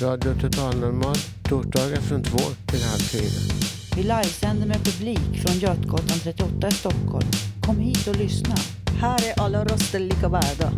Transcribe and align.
Radio 0.00 0.34
Total 0.34 0.76
Normal, 0.76 1.16
torsdagar 1.42 1.96
från 1.96 2.22
två 2.22 2.38
till 2.38 2.82
halv 2.82 2.98
fyra. 2.98 3.54
Vi 3.96 4.02
livesänder 4.02 4.66
med 4.66 4.84
publik 4.84 5.42
från 5.46 5.58
Götgatan 5.58 6.18
38 6.22 6.68
i 6.68 6.72
Stockholm. 6.72 7.26
Kom 7.62 7.78
hit 7.78 8.06
och 8.06 8.16
lyssna. 8.16 8.54
Här 9.00 9.18
är 9.28 9.40
alla 9.42 9.64
röster 9.64 10.00
lika 10.00 10.28
värda. 10.28 10.72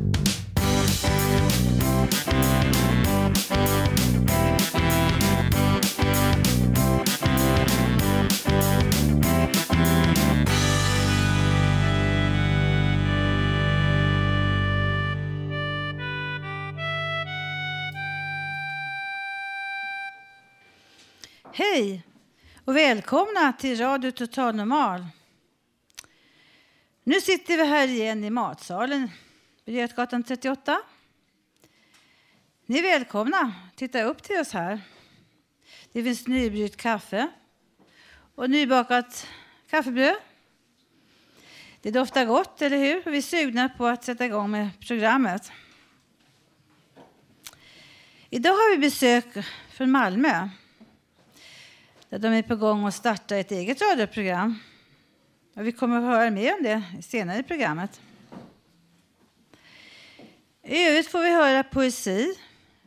Hej 21.74 22.02
och 22.64 22.76
välkomna 22.76 23.52
till 23.52 23.78
Radio 23.80 24.10
Total 24.10 24.54
Normal. 24.54 25.06
Nu 27.04 27.20
sitter 27.20 27.56
vi 27.56 27.64
här 27.64 27.88
igen 27.88 28.24
i 28.24 28.30
matsalen 28.30 29.10
vid 29.64 29.74
Götgatan 29.74 30.22
38. 30.22 30.80
Ni 32.66 32.78
är 32.78 32.82
välkomna. 32.82 33.54
Titta 33.76 34.02
upp 34.02 34.22
till 34.22 34.40
oss 34.40 34.52
här. 34.52 34.80
Det 35.92 36.02
finns 36.04 36.26
nybryggt 36.26 36.76
kaffe 36.76 37.28
och 38.34 38.50
nybakat 38.50 39.26
kaffebröd. 39.70 40.16
Det 41.82 41.90
doftar 41.90 42.24
gott, 42.24 42.62
eller 42.62 42.78
hur? 42.78 43.10
Vi 43.10 43.18
är 43.18 43.22
sugna 43.22 43.68
på 43.68 43.86
att 43.86 44.04
sätta 44.04 44.26
igång 44.26 44.50
med 44.50 44.68
programmet. 44.80 45.52
Idag 48.30 48.52
har 48.52 48.70
vi 48.70 48.78
besök 48.78 49.26
från 49.70 49.90
Malmö 49.90 50.48
där 52.10 52.18
de 52.18 52.28
är 52.28 52.42
på 52.42 52.56
gång 52.56 52.86
att 52.86 52.94
starta 52.94 53.36
ett 53.36 53.52
eget 53.52 53.80
radioprogram. 53.80 54.58
Och 55.56 55.66
vi 55.66 55.72
kommer 55.72 55.96
att 55.96 56.02
höra 56.02 56.30
mer 56.30 56.54
om 56.56 56.62
det 56.62 56.82
senare 57.02 57.38
i 57.38 57.42
programmet. 57.42 58.00
I 60.62 60.86
övrigt 60.86 61.08
får 61.08 61.20
vi 61.20 61.30
höra 61.30 61.62
poesi, 61.62 62.34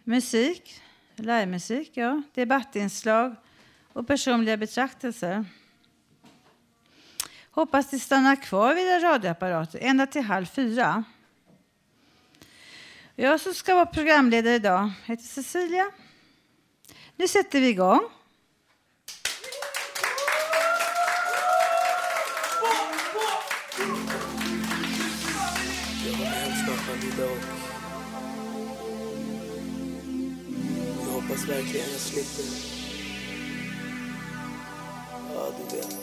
musik, 0.03 0.81
livemusik, 1.15 1.91
ja, 1.93 2.21
debattinslag 2.33 3.35
och 3.93 4.07
personliga 4.07 4.57
betraktelser. 4.57 5.45
Hoppas 7.51 7.91
ni 7.91 7.99
stannar 7.99 8.35
kvar 8.35 8.75
vid 8.75 8.87
era 8.87 8.99
radioapparater 8.99 9.79
ända 9.81 10.07
till 10.07 10.21
halv 10.21 10.45
fyra. 10.45 11.03
Jag 13.15 13.41
som 13.41 13.53
ska 13.53 13.75
vara 13.75 13.85
programledare 13.85 14.55
idag 14.55 14.91
heter 15.05 15.23
Cecilia. 15.23 15.91
Nu 17.15 17.27
sätter 17.27 17.59
vi 17.59 17.67
igång. 17.67 18.01
Hemskapad 27.03 27.25
och 27.25 27.37
Jag 31.01 31.13
hoppas 31.13 31.49
verkligen 31.49 31.91
jag 31.91 32.01
slipper. 32.01 32.45
Ja, 35.33 35.51
du 35.57 35.77
vet. 35.77 35.93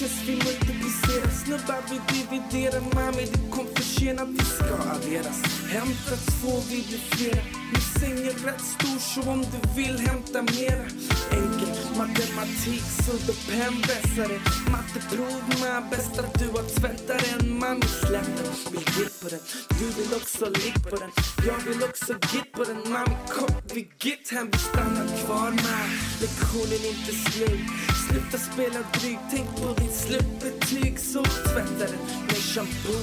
Bitches 0.00 0.22
vi 0.26 0.32
multiplicerar, 0.32 1.30
snubbar 1.44 1.82
vi 1.90 2.00
dividerar. 2.14 2.80
Mami 2.94 3.24
du 3.32 3.50
kom 3.50 3.66
för 3.74 3.82
sent, 3.82 4.20
vi 4.28 4.44
ska 4.44 4.74
adderas. 4.94 5.42
Hämta 5.68 6.16
två, 6.16 6.60
vi 6.70 6.84
blir 6.88 6.98
flera. 7.10 7.42
Min 7.72 7.82
säng 8.00 8.26
är 8.26 8.46
rätt 8.46 8.60
stor 8.60 8.98
så 8.98 9.30
om 9.30 9.40
du 9.40 9.82
vill 9.82 9.98
hämta 9.98 10.42
mera. 10.42 10.84
Enkelt 11.30 11.79
matematik, 11.98 12.82
sudd 13.04 13.28
och 13.32 13.40
pennvässare. 13.50 14.36
Matteprov 14.72 15.42
med 15.62 15.82
bästa 15.90 16.22
du 16.38 16.46
har 16.56 16.66
tvättat 16.78 17.22
den. 17.24 17.58
Mami 17.58 17.86
släpp 17.86 18.30
den, 18.36 18.72
vill 18.72 18.88
gitt 18.98 19.20
på 19.22 19.28
den. 19.28 19.40
Du 19.78 19.86
vill 19.96 20.12
också 20.20 20.44
ligg 20.44 20.78
på 20.90 20.96
den. 20.96 21.10
Jag 21.48 21.58
vill 21.66 21.82
också 21.82 22.12
gitt 22.32 22.52
på 22.52 22.64
den. 22.64 22.92
Mami 22.92 23.16
kom, 23.28 23.54
vi 23.74 23.80
gitt 24.00 24.30
hem, 24.30 24.48
vi 24.52 24.58
stannar 24.58 25.08
kvar 25.24 25.50
med. 25.50 25.86
Lektionen 26.20 26.82
inte 26.92 27.12
slut. 27.24 27.66
Sluta 28.04 28.38
spela 28.38 28.80
dryg, 28.94 29.18
tänk 29.30 29.48
på 29.60 29.68
ditt 29.80 29.94
slutbetyg. 29.94 30.98
Så 30.98 31.22
tvätta 31.24 31.84
den 31.92 32.02
med 32.26 32.42
shampoo 32.52 33.02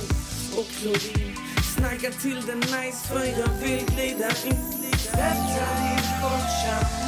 och 0.58 0.68
klorin. 0.78 1.36
Snagga 1.76 2.12
till 2.12 2.42
den 2.48 2.60
nice 2.60 3.08
för 3.08 3.26
jag 3.26 3.54
vill 3.62 3.86
glida 3.86 4.30
in. 4.46 4.78
Tvätta 5.12 5.66
din 5.82 6.22
gott 6.22 7.07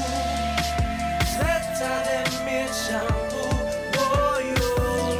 shampoo. 1.79 1.89
Tvätta 1.89 2.03
det 2.03 2.45
med 2.45 2.69
shampoo. 2.69 3.51
Oj, 4.35 4.47
oj. 4.79 5.17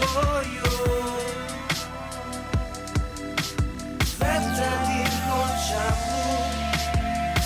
Oj, 0.00 0.48
oj. 0.64 1.24
Tvätta 4.16 4.70
ditt 4.88 5.16
gott 5.28 5.56
shampoo. 5.68 6.36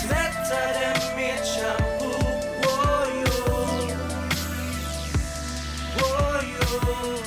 Tvätta 0.03 0.61
det 0.79 1.17
med 1.17 1.41
shampoo. 1.55 2.19
Oj, 2.63 3.15
oj. 3.49 3.97
Oj, 6.03 6.49
oj. 6.71 7.23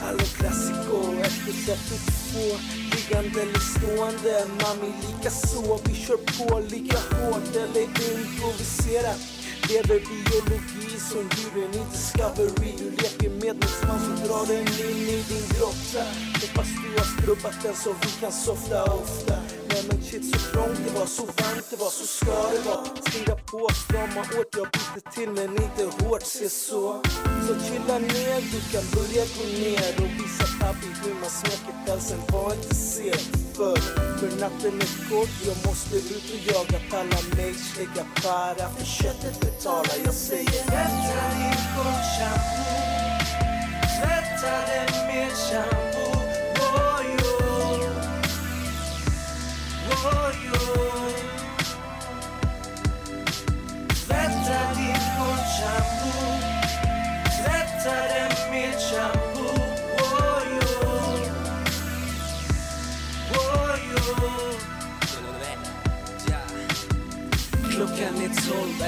Hallå 0.00 0.24
klassiko, 0.38 0.96
få 2.30 2.46
Liggande 2.92 3.42
eller 3.42 3.62
stående, 3.72 4.36
mami 4.60 4.90
lika 5.04 5.30
så. 5.30 5.80
Vi 5.84 5.94
kör 5.94 6.16
på 6.16 6.60
lika 6.60 6.98
hårt 7.10 7.56
eller 7.56 7.82
improviserat 7.82 9.20
Lever 9.68 10.00
biologi 10.08 11.00
som 11.10 11.24
djuren 11.36 11.74
i 11.74 11.82
Discovery 11.92 12.72
Du 12.78 12.90
leker 12.90 13.30
med 13.30 13.54
min 13.56 13.68
svans 13.80 14.02
och 14.08 14.28
drar 14.28 14.46
den 14.46 14.60
in 14.60 15.08
i 15.08 15.24
din 15.28 15.46
grotta. 15.54 16.04
Hoppas 16.40 16.68
du 16.82 16.88
har 16.98 17.08
skrubbat 17.14 17.62
den 17.62 17.74
så 17.74 17.90
vi 18.02 18.10
kan 18.20 18.32
softa 18.32 18.84
ofta 18.84 19.34
shit 20.10 20.24
så 20.24 20.38
trångt. 20.52 20.80
Det 20.86 20.98
var, 20.98 21.06
så 21.06 21.24
varmt 21.24 21.66
det 21.70 21.76
var, 21.76 21.90
så 21.90 22.06
ska 22.06 22.34
det 22.52 22.62
vara. 22.68 22.84
Stinga 23.08 23.36
på, 23.50 23.68
strama 23.84 24.20
åt, 24.38 24.50
jag 24.60 24.68
byter 24.74 25.02
till 25.14 25.30
men 25.30 25.50
inte 25.64 25.84
hårt, 25.98 26.22
se 26.22 26.48
så. 26.48 27.02
Så 27.46 27.52
chilla 27.64 27.98
ner, 27.98 28.40
du 28.52 28.60
kan 28.72 28.84
börja 28.96 29.24
gå 29.36 29.44
ner 29.64 29.90
och 30.02 30.10
visa 30.20 30.46
pappi 30.60 30.88
hur 31.02 31.14
man 31.22 31.30
smeker 31.30 31.74
pälsen. 31.86 32.20
Var 32.32 32.54
inte 32.54 32.74
sen. 32.74 33.22
För, 33.56 33.76
för 34.18 34.30
natten 34.40 34.74
är 34.86 34.92
kort. 35.10 35.34
Jag 35.48 35.56
måste 35.66 35.96
ut 35.96 36.26
och 36.34 36.42
jaga, 36.52 36.78
palla 36.90 37.20
mig, 37.36 37.54
lägga 37.78 38.04
para. 38.22 38.64
För 38.76 38.86
köttet 38.86 39.40
betalar, 39.40 39.96
jag 40.04 40.14
säger 40.14 40.62
Tvätta 40.68 41.22
din 41.38 41.60
gott 41.76 42.04
shampoo. 42.14 42.88
Tvätta 43.96 44.54
den 44.70 45.06
med 45.06 45.32
shampoo. 45.32 46.07
for 50.02 50.32
you. 50.44 51.07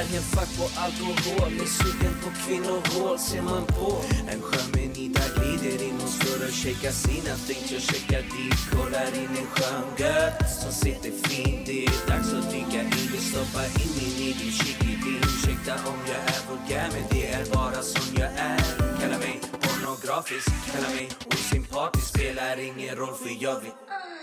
Tolv 0.01 0.09
Är 0.09 0.13
helt 0.13 0.25
fuck 0.25 0.59
på 0.59 0.81
alkohol. 0.81 1.53
Är 1.53 1.67
sugen 1.67 2.15
på 2.23 2.31
kvinnohål 2.45 3.19
ser 3.19 3.43
man 3.43 3.67
på. 3.67 4.03
En 4.29 4.43
skön 4.43 4.71
menida 4.75 5.21
glider 5.37 5.85
in 5.85 5.95
och 5.95 6.09
står 6.09 6.47
och 6.47 6.53
shakar 6.53 6.91
sina 6.91 7.35
things 7.47 7.73
Jag 7.73 7.83
checkar 7.83 8.23
dit, 8.23 8.71
kollar 8.73 9.15
in 9.15 9.31
en 9.41 9.47
skön 9.47 9.85
gött 9.99 10.51
som 10.63 10.73
sitter 10.73 11.11
fint. 11.29 11.67
Det 11.67 11.85
är 11.85 12.09
dags 12.09 12.33
att 12.33 12.51
dyka 12.51 12.83
in, 12.83 12.91
vill 13.13 13.21
stoppa 13.21 13.65
in 13.65 13.91
min 13.97 14.29
i 14.29 14.33
din 14.33 14.53
chickidin 14.53 15.21
Ursäkta 15.23 15.75
om 15.75 15.99
jag 16.07 16.21
är 16.35 16.41
vulgär 16.49 16.89
men 16.93 17.03
det 17.11 17.27
är 17.33 17.45
bara 17.55 17.83
som 17.83 18.15
jag 18.17 18.31
är. 18.37 18.61
Kalla 19.01 19.19
mig 19.19 19.50
pornografisk, 19.91 20.49
kalla 20.73 20.89
mig 20.89 21.09
osympatisk 21.27 22.07
Spelar 22.07 22.61
ingen 22.61 22.97
roll 22.97 23.15
för 23.15 23.43
jag 23.43 23.55
vet 23.61 23.75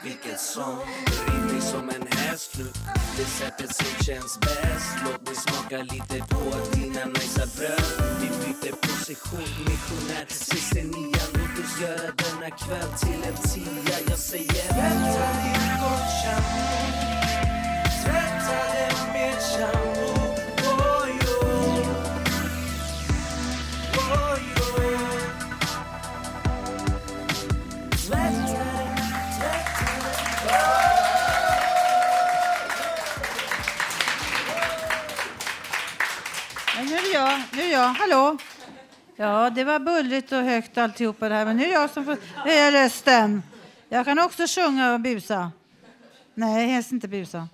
vilket 0.03 0.39
som 0.39 0.75
mig 1.51 1.61
som 1.61 1.89
en 1.89 2.07
häst 2.17 2.57
nu 2.57 2.65
Det 3.17 3.25
sättet 3.25 3.75
som 3.75 4.03
känns 4.05 4.39
bäst 4.39 4.91
Låt 5.05 5.21
mig 5.25 5.35
smaka 5.35 5.77
lite 5.77 6.25
på 6.29 6.43
dina 6.73 7.05
najsa 7.05 7.45
bröd 7.57 7.81
Vi 8.21 8.27
byter 8.27 8.75
position, 8.75 9.49
missionär 9.65 10.25
Sist 10.27 10.75
en 10.75 10.87
nia, 10.87 11.23
låt 11.33 11.65
oss 11.65 11.81
göra 11.81 12.11
denna 12.21 12.49
kväll 12.49 12.91
till 12.99 13.23
en 13.29 13.37
tia. 13.49 13.97
Jag 14.09 14.19
säger 14.19 14.67
Tvätta 14.73 15.27
ditt 15.43 15.73
gott 15.81 16.09
Tvätta 18.03 18.57
det 18.73 19.13
med 19.13 19.33
shampoo 19.33 20.16
Hallå? 37.87 38.37
Ja, 39.15 39.49
det 39.49 39.63
var 39.63 39.79
bullrigt 39.79 40.31
och 40.31 40.41
högt 40.41 40.77
alltihopa 40.77 41.29
det 41.29 41.35
här, 41.35 41.45
men 41.45 41.57
nu 41.57 41.63
är 41.63 41.67
det 41.67 41.73
jag 41.73 41.89
som 41.89 42.05
får 42.05 42.17
höja 42.35 42.71
rösten. 42.71 43.43
Jag 43.89 44.05
kan 44.05 44.19
också 44.19 44.47
sjunga 44.47 44.93
och 44.93 44.99
busa. 44.99 45.51
Nej, 46.33 46.67
helst 46.67 46.91
inte 46.91 47.07
busa. 47.07 47.47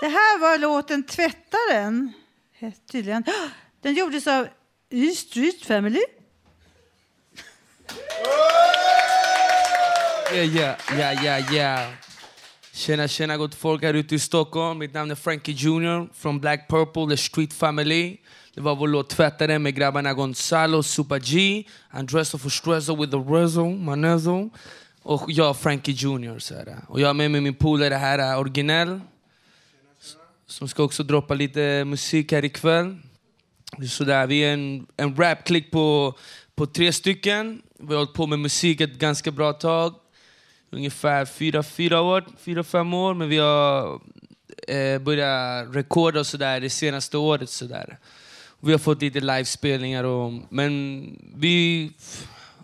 Det 0.00 0.08
här 0.08 0.38
var 0.38 0.58
låten 0.58 1.02
Tvättaren. 1.02 2.12
Tydligen. 2.92 3.24
Den 3.80 3.94
gjordes 3.94 4.26
av 4.26 4.48
E 4.90 5.10
Street 5.10 5.66
Family. 5.66 6.02
Yeah, 10.32 10.56
yeah, 10.56 10.76
yeah, 10.98 11.24
yeah, 11.24 11.54
yeah. 11.54 11.92
Tjena, 12.72 13.08
tjena 13.08 13.36
gott 13.36 13.54
folk 13.54 13.82
här 13.82 13.94
ute 13.94 14.14
i 14.14 14.18
Stockholm. 14.18 14.78
Mitt 14.78 14.94
namn 14.94 15.10
är 15.10 15.14
Frankie 15.14 15.54
Jr. 15.54 16.08
från 16.14 16.40
Black 16.40 16.68
Purple, 16.68 17.16
The 17.16 17.16
Street 17.16 17.52
Family. 17.52 18.16
Det 18.54 18.60
var 18.60 18.76
vår 18.76 18.88
låt 18.88 19.10
Tvättaren 19.10 19.62
med 19.62 19.74
grabbarna 19.74 20.14
Gonzalo, 20.14 20.82
Super 20.82 21.18
G, 21.18 21.64
Andresso 21.90 22.38
for 22.38 22.96
with 22.96 23.10
the 23.12 23.18
Rezzo, 23.18 23.70
Manezo 23.70 24.50
Och 25.02 25.24
jag, 25.28 25.56
Frankie 25.56 25.94
Junior. 25.94 26.38
Så 26.38 26.54
här. 26.54 26.76
Och 26.88 27.00
jag 27.00 27.06
har 27.06 27.14
med 27.14 27.30
mig 27.30 27.40
min 27.40 27.54
polare 27.54 27.94
här, 27.94 28.38
Originell. 28.38 29.00
Som 30.46 30.68
ska 30.68 30.82
också 30.82 31.02
droppa 31.02 31.34
lite 31.34 31.84
musik 31.84 32.32
här 32.32 32.44
ikväll. 32.44 32.96
Sådär, 33.90 34.26
vi 34.26 34.40
är 34.40 34.52
en, 34.52 34.86
en 34.96 35.16
rapklick 35.16 35.70
på, 35.70 36.14
på 36.54 36.66
tre 36.66 36.92
stycken. 36.92 37.62
Vi 37.78 37.86
har 37.86 37.96
hållit 37.96 38.14
på 38.14 38.26
med 38.26 38.38
musik 38.38 38.80
ett 38.80 38.98
ganska 38.98 39.30
bra 39.30 39.52
tag. 39.52 39.94
Ungefär 40.70 41.24
fyra, 41.24 41.62
fyra 41.62 42.00
år, 42.00 42.24
fyra, 42.38 42.64
fem 42.64 42.94
år. 42.94 43.14
Men 43.14 43.28
vi 43.28 43.38
har 43.38 44.00
eh, 44.68 44.98
börjat 44.98 45.74
rekorda 45.74 46.20
och 46.20 46.26
sådär 46.26 46.60
det 46.60 46.70
senaste 46.70 47.16
året. 47.16 47.50
Sådär. 47.50 47.98
Vi 48.64 48.72
har 48.72 48.78
fått 48.78 49.02
lite 49.02 49.20
livespelningar. 49.20 50.04
Och, 50.04 50.32
men 50.48 51.04
vi 51.36 51.92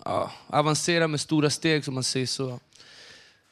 ja, 0.04 0.30
avancerar 0.46 1.08
med 1.08 1.20
stora 1.20 1.50
steg 1.50 1.84
som 1.84 1.94
man 1.94 2.04
säger 2.04 2.26
så. 2.26 2.60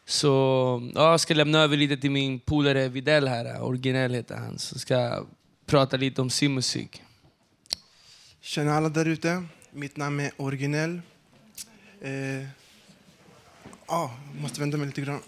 Så 0.06 0.90
ja, 0.94 1.10
jag 1.10 1.20
ska 1.20 1.34
lämna 1.34 1.58
över 1.58 1.76
lite 1.76 1.96
till 1.96 2.10
min 2.10 2.40
polare 2.40 2.88
Videll 2.88 3.28
här, 3.28 3.62
originell 3.62 4.14
heter 4.14 4.36
han, 4.36 4.58
som 4.58 4.78
ska 4.78 5.26
prata 5.66 5.96
lite 5.96 6.20
om 6.20 6.30
sin 6.30 6.54
musik. 6.54 7.02
Tjena 8.40 8.74
alla 8.74 8.88
där 8.88 9.06
ute. 9.06 9.44
Mitt 9.70 9.96
namn 9.96 10.20
är 10.20 10.30
Originell. 10.36 11.00
Eh, 12.00 12.48
ah, 13.86 14.10
måste 14.40 14.60
vända 14.60 14.76
mig 14.76 14.86
lite 14.86 15.00
grann. 15.00 15.20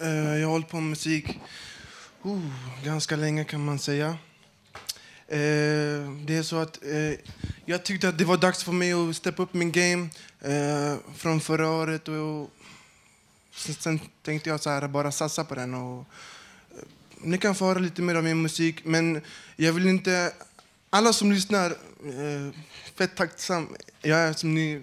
Eh, 0.00 0.08
jag 0.08 0.46
har 0.46 0.52
hållit 0.52 0.68
på 0.68 0.76
med 0.76 0.90
musik 0.90 1.38
uh, 2.26 2.84
ganska 2.84 3.16
länge 3.16 3.44
kan 3.44 3.64
man 3.64 3.78
säga. 3.78 4.16
Eh, 5.28 6.10
det 6.26 6.36
är 6.36 6.42
så 6.42 6.56
att 6.56 6.84
eh, 6.84 7.18
jag 7.64 7.84
tyckte 7.84 8.08
att 8.08 8.18
det 8.18 8.24
var 8.24 8.36
dags 8.36 8.64
för 8.64 8.72
mig 8.72 8.92
att 8.92 9.16
steppa 9.16 9.42
upp 9.42 9.54
min 9.54 9.72
game 9.72 10.08
eh, 10.40 10.96
från 11.16 11.40
förra 11.40 11.70
året. 11.70 12.08
Och, 12.08 12.50
sen, 13.54 14.00
tänkte 14.22 14.50
jag 14.50 14.60
så 14.60 14.70
här, 14.70 14.88
bara 14.88 15.12
satsa 15.12 15.44
på 15.44 15.54
den. 15.54 15.74
Och, 15.74 16.04
ni 17.20 17.38
kan 17.38 17.54
få 17.54 17.64
höra 17.64 17.78
lite 17.78 18.02
mer 18.02 18.14
av 18.14 18.24
min 18.24 18.42
musik, 18.42 18.84
men 18.84 19.22
jag 19.56 19.72
vill 19.72 19.86
inte... 19.86 20.32
Alla 20.90 21.12
som 21.12 21.32
lyssnar, 21.32 21.70
eh, 21.70 22.54
fett 22.94 23.16
tacksam 23.16 23.68
jag 24.02 24.18
är 24.18 24.32
som 24.32 24.54
ni, 24.54 24.82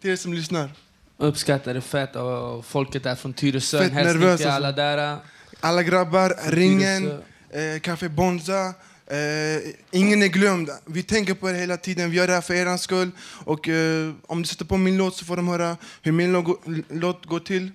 till 0.00 0.10
er 0.10 0.16
som 0.16 0.32
lyssnar. 0.32 0.70
Uppskattar 1.16 1.74
det 1.74 1.80
fett 1.80 2.16
och 2.16 2.66
folket 2.66 3.06
är 3.06 3.14
från 3.14 3.32
Tyresö. 3.32 3.78
Fett 3.78 3.92
nervös 3.92 4.32
alltså. 4.32 4.48
alla 4.48 4.72
där. 4.72 5.18
Alla 5.60 5.82
grabbar, 5.82 6.36
Ringen, 6.50 7.22
eh, 7.50 7.80
Café 7.80 8.08
Bonza. 8.08 8.74
Eh, 9.10 9.72
ingen 9.90 10.22
är 10.22 10.26
glömd. 10.26 10.70
Vi 10.86 11.02
tänker 11.02 11.34
på 11.34 11.50
er 11.50 11.54
hela 11.54 11.76
tiden. 11.76 12.10
Vi 12.10 12.16
gör 12.16 12.26
det 12.26 12.32
här 12.32 12.40
för 12.40 12.54
er 12.54 12.76
skull. 12.76 13.10
Och 13.44 13.68
eh, 13.68 14.12
om 14.26 14.42
du 14.42 14.48
sätter 14.48 14.64
på 14.64 14.76
min 14.76 14.96
låt 14.96 15.16
så 15.16 15.24
får 15.24 15.36
de 15.36 15.48
höra 15.48 15.76
hur 16.02 16.12
min 16.12 16.32
låt, 16.88 17.26
går 17.26 17.40
till. 17.40 17.70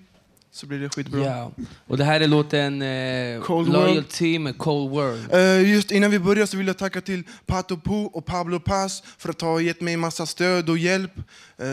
Så 0.51 0.67
blir 0.67 0.79
det 0.79 0.89
skitbra. 0.89 1.25
Ja. 1.25 1.51
Och 1.87 1.97
det 1.97 2.03
här 2.03 2.21
är 2.21 2.27
låten 2.27 2.81
eh, 2.81 3.41
Cold 3.41 3.73
Loyalty 3.73 4.39
med 4.39 4.57
Cold 4.57 4.91
World. 4.91 5.33
Eh, 5.33 5.71
just 5.71 5.91
innan 5.91 6.11
vi 6.11 6.19
börjar 6.19 6.45
så 6.45 6.57
vill 6.57 6.67
jag 6.67 6.77
tacka 6.77 7.01
till 7.01 7.23
Pato 7.45 7.77
Po 7.77 8.03
och 8.05 8.25
Pablo 8.25 8.59
Paz 8.59 9.03
för 9.17 9.29
att 9.29 9.41
ha 9.41 9.61
gett 9.61 9.81
mig 9.81 9.97
massa 9.97 10.25
stöd 10.25 10.69
och 10.69 10.77
hjälp. 10.77 11.17
Eh, 11.57 11.65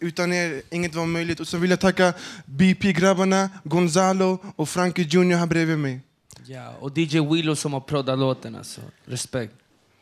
utan 0.00 0.32
er, 0.32 0.62
inget 0.70 0.94
var 0.94 1.06
möjligt. 1.06 1.40
Och 1.40 1.48
så 1.48 1.58
vill 1.58 1.70
jag 1.70 1.80
tacka 1.80 2.12
BP-grabbarna, 2.44 3.50
Gonzalo 3.64 4.38
och 4.56 4.68
Frankie 4.68 5.06
Junior 5.08 5.38
här 5.38 5.46
bredvid 5.46 5.78
mig. 5.78 6.00
Ja. 6.48 6.72
Och 6.80 6.98
DJ 6.98 7.20
Willow 7.20 7.54
som 7.54 7.72
har 7.72 7.80
proddat 7.80 8.18
låten. 8.18 8.56
Alltså. 8.56 8.80
Respekt. 9.04 9.54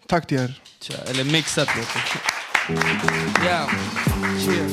Tack 0.06 0.26
till 0.26 0.38
er. 0.38 0.60
Tja, 0.80 0.94
eller 1.06 1.24
mixat 1.24 1.68
låten. 1.76 2.02
Ja. 3.44 3.70
Cheers. 4.44 4.72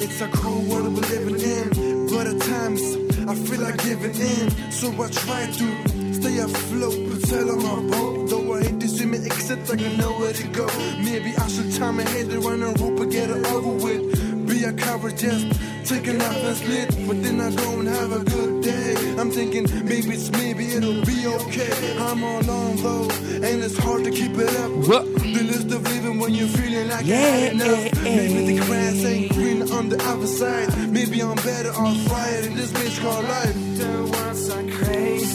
It's 0.00 0.20
a 0.20 0.28
cold 0.32 0.68
world 0.68 0.94
we're 0.94 1.08
living 1.10 1.40
in, 1.40 2.06
but 2.06 2.26
at 2.26 2.40
times 2.40 2.80
I 3.28 3.34
feel 3.34 3.60
like 3.60 3.82
giving 3.84 4.14
in. 4.14 4.50
So 4.72 4.88
I 4.88 5.08
try 5.08 5.46
to 5.46 6.12
stay 6.14 6.38
afloat, 6.38 6.96
but 7.10 7.28
tell 7.28 7.50
on 7.50 7.62
my 7.62 7.96
boat. 7.96 8.30
Though 8.30 8.54
I 8.54 8.62
hate 8.64 8.77
to 8.98 9.04
see 9.04 9.10
me 9.10 9.26
except 9.26 9.70
I 9.70 9.76
can 9.76 9.96
know 9.96 10.12
where 10.18 10.32
to 10.32 10.48
go. 10.48 10.66
Maybe 10.98 11.34
I 11.36 11.48
should 11.48 11.72
tie 11.74 11.90
my 11.90 12.02
head 12.02 12.32
around 12.32 12.62
a 12.62 12.72
rope 12.82 13.00
and 13.00 13.12
get 13.12 13.30
it 13.30 13.46
over 13.46 13.84
with. 13.84 14.48
Be 14.48 14.64
a 14.64 14.72
coward, 14.72 15.16
just 15.16 15.46
taking 15.84 16.20
off 16.20 16.36
and 16.36 16.56
split, 16.56 16.88
but 17.06 17.22
then 17.22 17.40
I 17.40 17.50
go 17.54 17.78
and 17.80 17.88
have 17.88 18.12
a 18.12 18.24
good 18.24 18.62
day. 18.62 18.94
I'm 19.18 19.30
thinking 19.30 19.64
maybe 19.84 20.10
it's 20.10 20.30
maybe 20.30 20.64
it'll 20.76 21.04
be 21.04 21.26
okay. 21.26 21.98
I'm 21.98 22.24
all 22.24 22.40
alone 22.40 22.76
though, 22.76 23.08
and 23.46 23.62
it's 23.62 23.78
hard 23.78 24.04
to 24.04 24.10
keep 24.10 24.36
it 24.36 24.54
up. 24.56 24.70
What? 24.88 25.04
The 25.14 25.42
list 25.52 25.70
of 25.70 25.82
living 25.82 26.18
when 26.18 26.34
you're 26.34 26.48
feeling 26.48 26.88
like 26.88 27.04
I 27.04 27.08
had 27.08 27.52
enough. 27.52 28.02
Maybe 28.02 28.54
the 28.54 28.66
grass 28.66 29.04
ain't 29.04 29.32
green 29.32 29.70
on 29.70 29.88
the 29.88 30.02
other 30.04 30.26
side. 30.26 30.68
Maybe 30.90 31.22
I'm 31.22 31.36
better 31.36 31.70
off 31.70 32.10
right 32.10 32.44
in 32.44 32.54
this 32.56 32.72
bitch 32.72 33.00
called 33.02 33.24
life. 33.24 34.27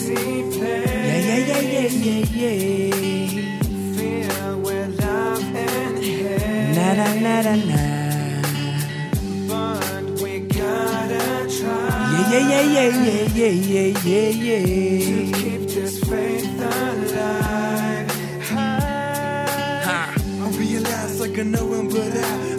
Born 0.04 0.54
alone, 5.00 5.56
and 5.56 5.84
hell 7.46 7.62
now 7.68 8.02
But 9.48 10.22
we 10.22 10.40
gotta 10.40 11.26
try 11.56 12.28
Yeah 12.32 12.44
yeah 12.52 12.66
yeah 12.76 12.90
yeah 13.06 13.28
yeah 13.34 13.50
yeah 13.50 13.90
yeah 14.04 14.30
yeah 14.30 14.60
yeah 14.60 15.32
Keep 15.38 15.62
this 15.70 16.00
faith 16.00 16.62
and 16.62 17.02
like 17.12 18.10
I 19.86 20.48
realized 20.58 21.22
I 21.22 21.24
can 21.34 21.52
know 21.52 21.74
I'm 21.74 21.88
put 21.90 22.16
out 22.16 22.54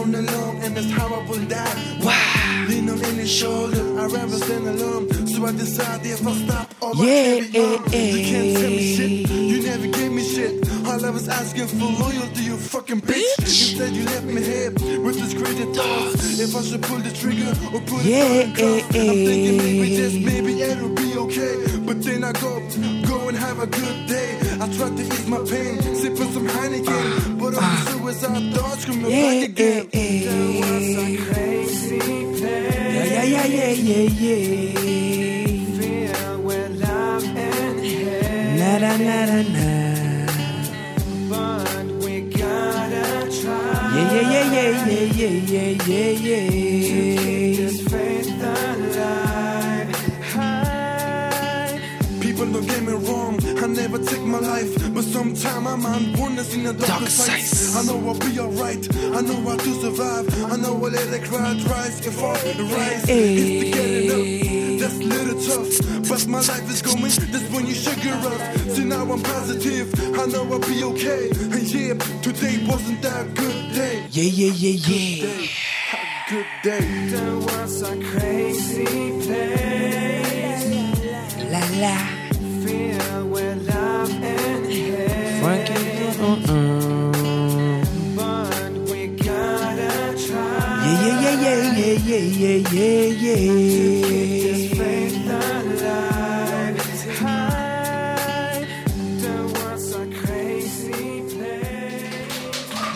on 0.00 0.12
the 0.12 0.22
loan 0.22 0.56
and 0.62 0.76
that's 0.76 0.90
how 0.90 1.06
I 1.06 1.26
will 1.28 1.44
die. 1.46 1.98
Wow. 2.00 2.66
Lean 2.68 2.88
on 2.88 3.04
any 3.04 3.26
shoulder, 3.26 3.82
I'd 4.00 4.12
rather 4.12 4.38
stand 4.38 4.66
alone. 4.66 5.19
So 5.40 5.46
I 5.46 5.52
decided 5.52 6.06
if 6.06 6.26
I 6.26 6.32
stop, 6.34 6.74
All 6.82 6.94
Yeah, 6.96 7.40
I 7.40 7.50
carry 7.50 7.64
on, 7.64 7.94
eh, 7.94 8.10
you 8.12 8.24
can't 8.30 8.56
tell 8.58 8.70
me 8.70 8.92
eh. 8.92 8.96
shit. 8.96 9.30
You 9.30 9.62
never 9.62 9.86
gave 9.86 10.12
me 10.12 10.22
shit. 10.22 10.68
All 10.86 11.02
I 11.02 11.08
was 11.08 11.28
asking 11.30 11.66
for 11.68 11.86
loyalty, 12.04 12.42
you 12.42 12.58
fucking 12.58 13.00
bitch. 13.00 13.38
Instead 13.38 13.96
you 13.96 14.04
left 14.04 14.24
me 14.24 14.42
here 14.42 14.70
with 15.00 15.16
this 15.18 15.32
crazy 15.32 15.64
thoughts. 15.72 16.38
If 16.38 16.54
I 16.54 16.60
should 16.60 16.82
pull 16.82 16.98
the 16.98 17.10
trigger 17.12 17.48
or 17.74 17.80
put 17.80 18.04
Yeah, 18.04 18.24
it 18.24 18.48
on 18.48 18.54
the 18.54 18.98
eh, 18.98 19.10
I'm 19.12 19.20
thinking 19.28 19.56
maybe 19.56 19.94
eh. 19.94 19.96
just 19.96 20.16
maybe 20.20 20.60
it'll 20.60 20.90
be 20.90 20.99
okay. 21.24 21.54
But 21.86 22.02
then 22.02 22.24
I 22.24 22.32
go, 22.32 22.52
go 23.06 23.28
and 23.28 23.36
have 23.36 23.58
a 23.60 23.66
good 23.66 23.98
day. 24.06 24.30
I 24.62 24.66
try 24.76 24.88
to 24.96 25.02
ease 25.02 25.26
my 25.28 25.38
pain, 25.50 25.74
sipping 26.00 26.32
some 26.34 26.46
Heineken. 26.54 27.38
But 27.38 27.54
all 27.54 27.60
the 27.60 27.90
suicide 27.90 28.54
thoughts 28.54 28.86
Yeah, 28.86 28.94
back 29.02 29.48
again. 29.50 29.88
eh, 29.92 29.98
eh. 30.00 30.24
That 30.26 30.40
was 30.60 30.88
a 30.96 31.16
crazy 31.32 31.98
place. 32.38 33.10
Yeah, 33.10 33.24
yeah, 33.24 33.46
yeah, 33.46 33.72
yeah, 33.88 34.06
yeah. 34.22 35.76
Filled 35.78 36.44
with 36.44 36.70
love 36.84 37.24
and 37.24 37.80
hate. 37.80 38.58
Na 38.58 38.70
na 38.82 38.92
na 39.06 39.18
na 39.30 39.38
na. 39.56 39.68
But 41.30 41.86
we 42.04 42.14
gotta 42.40 43.06
try. 43.40 43.64
Yeah, 43.96 44.12
yeah, 44.34 44.46
yeah, 44.54 44.70
yeah, 44.86 45.06
yeah, 45.20 45.36
yeah, 45.52 45.72
yeah, 45.86 46.12
yeah, 46.28 47.39
don't 52.60 52.68
get 52.68 52.82
me 52.82 52.92
wrong, 53.08 53.38
I 53.58 53.66
never 53.66 53.98
take 53.98 54.22
my 54.22 54.38
life. 54.38 54.94
But 54.94 55.04
sometime 55.04 55.66
I'm 55.66 55.86
on 55.86 56.12
wonders 56.18 56.54
in 56.54 56.64
the 56.64 56.72
dark 56.72 57.08
sides. 57.08 57.76
I 57.76 57.82
know 57.84 57.98
I'll 58.08 58.18
be 58.18 58.38
alright, 58.38 58.86
I 59.16 59.20
know 59.22 59.40
how 59.48 59.56
to 59.56 59.72
survive. 59.80 60.52
I 60.52 60.56
know 60.56 60.74
I'll 60.74 60.90
let 60.90 61.10
the 61.10 61.20
crowd 61.20 61.62
rise 61.64 62.04
and 62.06 62.14
fall 62.14 62.36
and 62.36 62.60
rise. 62.72 63.04
It's 63.08 63.62
the 63.62 63.70
getting 63.72 64.10
up, 64.10 64.80
that's 64.80 64.94
a 64.94 65.04
little 65.04 65.40
tough. 65.40 66.08
But 66.08 66.26
my 66.26 66.40
life 66.40 66.70
is 66.70 66.82
going, 66.82 67.02
that's 67.02 67.48
when 67.50 67.66
you 67.66 67.74
sugar 67.74 68.14
up. 68.14 68.40
See 68.74 68.84
now 68.84 69.10
I'm 69.10 69.22
positive, 69.22 69.92
I 70.18 70.26
know 70.26 70.44
I'll 70.52 70.58
be 70.60 70.84
okay. 70.84 71.30
And 71.30 71.62
yeah, 71.74 71.94
today 72.20 72.64
wasn't 72.66 73.00
that 73.02 73.34
good 73.34 73.72
day. 73.72 74.06
Yeah, 74.10 74.24
yeah, 74.24 74.52
yeah, 74.54 74.76
yeah. 74.88 75.46
Good 76.28 76.46
day. 76.62 77.08
There 77.08 77.36
was 77.36 77.82
a 77.82 77.96
crazy 78.04 78.84
place. 79.24 80.20
La 81.50 81.60
la. 81.80 82.19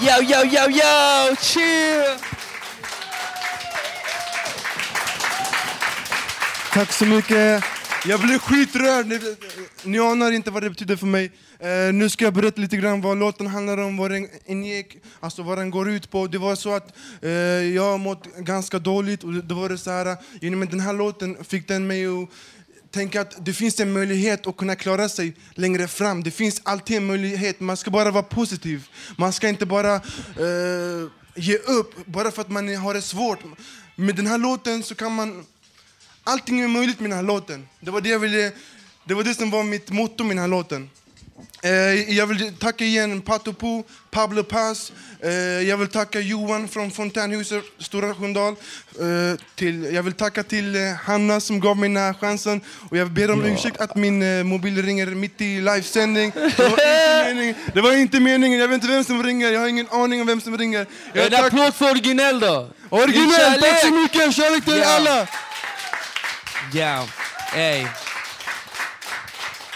Yo, 0.05 0.21
yo, 0.21 0.45
yo, 0.45 0.69
yo! 0.69 1.35
Chill! 1.41 2.19
Tack 6.73 6.93
så 6.93 7.05
mycket. 7.05 7.74
Jag 8.07 8.21
blev 8.21 8.39
skitrörd. 8.39 9.07
Ni, 9.07 9.21
ni 9.85 9.99
anar 9.99 10.33
inte 10.33 10.51
vad 10.51 10.63
det 10.63 10.71
betyder 10.71 10.97
för 10.97 11.07
mig. 11.07 11.33
Eh, 11.59 11.93
nu 11.95 12.09
ska 12.09 12.25
jag 12.25 12.35
berätta 12.35 12.61
lite 12.61 12.77
grann 12.77 13.01
vad 13.01 13.19
låten 13.19 13.47
handlar 13.47 13.79
om, 13.79 13.97
vad 13.97 14.11
den 14.11 14.29
ingick, 14.47 14.97
alltså 15.21 15.43
vad 15.43 15.59
den 15.59 15.71
går 15.71 15.91
ut 15.91 16.11
på. 16.11 16.27
Det 16.27 16.39
var 16.39 16.55
så 16.55 16.75
att 16.75 16.97
eh, 17.23 17.31
jag 17.31 17.83
har 17.83 17.99
mått 17.99 18.37
ganska 18.37 18.79
dåligt 18.79 19.25
och 19.25 19.33
då 19.33 19.55
var 19.55 19.69
det 19.69 19.79
så 19.79 19.91
här, 19.91 20.07
eh, 20.07 20.17
genom 20.41 20.69
den 20.69 20.81
här 20.81 20.93
låten 20.93 21.45
fick 21.45 21.69
den 21.69 21.87
mig 21.87 22.07
att 22.07 22.29
tänka 22.91 23.21
att 23.21 23.45
det 23.45 23.53
finns 23.53 23.81
en 23.81 23.93
möjlighet 23.93 24.47
att 24.47 24.57
kunna 24.57 24.77
klara 24.77 25.09
sig 25.09 25.37
längre 25.55 25.89
fram. 25.89 26.23
Det 26.23 26.31
finns 26.31 26.61
alltid 26.65 26.97
en 26.97 27.07
möjlighet, 27.07 27.61
man 27.61 27.77
ska 27.77 27.91
bara 27.91 28.11
vara 28.11 28.23
positiv. 28.23 28.89
Man 29.19 29.33
ska 29.33 29.49
inte 29.49 29.67
bara 29.67 29.95
eh, 29.95 31.11
ge 31.35 31.57
upp 31.57 32.07
bara 32.07 32.31
för 32.31 32.41
att 32.41 32.51
man 32.51 32.77
har 32.77 32.95
det 32.95 33.03
svårt. 33.03 33.39
Med 33.97 34.17
den 34.17 34.27
här 34.27 34.39
låten 34.39 34.83
så 34.83 34.95
kan 34.95 35.15
man 35.15 35.45
Allting 36.25 36.61
är 36.61 36.69
möjligt 36.69 37.01
med 37.01 37.11
den 37.11 37.17
här 37.19 37.25
låten. 37.25 37.69
Det 37.81 37.91
var 37.91 38.01
det, 38.01 38.09
jag 38.09 38.19
ville, 38.19 38.53
det, 39.05 39.15
var 39.15 39.23
det 39.25 39.35
som 39.35 39.51
var 39.51 39.63
mitt 39.63 39.91
motto 39.91 40.25
med 40.25 40.37
den 40.37 40.43
här 40.43 40.49
låten. 40.49 40.91
Eh, 41.63 41.71
jag 42.17 42.27
vill 42.27 42.53
tacka 42.57 42.85
igen 42.85 43.21
Patopo, 43.21 43.83
Pablo 44.11 44.43
Paz. 44.45 44.93
Eh, 45.21 45.31
jag 45.69 45.77
vill 45.77 45.89
tacka 45.89 46.21
Johan 46.21 46.69
från 46.69 46.91
Fontänhuset, 46.91 47.65
Stora 47.79 48.15
Sköndal. 48.15 48.53
Eh, 49.01 49.41
till, 49.55 49.95
jag 49.95 50.03
vill 50.03 50.13
tacka 50.13 50.43
till 50.43 50.77
eh, 50.77 50.83
Hanna 51.05 51.41
som 51.41 51.61
gav 51.61 51.77
mig 51.77 51.89
den 51.89 51.97
här 51.97 52.15
chansen. 52.15 52.61
Och 52.91 52.97
jag 52.97 53.11
ber 53.11 53.31
om 53.31 53.45
ursäkt 53.45 53.81
att 53.81 53.97
min 53.97 54.23
eh, 54.39 54.45
mobil 54.45 54.83
ringer 54.83 55.07
mitt 55.07 55.41
i 55.41 55.61
livesändning. 55.61 56.33
Det 56.35 56.59
var, 56.59 56.71
inte 56.71 57.25
meningen. 57.35 57.55
det 57.75 57.81
var 57.81 57.93
inte 57.93 58.21
meningen. 58.21 58.59
Jag 58.61 58.69
vet 58.69 58.75
inte 58.75 58.89
vem 58.95 59.05
som 59.05 59.23
ringer. 59.23 59.51
Jag 59.53 59.61
har 59.61 59.69
ingen 59.69 59.89
aning 59.91 60.21
om 60.21 60.27
vem 60.27 60.41
som 60.41 60.59
ringer. 60.59 60.87
Jag 61.13 61.27
En 61.27 61.45
applåd 61.45 61.75
för 61.75 61.91
originell 61.91 62.41
då! 62.41 62.69
Originell! 62.91 63.61
Tack 63.61 63.81
så 63.81 63.91
mycket! 63.91 64.35
Kärlek 64.35 64.65
till 64.65 64.77
Ja. 64.79 64.97
alla! 64.97 65.29
Yeah. 66.73 67.07
Hey. 67.53 67.87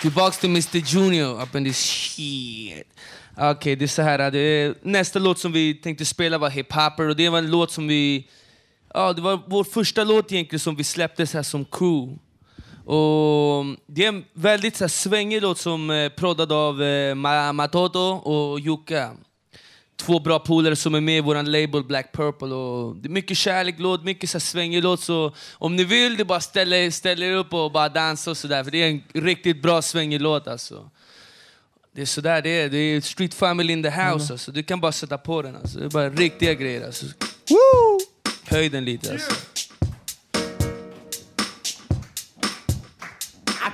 Tillbaks 0.00 0.38
till 0.38 0.50
Mr 0.50 0.78
Junior 0.78 1.42
up 1.42 1.54
in 1.54 1.64
this 1.64 1.78
shit. 1.78 2.87
Okej, 3.33 3.50
okay, 3.50 3.75
det 3.75 3.85
är 3.85 3.87
så 3.87 4.02
här. 4.02 4.30
Det 4.30 4.38
är, 4.38 4.75
nästa 4.83 5.18
låt 5.18 5.38
som 5.38 5.52
vi 5.52 5.75
tänkte 5.75 6.04
spela 6.04 6.38
var 6.38 6.50
Hip 6.50 6.73
Hopper 6.73 7.09
och 7.09 7.16
det 7.16 7.28
var 7.28 7.38
en 7.38 7.50
låt 7.50 7.71
som 7.71 7.88
vi... 7.88 8.28
Ja, 8.95 9.12
det 9.12 9.23
var 9.23 9.40
vår 9.47 9.64
första 9.64 10.04
låt 10.04 10.33
egentligen 10.33 10.61
som 10.61 10.76
vi 10.76 10.85
släppte 10.85 11.26
så 11.26 11.38
här 11.38 11.42
som 11.42 11.64
crew. 11.64 12.18
Och 12.85 13.64
det 13.87 14.04
är 14.04 14.09
en 14.09 14.25
väldigt 14.33 14.76
så 14.76 14.85
här, 14.85 14.88
svängig 14.88 15.42
låt 15.42 15.59
som 15.59 15.90
är 15.90 16.09
proddad 16.09 16.52
av 16.52 16.83
eh, 16.83 17.14
Matoto 17.52 18.00
och 18.00 18.61
Jukka. 18.61 19.11
Två 20.00 20.19
bra 20.21 20.38
polare 20.38 20.76
som 20.76 20.95
är 20.95 21.00
med 21.00 21.19
i 21.19 21.21
vår 21.21 21.43
label 21.43 21.85
Black 21.85 22.12
Purple. 22.12 22.55
Och 22.55 22.97
det 22.97 23.09
är 23.09 23.11
mycket 23.11 23.37
kärlek-låt, 23.37 24.05
mycket 24.05 24.31
så 24.31 24.40
svängig 24.40 24.83
låt. 24.83 25.00
Så 25.00 25.35
om 25.52 25.76
ni 25.76 25.85
vill, 25.85 26.17
det 26.17 26.23
är 26.23 26.25
bara 26.25 26.40
ställa, 26.40 26.90
ställa 26.90 27.26
er 27.26 27.33
upp 27.33 27.55
och 27.55 27.73
bara 27.73 27.88
dansa 27.88 28.31
och 28.31 28.37
sådär. 28.37 28.64
För 28.64 28.71
det 28.71 28.83
är 28.83 28.88
en 28.88 29.02
riktigt 29.12 29.62
bra 29.62 29.83
svängig 29.83 30.21
låt 30.21 30.49
alltså. 30.49 30.90
Det 31.95 32.02
är 32.02 32.07
sådär 32.07 32.43
det 32.43 32.50
är. 32.50 32.69
Det 32.69 32.78
är 32.78 33.00
Street 33.00 33.35
Family 33.35 33.73
in 33.73 33.83
the 33.83 33.90
house 33.90 34.33
alltså. 34.33 34.52
Du 34.52 34.62
kan 34.62 34.81
bara 34.81 34.93
sätta 34.93 35.19
på 35.19 35.43
den 35.43 35.57
alltså. 35.57 35.78
Det 35.78 35.85
är 35.85 35.90
bara 35.90 36.11
riktiga 36.11 36.55
grejer 36.55 36.87
alltså. 36.87 37.07
Höj 38.45 38.69
den 38.69 38.85
lite 38.85 39.12
alltså. 39.12 39.33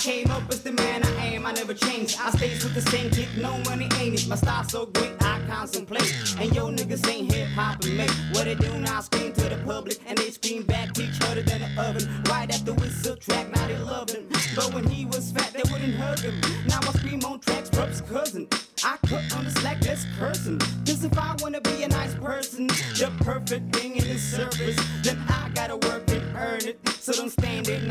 I 0.07 1.14
the 1.45 1.51
I 1.51 1.53
never 1.53 1.75
change. 1.75 2.17
I 2.19 2.31
stays 2.31 2.65
with 2.65 2.75
the 2.75 2.91
same 2.91 3.11
kick, 3.11 3.29
no 3.37 3.59
money 3.59 3.89
ain't 3.99 4.21
it. 4.21 4.29
My 4.29 4.37
style 4.37 4.65
so 4.65 4.87
great, 4.87 5.13
I 5.23 5.41
contemplate. 5.47 6.15
And 6.39 6.55
yo 6.55 6.69
niggas 6.69 7.07
ain't 7.09 7.33
hip 7.33 7.49
hop 7.49 7.85
and 7.85 7.97
make 7.97 8.11
what 8.33 8.45
they 8.45 8.55
do 8.55 8.73
now. 8.79 9.01
Scream 9.01 9.33
to 9.33 9.49
the 9.49 9.57
public, 9.65 9.99
and 10.07 10.17
they 10.17 10.31
scream 10.31 10.63
back, 10.63 10.95
preach 10.95 11.17
harder 11.23 11.43
than 11.43 11.63
an 11.63 11.79
oven. 11.79 12.23
Right 12.29 12.51
after 12.51 12.73
we 12.73 12.89
subtract, 12.89 13.55
now 13.55 13.67
they 13.67 13.79
love 13.79 14.11
him. 14.11 14.29
But 14.57 14.73
when 14.73 14.87
he 14.89 15.05
was 15.05 15.33
fat, 15.33 15.53
they 15.53 15.63
wouldn't 15.71 15.95
hug 15.97 16.21
him. 16.21 16.41
Now 16.67 16.81
I 16.83 16.93
scream 16.99 17.25
on 17.25 17.41
tracks, 17.41 17.71
Rup's 17.77 18.01
cousin. 18.01 18.49
I 18.83 18.97
cut 19.07 19.25
on 19.37 19.45
the 19.45 19.51
slack, 19.51 19.81
that's 19.81 20.07
cursing. 20.19 20.59
Cause 20.87 21.05
if 21.05 21.19
I 21.19 21.35
wanna 21.41 21.61
be 21.61 21.83
a 21.83 21.89
nice 21.89 22.15
person, 22.15 22.67
the 22.67 23.13
perfect 23.21 23.75
thing 23.77 23.97
in 23.97 24.07
the 24.07 24.19
service, 24.19 24.77
then 25.03 25.19
I 25.29 25.51
gotta 25.55 25.77
work 25.77 26.09
and 26.11 26.37
earn 26.37 26.69
it. 26.69 26.79
So 27.01 27.13
don't 27.13 27.31
stand 27.31 27.69
it, 27.69 27.83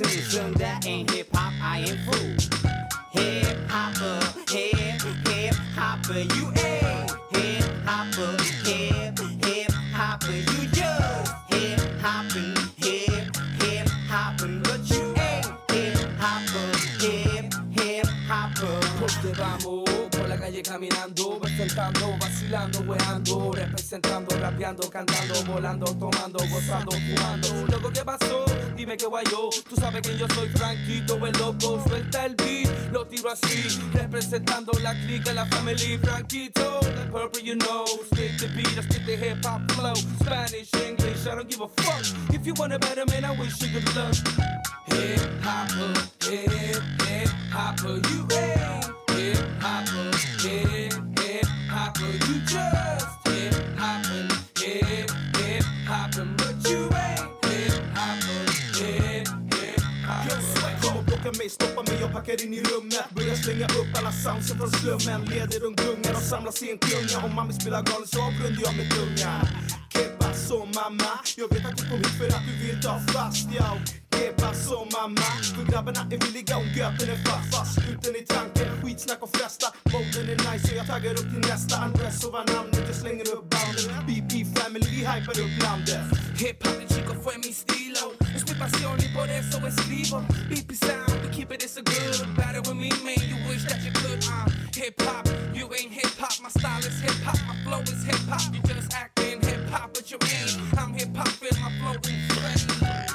own 0.00 0.52
that 0.54 0.86
ain't 0.86 1.10
hip 1.10 1.28
hop, 1.32 1.52
I 1.62 1.78
am 1.78 1.98
fool. 2.04 2.36
Hip 3.12 3.58
hopper, 3.68 4.18
hip, 4.50 5.00
hip 5.28 5.54
hopper, 5.76 6.18
you 6.34 6.46
ain't 6.56 7.10
hip 7.30 7.64
hopper, 7.84 8.36
hip, 8.64 9.18
hip 9.44 9.72
hopper, 9.92 10.32
you 10.32 10.66
just 10.68 11.32
hip 11.48 11.80
hopping, 12.00 12.56
hip, 12.76 13.36
hip 13.62 13.88
hopping, 14.08 14.62
but 14.62 14.80
you 14.90 15.14
ain't 15.16 15.46
hip 15.70 16.10
hopper, 16.18 16.66
hip, 16.98 17.54
hip 17.78 18.06
hopper. 18.28 18.80
Pues 18.98 19.22
te 19.22 19.32
vamos 19.40 19.84
por 20.10 20.28
la 20.28 20.38
calle 20.38 20.62
caminando, 20.62 21.38
presentando, 21.38 22.16
vacilando, 22.18 22.80
weando, 22.80 23.52
representando, 23.52 24.38
rapeando, 24.38 24.90
cantando, 24.90 25.44
volando, 25.44 25.86
tomando, 25.94 26.38
gozando, 26.48 26.90
fumando. 26.90 27.66
Loco, 27.70 27.90
¿qué 27.92 28.04
pasó? 28.04 28.44
Dime 28.76 28.96
que 28.96 29.06
guayo. 29.06 29.50
Tú 29.68 29.76
sabes 29.76 30.02
que 30.02 30.16
yo 30.18 30.26
soy 30.34 30.48
Franquito, 30.48 31.14
el 31.26 31.32
loco. 31.38 31.82
Suelta 31.86 32.26
el 32.26 32.34
beat, 32.34 32.68
lo 32.92 33.06
tiro 33.06 33.30
así, 33.30 33.80
representando 33.92 34.72
la 34.82 34.94
clica, 35.04 35.32
la 35.32 35.46
family. 35.46 35.98
Franquito, 35.98 36.80
the 36.80 37.08
purple, 37.12 37.40
you 37.42 37.54
know. 37.56 37.84
Stick 38.12 38.38
the 38.38 38.48
beat, 38.56 38.78
I 38.78 38.82
stick 38.82 39.06
the 39.06 39.16
hip 39.16 39.44
hop 39.44 39.70
flow. 39.72 39.94
Spanish, 39.94 40.72
English, 40.74 41.26
I 41.26 41.36
don't 41.36 41.48
give 41.48 41.60
a 41.60 41.68
fuck. 41.68 42.04
If 42.34 42.46
you 42.46 42.54
want 42.54 42.72
a 42.72 42.78
better 42.78 43.04
man, 43.06 43.24
I 43.24 43.30
wish 43.38 43.60
you 43.62 43.68
good 43.72 43.96
luck. 43.96 44.14
Hip 44.86 45.20
hopper, 45.42 45.94
hip, 46.28 46.82
hip 47.02 47.28
hopper, 47.52 48.00
you 48.08 48.26
ain't 48.36 48.84
hip 49.10 49.46
hopper, 49.60 50.10
hip, 50.42 50.92
hip 51.18 51.46
hopper, 51.70 52.10
you 52.26 52.40
just 52.46 53.03
Stoppa 61.34 61.82
mig, 61.82 62.00
jag 62.00 62.12
packar 62.12 62.44
in 62.44 62.54
i 62.54 62.62
rummet. 62.62 63.10
Börjar 63.10 63.34
slänga 63.34 63.66
upp 63.66 63.90
alla 63.98 64.12
soundsen 64.12 64.58
från 64.58 64.70
slummen. 64.70 65.20
Leder 65.24 65.60
runt 65.60 65.80
gungar 65.84 66.14
och 66.14 66.22
samlas 66.22 66.62
i 66.62 66.70
en 66.70 66.78
klunga 66.78 67.26
Om 67.26 67.34
mamma 67.34 67.52
spelar 67.52 67.82
galen 67.82 68.08
så 68.08 68.18
avrundar 68.22 68.62
jag 68.66 68.76
med 68.76 68.90
tunga 68.94 69.32
Kebba 69.92 70.34
så 70.48 70.58
mamma. 70.78 71.12
Jag 71.36 71.48
vet 71.54 71.66
att 71.66 71.76
du 71.76 71.88
kom 71.90 71.98
hit 71.98 72.14
för 72.18 72.26
att 72.36 72.44
du 72.48 72.66
vill 72.66 72.82
ta 72.82 72.94
fast 73.12 73.48
yo 74.14 74.24
Kebba 74.34 74.54
så 74.54 74.86
mamma. 74.92 75.20
För 75.56 75.64
grabbarna 75.72 76.00
är 76.00 76.18
villiga 76.24 76.56
om 76.56 76.66
göten 76.66 77.08
är 77.08 77.16
fast 77.24 77.54
Fast 77.54 77.78
uten 77.78 78.16
i 78.16 78.24
tanken, 78.26 78.68
skitsnack 78.82 79.22
och 79.22 79.36
festa 79.36 79.66
Moden 79.92 80.28
är 80.28 80.52
nice 80.52 80.68
så 80.68 80.74
jag 80.74 80.86
taggar 80.86 81.12
upp 81.12 81.28
till 81.32 81.44
nästa. 81.50 81.76
Andres 81.76 82.24
och 82.24 82.32
vad 82.32 82.50
namnet, 82.52 82.84
jag 82.86 82.96
slänger 82.96 83.26
upp 83.34 83.50
banden. 83.50 84.06
BP 84.06 84.32
family, 84.56 84.86
vi 84.90 85.02
hypar 85.12 85.40
upp 85.44 85.62
landet 85.62 86.04
Hip-hop 86.36 86.74
de 86.80 86.94
chico 86.94 87.14
fue 87.24 87.38
mi 87.38 87.48
estilo 87.48 88.04
Es 88.36 88.42
mi 88.48 88.54
pasión 88.54 88.96
y 89.06 89.08
por 89.16 89.28
eso 89.28 89.56
escribo 89.66 90.18
BP 90.50 90.70
sound, 90.84 91.12
we 91.22 91.28
keep 91.36 91.50
it 91.52 91.62
so 91.62 91.82
good 91.82 92.16
it 92.58 92.66
with 92.66 92.76
me, 92.76 92.90
man, 93.06 93.22
you 93.30 93.38
wish 93.48 93.64
that 93.70 93.80
you 93.84 93.92
could 93.92 94.20
uh, 94.34 94.46
Hip-hop, 94.74 95.24
you 95.54 95.64
ain't 95.78 95.92
hip-hop 95.92 96.34
My 96.42 96.50
style 96.58 96.84
is 96.88 97.00
hip-hop, 97.00 97.38
my 97.48 97.56
flow 97.64 97.80
is 97.82 98.04
hip-hop 98.04 98.42
You 98.54 98.60
just 98.74 98.92
acting 98.92 99.40
hip-hop, 99.40 99.90
but 99.94 100.10
you 100.10 100.18
ain't. 100.34 100.78
I'm 100.78 100.92
hip-hop, 100.92 101.28
feel 101.28 101.56
my 101.62 101.70
flow 101.78 103.13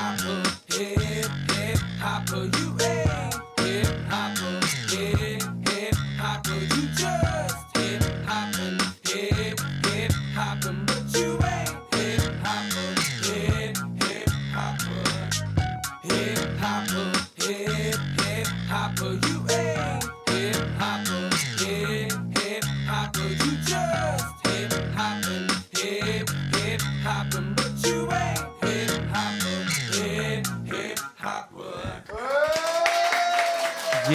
refrain 0.00 0.44
Hip-hopper, 0.68 0.94
hip, 1.00 1.30
hip-hopper 1.50 2.44
You 2.58 2.69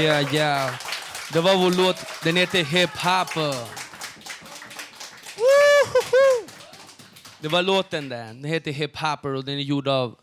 Yeah, 0.05 0.35
yeah. 0.35 0.73
Det 1.33 1.41
var 1.41 1.55
vår 1.57 1.71
låt. 1.71 2.23
Den 2.23 2.35
heter 2.35 2.63
Hip 2.63 2.89
Hopper. 2.89 3.55
Det 7.39 7.47
var 7.47 7.61
låten 7.61 8.09
där. 8.09 8.25
Den 8.25 8.43
heter 8.43 8.71
Hip 8.71 8.97
Hopper 8.97 9.29
och 9.29 9.45
den 9.45 9.57
är 9.57 9.61
gjord 9.61 9.87
av 9.87 10.15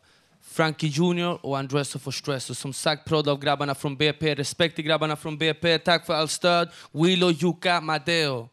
Frankie 0.51 0.91
Junior 0.91 1.47
och 1.47 1.59
Andresso 1.59 1.99
for 1.99 2.11
Stress. 2.11 2.51
Och 2.51 2.57
som 2.57 2.73
sagt, 2.73 3.05
prodd 3.05 3.29
av 3.29 3.41
grabbarna 3.41 3.75
från 3.75 3.97
BP. 3.97 4.35
Respekt 4.35 4.77
till 4.77 4.85
grabbarna 4.85 5.17
från 5.17 5.39
BP. 5.39 5.79
Tack 5.79 6.07
för 6.07 6.15
allt 6.15 6.31
stöd. 6.31 6.69
Willow, 6.93 7.33
Yuka, 7.43 7.81
Madeo. 7.81 8.49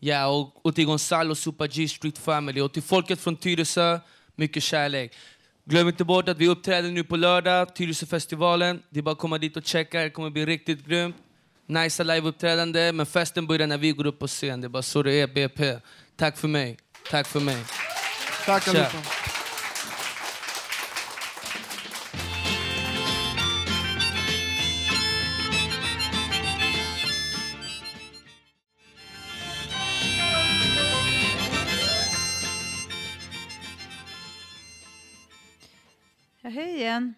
Ja, 0.00 0.26
och, 0.26 0.66
och 0.66 0.74
till 0.74 0.86
Gonzalo, 0.86 1.34
Super 1.34 1.68
G, 1.68 1.88
Street 1.88 2.18
Family. 2.18 2.60
Och 2.60 2.72
till 2.72 2.82
folket 2.82 3.20
från 3.20 3.36
Tyresö, 3.36 4.00
mycket 4.36 4.62
kärlek. 4.62 5.12
Glöm 5.64 5.88
inte 5.88 6.04
bort 6.04 6.28
att 6.28 6.38
vi 6.38 6.48
uppträder 6.48 6.90
nu 6.90 7.04
på 7.04 7.16
lördag, 7.16 7.74
Tyresöfestivalen. 7.74 8.82
Det 8.90 8.98
är 8.98 9.02
bara 9.02 9.12
att 9.12 9.18
komma 9.18 9.38
dit 9.38 9.56
och 9.56 9.64
checka, 9.64 10.02
det 10.02 10.10
kommer 10.10 10.30
bli 10.30 10.46
riktigt 10.46 10.86
grymt. 10.86 11.16
Nice 11.66 12.04
liveuppträdande, 12.04 12.92
men 12.92 13.06
festen 13.06 13.46
börjar 13.46 13.66
när 13.66 13.78
vi 13.78 13.92
går 13.92 14.06
upp 14.06 14.18
på 14.18 14.26
scen. 14.26 14.60
Det 14.60 14.66
är 14.66 14.68
bara 14.68 14.82
så 14.82 15.02
det 15.02 15.12
är, 15.12 15.26
BP. 15.26 15.78
Tack 16.16 16.36
för 16.36 16.48
mig. 16.48 16.78
Tack 17.10 17.26
för 17.26 17.40
mig. 17.40 17.64
Tack 18.46 18.68
allihopa. 18.68 18.98
Igen. 36.82 37.14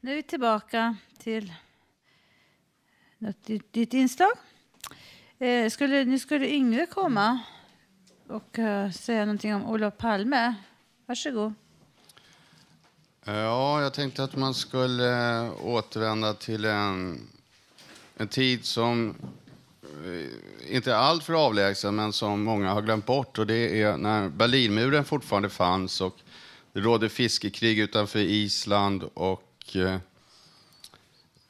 Nu 0.00 0.10
är 0.10 0.16
vi 0.16 0.22
tillbaka 0.22 0.96
till 1.18 1.52
något 3.18 3.44
ditt, 3.70 3.94
inslag. 3.94 4.32
Eh, 5.38 5.70
skulle, 5.70 6.04
nu 6.04 6.18
skulle 6.18 6.48
Yngve 6.48 6.86
komma 6.86 7.38
och 8.28 8.58
eh, 8.58 8.90
säga 8.90 9.24
någonting 9.24 9.54
om 9.54 9.66
Olof 9.66 9.96
Palme. 9.96 10.54
Varsågod. 11.06 11.54
Eh, 13.24 13.34
ja, 13.34 13.82
jag 13.82 13.94
tänkte 13.94 14.24
att 14.24 14.36
man 14.36 14.54
skulle 14.54 15.42
eh, 15.44 15.66
återvända 15.66 16.34
till 16.34 16.64
en, 16.64 17.20
en 18.16 18.28
tid 18.28 18.64
som 18.64 19.14
eh, 20.04 20.74
inte 20.76 20.92
är 20.92 20.96
allt 20.96 21.24
för 21.24 21.46
avlägsen, 21.46 21.96
men 21.96 22.12
som 22.12 22.42
många 22.42 22.72
har 22.72 22.82
glömt 22.82 23.06
bort. 23.06 23.38
Och 23.38 23.46
det 23.46 23.82
är 23.82 23.96
när 23.96 24.28
Berlinmuren 24.28 25.04
fortfarande 25.04 25.48
fanns 25.48 26.00
och 26.00 26.16
det 26.76 26.82
råder 26.82 27.08
fiskekrig 27.08 27.78
utanför 27.78 28.18
Island 28.18 29.04
och 29.14 29.76
eh, 29.76 29.98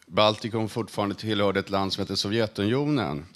Baltikum 0.06 0.68
fortfarande 0.68 1.14
tillhörde 1.14 1.60
ett 1.60 1.70
land 1.70 1.92
som 1.92 2.02
heter 2.02 2.14
Sovjetunionen. 2.14 3.26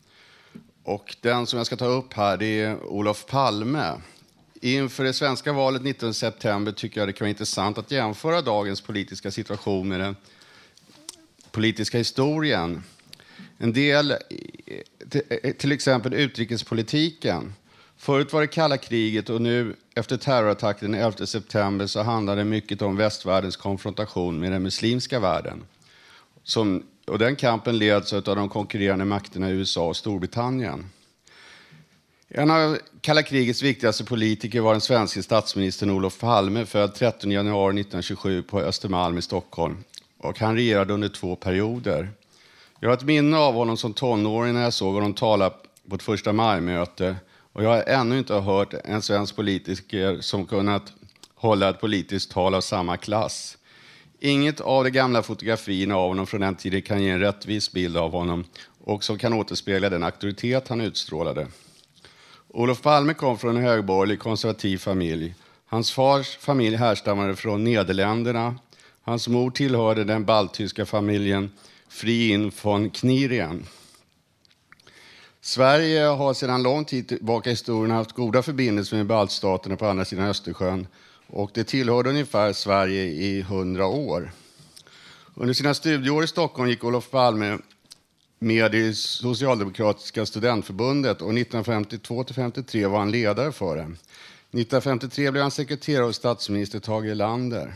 Och 0.82 1.16
den 1.20 1.46
som 1.46 1.56
jag 1.56 1.66
ska 1.66 1.76
ta 1.76 1.86
upp 1.86 2.12
här 2.12 2.36
det 2.36 2.60
är 2.60 2.84
Olof 2.84 3.26
Palme. 3.26 3.92
Inför 4.60 5.04
det 5.04 5.12
svenska 5.12 5.52
valet 5.52 5.82
19 5.82 6.14
september 6.14 6.72
tycker 6.72 7.00
jag 7.00 7.08
det 7.08 7.12
kan 7.12 7.24
vara 7.24 7.30
intressant 7.30 7.78
att 7.78 7.90
jämföra 7.90 8.42
dagens 8.42 8.80
politiska 8.80 9.30
situation 9.30 9.88
med 9.88 10.00
den 10.00 10.16
politiska 11.50 11.98
historien. 11.98 12.82
En 13.58 13.72
del, 13.72 14.10
eh, 14.10 14.18
eh, 15.30 15.52
till 15.52 15.72
exempel 15.72 16.14
utrikespolitiken. 16.14 17.54
Förut 18.00 18.32
var 18.32 18.40
det 18.40 18.46
kalla 18.46 18.76
kriget 18.76 19.30
och 19.30 19.42
nu 19.42 19.76
efter 19.94 20.16
terrorattacken 20.16 20.92
den 20.92 21.00
11 21.00 21.26
september 21.26 21.86
så 21.86 22.02
handlar 22.02 22.36
det 22.36 22.44
mycket 22.44 22.82
om 22.82 22.96
västvärldens 22.96 23.56
konfrontation 23.56 24.40
med 24.40 24.52
den 24.52 24.62
muslimska 24.62 25.20
världen. 25.20 25.62
Som, 26.42 26.82
och 27.06 27.18
den 27.18 27.36
kampen 27.36 27.78
leds 27.78 28.12
av 28.12 28.22
de 28.22 28.48
konkurrerande 28.48 29.04
makterna 29.04 29.50
USA 29.50 29.86
och 29.86 29.96
Storbritannien. 29.96 30.90
En 32.28 32.50
av 32.50 32.78
kalla 33.00 33.22
krigets 33.22 33.62
viktigaste 33.62 34.04
politiker 34.04 34.60
var 34.60 34.72
den 34.72 34.80
svenske 34.80 35.22
statsministern 35.22 35.90
Olof 35.90 36.18
Palme, 36.20 36.66
född 36.66 36.94
13 36.94 37.30
januari 37.30 37.80
1927 37.80 38.42
på 38.42 38.60
Östermalm 38.60 39.18
i 39.18 39.22
Stockholm. 39.22 39.84
Och 40.18 40.38
han 40.38 40.54
regerade 40.54 40.92
under 40.92 41.08
två 41.08 41.36
perioder. 41.36 42.10
Jag 42.80 42.88
har 42.88 42.96
ett 42.96 43.04
minne 43.04 43.36
av 43.36 43.54
honom 43.54 43.76
som 43.76 43.92
tonåring 43.92 44.54
när 44.54 44.62
jag 44.62 44.72
såg 44.72 44.94
honom 44.94 45.14
tala 45.14 45.50
på 45.88 45.94
ett 45.94 46.02
första 46.02 46.32
maj-möte. 46.32 47.16
Och 47.52 47.64
jag 47.64 47.68
har 47.68 47.82
ännu 47.82 48.18
inte 48.18 48.34
hört 48.34 48.74
en 48.84 49.02
svensk 49.02 49.36
politiker 49.36 50.20
som 50.20 50.46
kunnat 50.46 50.92
hålla 51.34 51.68
ett 51.68 51.80
politiskt 51.80 52.30
tal 52.30 52.54
av 52.54 52.60
samma 52.60 52.96
klass. 52.96 53.58
Inget 54.20 54.60
av 54.60 54.84
de 54.84 54.90
gamla 54.90 55.22
fotografierna 55.22 55.96
av 55.96 56.08
honom 56.08 56.26
från 56.26 56.40
den 56.40 56.54
tiden 56.54 56.82
kan 56.82 57.02
ge 57.02 57.10
en 57.10 57.20
rättvis 57.20 57.72
bild 57.72 57.96
av 57.96 58.12
honom 58.12 58.44
och 58.84 59.04
som 59.04 59.18
kan 59.18 59.32
återspegla 59.32 59.88
den 59.88 60.02
auktoritet 60.02 60.68
han 60.68 60.80
utstrålade. 60.80 61.46
Olof 62.48 62.82
Palme 62.82 63.14
kom 63.14 63.38
från 63.38 63.56
en 63.56 63.62
högborgerlig 63.62 64.18
konservativ 64.18 64.78
familj. 64.78 65.34
Hans 65.66 65.92
fars 65.92 66.36
familj 66.36 66.76
härstammade 66.76 67.36
från 67.36 67.64
Nederländerna. 67.64 68.54
Hans 69.02 69.28
mor 69.28 69.50
tillhörde 69.50 70.04
den 70.04 70.24
balttyska 70.24 70.86
familjen 70.86 71.50
Friin 71.88 72.52
von 72.62 72.90
Knirien. 72.90 73.66
Sverige 75.42 76.00
har 76.00 76.34
sedan 76.34 76.62
lång 76.62 76.84
tid 76.84 77.08
tillbaka 77.08 77.50
i 77.50 77.52
historien 77.52 77.90
haft 77.90 78.12
goda 78.12 78.42
förbindelser 78.42 78.96
med 78.96 79.06
baltstaterna 79.06 79.76
på 79.76 79.86
andra 79.86 80.04
sidan 80.04 80.24
Östersjön 80.26 80.86
och 81.26 81.50
det 81.54 81.64
tillhörde 81.64 82.10
ungefär 82.10 82.52
Sverige 82.52 83.02
i 83.02 83.42
hundra 83.42 83.86
år. 83.86 84.32
Under 85.34 85.54
sina 85.54 85.74
studieår 85.74 86.24
i 86.24 86.26
Stockholm 86.26 86.68
gick 86.68 86.84
Olof 86.84 87.10
Palme 87.10 87.58
med 88.38 88.74
i 88.74 88.94
Socialdemokratiska 88.94 90.26
studentförbundet 90.26 91.22
och 91.22 91.32
1952-53 91.32 92.88
var 92.88 92.98
han 92.98 93.10
ledare 93.10 93.52
för 93.52 93.76
det. 93.76 93.82
1953 93.82 95.30
blev 95.30 95.42
han 95.42 95.50
sekreterare 95.50 96.04
hos 96.04 96.16
statsminister 96.16 96.80
Tage 96.80 97.06
Erlander. 97.06 97.74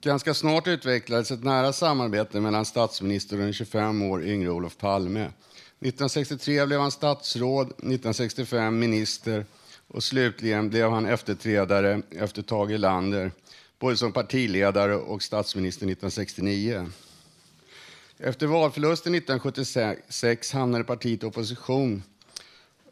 Ganska 0.00 0.34
snart 0.34 0.66
utvecklades 0.66 1.30
ett 1.30 1.44
nära 1.44 1.72
samarbete 1.72 2.40
mellan 2.40 2.64
statsministern 2.64 3.38
och 3.38 3.44
den 3.44 3.52
25 3.52 4.02
år 4.02 4.24
yngre 4.24 4.50
Olof 4.50 4.76
Palme. 4.76 5.30
1963 5.84 6.66
blev 6.66 6.80
han 6.80 6.90
statsråd, 6.90 7.66
1965 7.66 8.78
minister 8.78 9.44
och 9.88 10.04
slutligen 10.04 10.70
blev 10.70 10.90
han 10.90 11.06
efterträdare 11.06 12.02
efter 12.10 12.42
Tage 12.42 12.70
Erlander, 12.70 13.32
både 13.78 13.96
som 13.96 14.12
partiledare 14.12 14.96
och 14.96 15.22
statsminister 15.22 15.86
1969. 15.86 16.86
Efter 18.18 18.46
valförlusten 18.46 19.14
1976 19.14 20.52
hamnade 20.52 20.84
partiet 20.84 21.22
i 21.22 21.26
opposition 21.26 22.02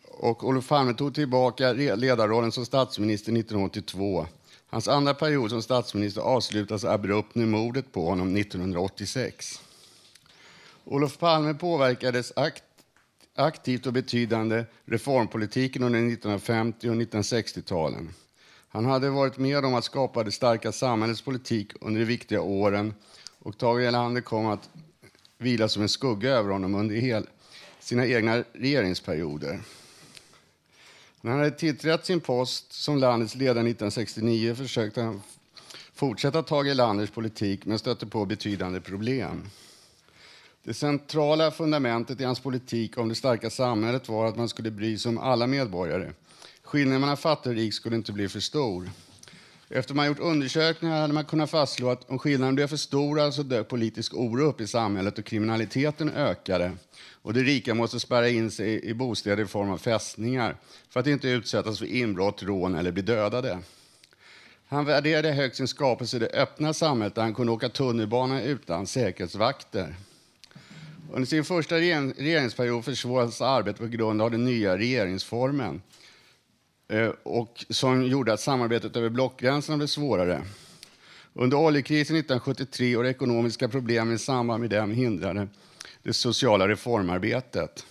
och 0.05 0.45
Olof 0.45 0.69
Palme 0.69 0.95
tog 0.95 1.15
tillbaka 1.15 1.73
ledarrollen 1.73 2.53
som 2.53 2.67
statsminister 2.67 3.33
1982. 3.33 4.27
Hans 4.67 4.89
andra 4.89 5.15
period 5.15 5.51
som 5.51 5.63
statsminister 5.63 6.21
avslutas 6.21 6.85
abrupt 6.85 7.35
med 7.35 7.49
mordet 7.49 7.93
på 7.93 8.05
honom 8.05 8.37
1986. 8.37 9.61
Olof 10.85 11.19
Palme 11.19 11.55
påverkades 11.55 12.33
aktivt 12.37 12.72
aktivt 13.35 13.87
och 13.87 13.93
betydande 13.93 14.65
reformpolitiken 14.85 15.83
under 15.83 15.99
1950 15.99 16.89
och 16.91 16.95
1960-talen. 16.95 18.11
Han 18.69 18.85
hade 18.85 19.11
varit 19.11 19.39
med 19.39 19.65
om 19.65 19.75
att 19.75 19.85
skapa 19.85 20.25
det 20.25 20.33
starka 20.33 20.73
samhällets 20.73 21.23
politik 21.23 21.73
under 21.81 22.01
de 22.01 22.07
viktiga 22.07 22.41
åren 22.43 22.95
och 23.39 23.59
Tage 23.59 23.81
Erlander 23.81 24.21
kom 24.21 24.47
att 24.47 24.69
vila 25.39 25.69
som 25.69 25.83
en 25.83 25.89
skugga 25.89 26.31
över 26.31 26.51
honom 26.51 26.75
under 26.75 26.95
hel, 26.95 27.27
sina 27.81 28.07
egna 28.07 28.45
regeringsperioder. 28.53 29.61
När 31.21 31.31
han 31.31 31.41
hade 31.41 31.51
tillträtt 31.51 32.07
sin 32.07 32.21
post 32.21 32.73
som 32.73 32.99
landets 32.99 33.35
ledare 33.35 33.69
1969 33.69 34.55
försökte 34.55 35.03
han 35.03 35.23
fortsätta 35.95 36.43
Tage 36.43 36.67
Erlanders 36.67 37.11
politik 37.11 37.67
men 37.67 37.79
stötte 37.79 38.07
på 38.07 38.25
betydande 38.25 38.81
problem. 38.81 39.51
Det 40.65 40.75
centrala 40.75 41.51
fundamentet 41.51 42.21
i 42.21 42.25
hans 42.25 42.41
politik 42.41 42.99
om 42.99 43.09
det 43.09 43.15
starka 43.15 43.51
samhället 43.51 44.09
var 44.09 44.27
att 44.27 44.37
man 44.37 44.49
skulle 44.49 44.71
bry 44.71 44.99
sig 44.99 45.09
om 45.09 45.19
alla 45.19 45.47
medborgare. 45.47 46.13
Skillnaden 46.63 47.01
mellan 47.01 47.17
fattig 47.17 47.51
och 47.51 47.57
rik 47.57 47.75
skulle 47.75 47.97
inte 47.97 48.13
bli 48.13 48.29
för 48.29 48.41
stor. 48.41 48.91
Efter 49.69 49.95
man 49.95 50.07
gjort 50.07 50.19
undersökningar 50.19 51.01
hade 51.01 51.13
man 51.13 51.25
kunnat 51.25 51.51
fastslå 51.51 51.91
att 51.91 52.11
om 52.11 52.19
skillnaden 52.19 52.55
blev 52.55 52.67
för 52.67 52.77
stora 52.77 53.21
så 53.21 53.27
alltså 53.27 53.43
dök 53.43 53.69
politisk 53.69 54.15
oro 54.15 54.45
upp 54.45 54.61
i 54.61 54.67
samhället 54.67 55.19
och 55.19 55.25
kriminaliteten 55.25 56.11
ökade. 56.11 56.73
Och 57.23 57.35
de 57.35 57.43
rika 57.43 57.75
måste 57.75 58.01
spärra 58.01 58.29
in 58.29 58.51
sig 58.51 58.85
i 58.85 58.95
bostäder 58.95 59.45
i 59.45 59.47
form 59.47 59.71
av 59.71 59.79
fästningar 59.79 60.57
för 60.91 61.01
att 61.01 61.07
inte 61.07 61.29
utsättas 61.29 61.79
för 61.79 61.87
inbrott, 61.87 62.43
rån 62.43 62.75
eller 62.75 62.93
bli 62.93 63.03
dödade. 63.03 63.59
Han 64.67 64.85
värderade 64.85 65.33
högt 65.33 65.57
sin 65.57 65.69
skapelse 65.69 66.17
i 66.17 66.21
det 66.21 66.31
öppna 66.31 66.75
samhället 66.75 67.15
där 67.15 67.23
han 67.23 67.35
kunde 67.35 67.53
åka 67.53 67.69
tunnelbana 67.69 68.43
utan 68.43 68.87
säkerhetsvakter. 68.87 69.95
Under 71.15 71.27
sin 71.27 71.45
första 71.45 71.77
regeringsperiod 71.77 72.85
försvårades 72.85 73.41
arbetet 73.41 73.81
på 73.81 73.87
grund 73.87 74.23
av 74.23 74.31
den 74.31 74.45
nya 74.45 74.79
regeringsformen 74.79 75.83
eh, 76.89 77.09
och 77.23 77.65
som 77.71 78.07
gjorde 78.07 78.33
att 78.33 78.41
samarbetet 78.41 78.97
över 78.97 79.09
blockgränserna 79.09 79.77
blev 79.77 79.87
svårare. 79.87 80.43
Under 81.33 81.57
oljekrisen 81.57 82.17
1973 82.17 82.97
och 82.97 83.03
de 83.03 83.11
ekonomiska 83.11 83.69
problemen 83.69 84.15
i 84.15 84.19
samband 84.19 84.61
med 84.61 84.71
den 84.71 84.91
hindrade 84.91 85.49
det 86.03 86.13
sociala 86.13 86.69
reformarbetet. 86.69 87.87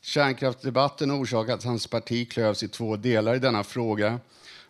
Kärnkraftsdebatten 0.00 1.10
orsakade 1.10 1.54
att 1.54 1.64
hans 1.64 1.86
parti 1.86 2.30
klövs 2.30 2.62
i 2.62 2.68
två 2.68 2.96
delar 2.96 3.34
i 3.34 3.38
denna 3.38 3.64
fråga 3.64 4.20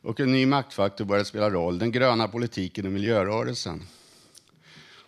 och 0.03 0.21
en 0.21 0.33
ny 0.33 0.47
maktfaktor 0.47 1.05
började 1.05 1.25
spela 1.25 1.51
roll, 1.51 1.79
den 1.79 1.93
gröna 1.93 2.29
politiken 2.29 2.87
och 2.87 2.93
miljörörelsen. 2.93 3.83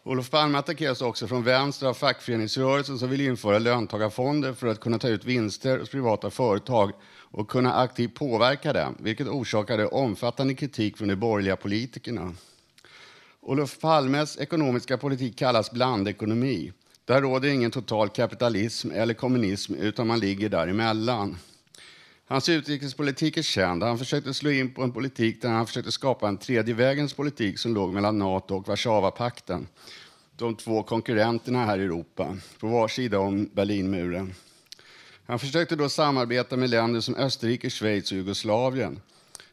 Olof 0.09 0.31
Palme 0.31 0.59
attackeras 0.59 1.03
också 1.03 1.27
från 1.27 1.43
vänster 1.43 1.87
av 1.87 1.95
fackföreningsrörelsen 1.95 2.99
som 2.99 3.11
vill 3.11 3.21
införa 3.21 3.59
löntagarfonder 3.59 4.53
för 4.53 4.67
att 4.67 4.81
kunna 4.81 4.99
ta 4.99 5.09
ut 5.09 5.25
vinster 5.25 5.79
hos 5.79 5.91
privata 5.91 6.31
företag 6.31 6.93
och 7.11 7.51
kunna 7.51 7.75
aktivt 7.75 8.15
påverka 8.15 8.73
dem, 8.73 8.97
vilket 8.99 9.27
orsakade 9.27 9.87
omfattande 9.87 10.55
kritik 10.55 10.97
från 10.97 11.09
de 11.09 11.17
borgerliga 11.17 11.57
politikerna. 11.57 12.35
Olof 13.41 13.81
Palmes 13.81 14.39
ekonomiska 14.39 14.99
politik 14.99 15.39
kallas 15.39 15.71
blandekonomi. 15.71 16.73
Där 17.05 17.21
råder 17.21 17.49
ingen 17.49 17.71
total 17.71 18.09
kapitalism 18.09 18.91
eller 18.91 19.15
kommunism, 19.15 19.75
utan 19.75 20.07
man 20.07 20.21
ligger 20.21 20.49
däremellan. 20.49 21.37
Hans 22.31 22.49
utrikespolitik 22.49 23.37
är 23.37 23.43
känd. 23.43 23.83
Han 23.83 23.99
försökte 23.99 24.35
slå 24.35 24.51
in 24.51 24.75
på 24.75 24.83
en 24.83 24.93
politik 24.93 25.43
där 25.43 25.49
han 25.49 25.67
försökte 25.67 25.93
skapa 25.93 26.29
en 26.29 26.39
tredje 26.39 26.75
vägens 26.75 27.15
politik 27.15 27.59
som 27.59 27.75
låg 27.75 27.93
mellan 27.93 28.19
Nato 28.19 28.55
och 28.55 28.69
Warszawapakten. 28.69 29.69
De 30.37 30.55
två 30.55 30.83
konkurrenterna 30.83 31.65
här 31.65 31.79
i 31.79 31.85
Europa, 31.85 32.37
på 32.61 32.67
var 32.67 32.89
sida 32.89 33.19
om 33.19 33.51
Berlinmuren. 33.53 34.35
Han 35.27 35.39
försökte 35.39 35.77
då 35.77 35.89
samarbeta 35.89 36.57
med 36.57 36.71
länder 36.71 37.01
som 37.01 37.15
Österrike, 37.15 37.71
Schweiz 37.71 38.13
och 38.13 38.17
Jugoslavien. 38.17 39.01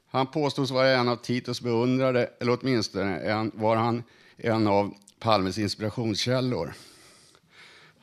Han 0.07 0.27
påstods 0.27 0.71
vara 0.71 0.89
en 0.89 1.09
av 1.09 1.15
Titos 1.15 1.61
beundrare, 1.61 2.29
eller 2.39 2.57
åtminstone 2.61 3.19
en, 3.19 3.51
var 3.53 3.75
han 3.75 4.03
en 4.38 4.67
av 4.67 4.93
Palmes 5.19 5.57
inspirationskällor. 5.57 6.73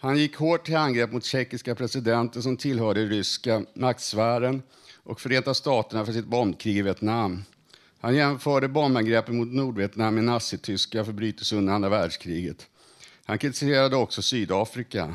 Han 0.03 0.19
gick 0.19 0.37
hårt 0.37 0.65
till 0.65 0.77
angrepp 0.77 1.13
mot 1.13 1.25
tjeckiska 1.25 1.75
presidenter 1.75 2.41
som 2.41 2.57
tillhörde 2.57 3.07
ryska 3.07 3.65
maktsfären 3.75 4.63
och 5.03 5.21
Förenta 5.21 5.55
staterna 5.55 6.05
för 6.05 6.13
sitt 6.13 6.27
bombkrig 6.27 6.77
i 6.77 6.83
Vietnam. 6.83 7.45
Han 8.01 8.15
jämförde 8.15 8.69
bombangreppen 8.69 9.37
mot 9.37 9.49
Nordvietnam 9.49 10.15
med 10.15 10.25
nazityska 10.25 11.05
förbrytelser 11.05 11.57
under 11.57 11.73
andra 11.73 11.89
världskriget. 11.89 12.67
Han 13.25 13.39
kritiserade 13.39 13.97
också 13.97 14.23
Sydafrika. 14.23 15.15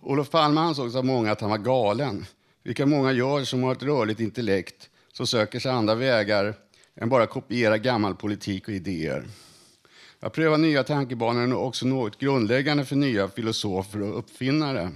Olof 0.00 0.30
Palme 0.30 0.60
ansågs 0.60 0.94
av 0.94 1.04
många 1.04 1.32
att 1.32 1.40
han 1.40 1.50
var 1.50 1.58
galen, 1.58 2.26
vilka 2.62 2.86
många 2.86 3.12
gör 3.12 3.44
som 3.44 3.62
har 3.62 3.72
ett 3.72 3.82
rörligt 3.82 4.20
intellekt 4.20 4.90
som 5.12 5.26
söker 5.26 5.60
sig 5.60 5.70
andra 5.72 5.94
vägar 5.94 6.54
än 6.96 7.08
bara 7.08 7.26
kopiera 7.26 7.78
gammal 7.78 8.14
politik 8.14 8.68
och 8.68 8.74
idéer. 8.74 9.26
Jag 10.20 10.32
prövar 10.32 10.58
nya 10.58 10.84
tankebanor 10.84 11.54
och 11.54 11.66
också 11.66 11.86
något 11.86 12.18
grundläggande 12.18 12.84
för 12.84 12.96
nya 12.96 13.28
filosofer 13.28 14.02
och 14.02 14.18
uppfinnare. 14.18 14.90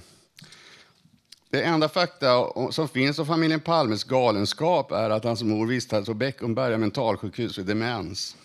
Det 1.51 1.63
enda 1.63 1.89
fakta 1.89 2.53
som 2.71 2.89
finns 2.89 3.19
om 3.19 3.27
familjen 3.27 3.61
Palmes 3.61 4.05
galenskap 4.05 4.93
är 4.93 5.11
att 5.11 5.25
hans 5.25 5.43
mor 5.43 5.67
vistades 5.67 6.07
på 6.07 6.15
Beckomberga 6.15 6.79
mentalsjukhus 6.79 7.55
för 7.55 7.63
demens. 7.63 8.37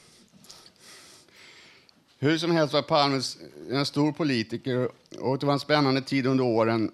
Hur 2.19 2.37
som 2.37 2.51
helst 2.51 2.73
var 2.73 2.81
Palme 2.81 3.21
en 3.71 3.85
stor 3.85 4.11
politiker 4.11 4.89
och 5.19 5.39
det 5.39 5.45
var 5.45 5.53
en 5.53 5.59
spännande 5.59 6.01
tid 6.01 6.27
under 6.27 6.43
åren 6.43 6.91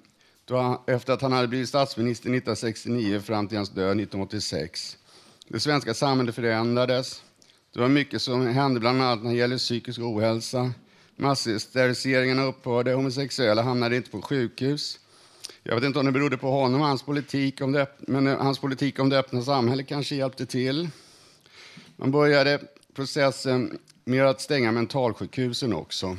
han, 0.50 0.78
efter 0.88 1.14
att 1.14 1.22
han 1.22 1.32
hade 1.32 1.48
blivit 1.48 1.70
statsminister 1.70 2.30
1969 2.30 3.20
fram 3.20 3.48
till 3.48 3.58
hans 3.58 3.70
död 3.70 4.00
1986. 4.00 4.98
Det 5.48 5.60
svenska 5.60 5.94
samhället 5.94 6.36
förändrades. 6.36 7.24
Det 7.74 7.80
var 7.80 7.88
mycket 7.88 8.22
som 8.22 8.48
hände, 8.48 8.80
bland 8.80 9.02
annat 9.02 9.24
när 9.24 9.32
det 9.32 9.38
gäller 9.38 9.58
psykisk 9.58 10.00
ohälsa. 10.00 10.72
Massteriliseringarna 11.16 12.44
upphörde, 12.44 12.94
homosexuella 12.94 13.62
hamnade 13.62 13.96
inte 13.96 14.10
på 14.10 14.22
sjukhus. 14.22 15.00
Jag 15.64 15.76
vet 15.76 15.84
inte 15.84 16.00
om 16.00 16.06
det 16.06 16.12
berodde 16.12 16.38
på 16.38 16.52
honom 16.52 16.82
hans 16.82 17.04
politik, 17.04 17.62
om 17.62 17.72
det, 17.72 17.88
men 18.00 18.28
eh, 18.28 18.38
hans 18.38 18.60
politik 18.60 19.00
om 19.00 19.10
det 19.10 19.20
öppna 19.20 19.42
samhället 19.42 19.88
kanske 19.88 20.16
hjälpte 20.16 20.46
till. 20.46 20.90
Man 21.96 22.12
började 22.12 22.60
processen 22.96 23.80
med 24.06 24.26
att 24.26 24.42
stänga 24.42 24.72
mentalsjukhusen 24.72 25.74
också. 25.74 26.18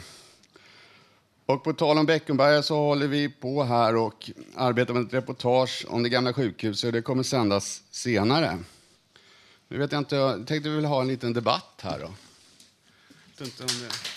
Och 1.46 1.64
på 1.64 1.72
tal 1.72 1.98
om 1.98 2.06
Beckomberga 2.06 2.62
så 2.62 2.76
håller 2.76 3.06
vi 3.06 3.28
på 3.28 3.62
här 3.62 3.96
och 3.96 4.30
arbetar 4.54 4.94
med 4.94 5.02
ett 5.02 5.14
reportage 5.14 5.86
om 5.88 6.02
det 6.02 6.08
gamla 6.08 6.32
sjukhuset. 6.32 6.92
Det 6.92 7.02
kommer 7.02 7.22
sändas 7.22 7.82
senare. 7.90 8.58
Nu 9.68 9.78
vet 9.78 9.92
jag 9.92 9.98
inte, 9.98 10.16
jag 10.16 10.46
tänkte 10.46 10.68
vi 10.68 10.76
vill 10.76 10.84
ha 10.84 11.00
en 11.00 11.08
liten 11.08 11.32
debatt 11.32 11.80
här 11.82 11.98
då. 11.98 12.14
Inte 13.44 13.62
om 13.62 13.68
det... 13.68 14.14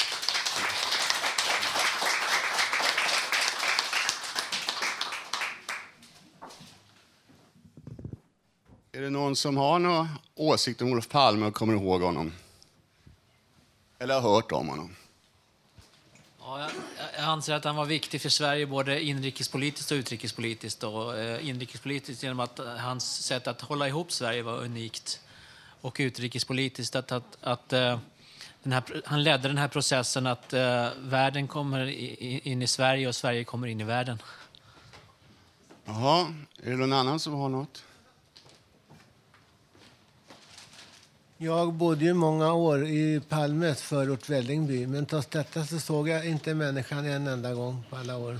Är 8.97 9.01
det 9.01 9.09
någon 9.09 9.35
som 9.35 9.57
har 9.57 9.79
några 9.79 10.09
åsikter 10.35 10.85
om 10.85 10.91
Olof 10.91 11.09
Palme 11.09 11.45
och 11.45 11.53
kommer 11.53 11.73
ihåg 11.73 12.01
honom? 12.01 12.33
Eller 13.99 14.19
har 14.19 14.21
hört 14.21 14.51
om 14.51 14.67
honom? 14.67 14.95
Ja, 16.39 16.61
jag, 16.61 16.71
jag 17.17 17.23
anser 17.23 17.53
att 17.53 17.63
han 17.63 17.75
var 17.75 17.85
viktig 17.85 18.21
för 18.21 18.29
Sverige 18.29 18.65
både 18.65 19.01
inrikespolitiskt 19.03 19.91
och 19.91 19.95
utrikespolitiskt. 19.95 20.83
Och, 20.83 21.17
eh, 21.17 21.49
inrikespolitiskt 21.49 22.23
genom 22.23 22.39
att 22.39 22.59
hans 22.77 23.23
sätt 23.23 23.47
att 23.47 23.61
hålla 23.61 23.87
ihop 23.87 24.11
Sverige 24.11 24.43
var 24.43 24.57
unikt 24.57 25.21
och 25.81 25.95
utrikespolitiskt. 25.99 26.95
Att, 26.95 27.11
att, 27.11 27.37
att 27.41 27.73
uh, 27.73 27.97
här, 28.63 29.01
han 29.05 29.23
ledde 29.23 29.47
den 29.47 29.57
här 29.57 29.67
processen 29.67 30.27
att 30.27 30.53
uh, 30.53 30.59
världen 30.99 31.47
kommer 31.47 31.87
in 32.47 32.61
i 32.61 32.67
Sverige 32.67 33.07
och 33.07 33.15
Sverige 33.15 33.43
kommer 33.43 33.67
in 33.67 33.81
i 33.81 33.83
världen. 33.83 34.21
Jaha, 35.85 36.33
är 36.63 36.69
det 36.69 36.77
någon 36.77 36.93
annan 36.93 37.19
som 37.19 37.33
har 37.33 37.49
något? 37.49 37.83
Jag 41.39 41.73
bodde 41.73 42.05
ju 42.05 42.13
många 42.13 42.53
år 42.53 42.87
i 42.87 43.21
Palmes 43.29 43.81
förort 43.81 44.29
Vällingby, 44.29 44.87
men 44.87 45.05
trots 45.05 45.27
detta 45.27 45.65
så 45.65 45.79
såg 45.79 46.09
jag 46.09 46.25
inte 46.25 46.53
människan 46.53 47.05
en 47.05 47.27
enda 47.27 47.53
gång 47.53 47.83
på 47.89 47.95
alla 47.95 48.17
år. 48.17 48.39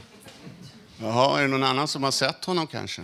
Jaha, 1.02 1.38
är 1.38 1.42
det 1.42 1.48
någon 1.48 1.64
annan 1.64 1.88
som 1.88 2.04
har 2.04 2.12
sett 2.12 2.46
honom 2.46 2.68
kanske? 2.68 3.02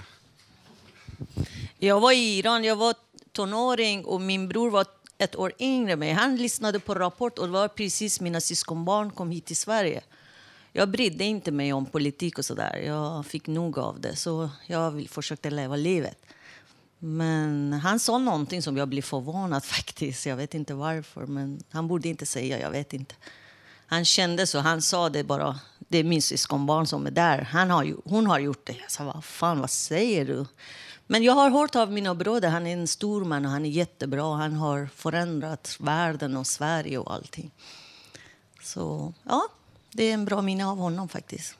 Jag 1.79 1.99
var 1.99 2.11
i 2.11 2.37
Iran, 2.37 2.63
jag 2.63 2.75
var 2.75 2.95
tonåring 3.33 4.05
och 4.05 4.21
min 4.21 4.47
bror 4.47 4.69
var 4.69 4.85
ett 5.17 5.35
år 5.35 5.53
yngre 5.59 5.95
mig. 5.95 6.11
Han 6.11 6.35
lyssnade 6.35 6.79
på 6.79 6.93
Rapport 6.93 7.39
och 7.39 7.45
det 7.45 7.53
var 7.53 7.67
precis 7.67 8.21
mina 8.21 8.41
syskonbarn 8.41 9.11
kom 9.11 9.31
hit 9.31 9.45
till 9.45 9.57
Sverige. 9.57 10.01
Jag 10.71 10.89
brydde 10.89 11.23
inte 11.23 11.51
mig 11.51 11.73
om 11.73 11.85
politik 11.85 12.37
och 12.37 12.45
sådär. 12.45 12.77
Jag 12.77 13.25
fick 13.25 13.47
nog 13.47 13.79
av 13.79 13.99
det, 13.99 14.15
så 14.15 14.49
jag 14.67 15.07
försökte 15.09 15.49
leva 15.49 15.75
livet. 15.75 16.17
Men 16.99 17.73
han 17.73 17.99
sa 17.99 18.17
någonting 18.17 18.61
som 18.61 18.77
jag 18.77 18.87
blev 18.87 19.01
förvånad 19.01 19.65
faktiskt. 19.75 20.25
Jag 20.25 20.35
vet 20.35 20.53
inte 20.53 20.73
varför, 20.73 21.25
men 21.25 21.63
han 21.69 21.87
borde 21.87 22.09
inte 22.09 22.25
säga, 22.25 22.59
jag 22.59 22.71
vet 22.71 22.93
inte. 22.93 23.15
Han 23.85 24.05
kände 24.05 24.47
så, 24.47 24.59
han 24.59 24.81
sa 24.81 25.09
det 25.09 25.23
bara. 25.23 25.59
Det 25.79 25.97
är 25.97 26.03
min 26.03 26.21
syskonbarn 26.21 26.87
som 26.87 27.07
är 27.07 27.11
där. 27.11 27.41
Han 27.41 27.69
har, 27.69 27.95
hon 28.05 28.27
har 28.27 28.39
gjort 28.39 28.65
det. 28.65 28.75
Jag 28.81 28.91
sa, 28.91 29.03
vad 29.03 29.23
fan, 29.23 29.59
vad 29.59 29.69
säger 29.69 30.25
du? 30.25 30.45
Men 31.13 31.23
jag 31.23 31.33
har 31.33 31.49
hört 31.49 31.75
av 31.75 31.91
mina 31.91 32.15
bröder, 32.15 32.49
han 32.49 32.67
är 32.67 32.73
en 32.73 32.87
stor 32.87 33.25
man 33.25 33.45
och 33.45 33.51
han 33.51 33.65
är 33.65 33.69
jättebra. 33.69 34.35
Han 34.35 34.53
har 34.53 34.89
förändrat 34.95 35.75
världen 35.79 36.37
och 36.37 36.47
Sverige 36.47 36.97
och 36.97 37.13
allting. 37.13 37.51
Så 38.63 39.13
ja, 39.23 39.47
det 39.91 40.03
är 40.03 40.13
en 40.13 40.25
bra 40.25 40.41
minne 40.41 40.65
av 40.65 40.77
honom 40.77 41.09
faktiskt. 41.09 41.55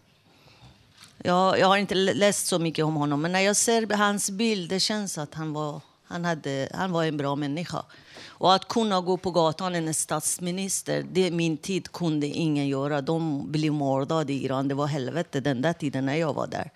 Jag, 1.18 1.60
jag 1.60 1.68
har 1.68 1.78
inte 1.78 1.96
läst 1.96 2.48
så 2.48 2.60
mycket 2.60 2.86
om 2.86 2.96
honom, 2.96 3.22
men 3.22 3.32
när 3.32 3.40
jag 3.40 3.56
ser 3.56 3.98
hans 3.98 4.32
bild, 4.32 4.70
det 4.70 4.80
känns 4.80 5.18
att 5.18 5.34
han 5.34 5.54
var, 5.54 5.82
han 6.04 6.26
hade, 6.26 6.70
han 6.74 6.92
var 6.92 7.04
en 7.04 7.18
bra 7.18 7.36
människa. 7.36 7.84
Och 8.26 8.54
att 8.54 8.68
kunna 8.68 9.02
gå 9.02 9.18
på 9.18 9.32
gatan, 9.32 9.76
en 9.76 9.94
statsminister, 9.94 11.06
det 11.12 11.32
min 11.32 11.58
tid 11.58 11.92
kunde 11.92 12.28
ingen 12.28 12.68
göra. 12.68 13.02
De 13.02 13.52
blev 13.52 13.74
mördade 13.74 14.34
i 14.34 14.46
Iran. 14.46 14.68
Det 14.68 14.76
var 14.76 14.88
helvete 14.88 15.40
den 15.40 15.62
där 15.62 15.74
tiden 15.74 16.06
när 16.06 16.16
jag 16.16 16.34
var 16.34 16.48
där. 16.48 16.72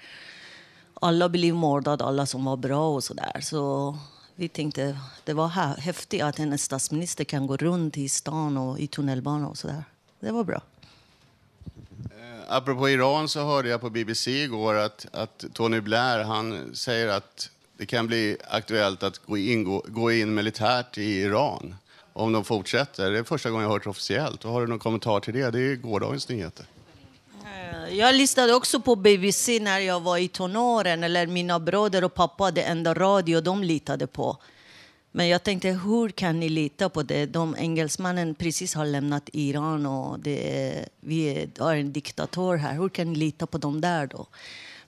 Alla 1.02 1.30
blev 1.30 1.56
mördade, 1.56 2.04
alla 2.04 2.26
som 2.26 2.46
var 2.46 2.58
bra 2.58 2.90
och 2.90 3.04
sådär. 3.04 3.40
Så 3.42 3.98
vi 4.36 4.50
tänkte 4.50 5.00
det 5.24 5.34
var 5.34 5.48
häftigt 5.80 6.24
att 6.24 6.40
en 6.40 6.58
statsminister 6.58 7.24
kan 7.24 7.48
gå 7.48 7.58
runt 7.58 7.98
i 7.98 8.10
stan 8.10 8.58
och 8.58 8.80
i 8.80 8.88
tunnelbanan 8.88 9.46
och 9.46 9.58
sådär. 9.58 9.84
Det 10.20 10.32
var 10.32 10.44
bra. 10.44 10.62
Eh, 11.96 12.56
apropå 12.56 12.90
Iran 12.90 13.30
så 13.30 13.46
hörde 13.46 13.70
jag 13.70 13.82
på 13.82 13.90
BBC 13.90 14.44
igår 14.44 14.74
att, 14.74 15.06
att 15.14 15.46
Tony 15.54 15.82
Blair 15.82 16.24
han 16.24 16.76
säger 16.76 17.08
att 17.08 17.50
det 17.78 17.86
kan 17.86 18.08
bli 18.08 18.38
aktuellt 18.50 19.04
att 19.04 19.18
gå 19.18 19.38
in, 19.38 19.64
gå, 19.64 19.84
gå 19.88 20.12
in 20.12 20.34
militärt 20.34 20.98
i 20.98 21.22
Iran 21.22 21.76
om 22.14 22.34
de 22.34 22.44
fortsätter. 22.44 23.12
Det 23.12 23.20
är 23.20 23.24
första 23.24 23.50
gången 23.50 23.64
jag 23.64 23.72
hört 23.72 23.84
det 23.84 23.90
officiellt. 23.90 24.44
Har 24.44 24.62
du 24.62 24.68
någon 24.68 24.80
kommentar 24.80 25.20
till 25.20 25.34
det? 25.34 25.52
Det 25.52 25.60
är 25.60 25.76
gårdagens 25.76 26.30
nyheter. 26.30 26.66
Jag 27.92 28.16
lyssnade 28.16 28.54
också 28.54 28.80
på 28.80 28.96
BBC 28.96 29.60
när 29.60 29.80
jag 29.80 30.00
var 30.00 30.18
i 30.18 30.28
tonåren. 30.28 31.04
Eller 31.04 31.28
mina 31.28 31.60
bröder 31.60 32.04
och 32.04 32.14
pappa, 32.14 32.52
det 32.52 32.62
enda 32.64 32.94
radio 32.94 33.42
de 33.42 33.64
litade 33.64 34.08
på. 34.08 34.38
Men 35.12 35.28
jag 35.28 35.44
tänkte, 35.44 35.70
hur 35.70 36.10
kan 36.10 36.40
ni 36.40 36.50
lita 36.50 36.90
på 36.90 37.04
det? 37.04 37.26
De 37.26 37.56
engelsmännen 37.58 38.36
precis 38.36 38.76
har 38.76 38.86
lämnat 38.86 39.30
Iran 39.34 39.86
och 39.86 40.20
det 40.20 40.68
är, 40.68 40.90
vi 41.00 41.50
har 41.60 41.76
en 41.76 41.94
diktator 41.94 42.56
här. 42.56 42.74
Hur 42.74 42.90
kan 42.90 43.14
ni 43.14 43.16
lita 43.16 43.48
på 43.48 43.58
dem 43.58 43.82
där 43.82 44.08
då? 44.08 44.28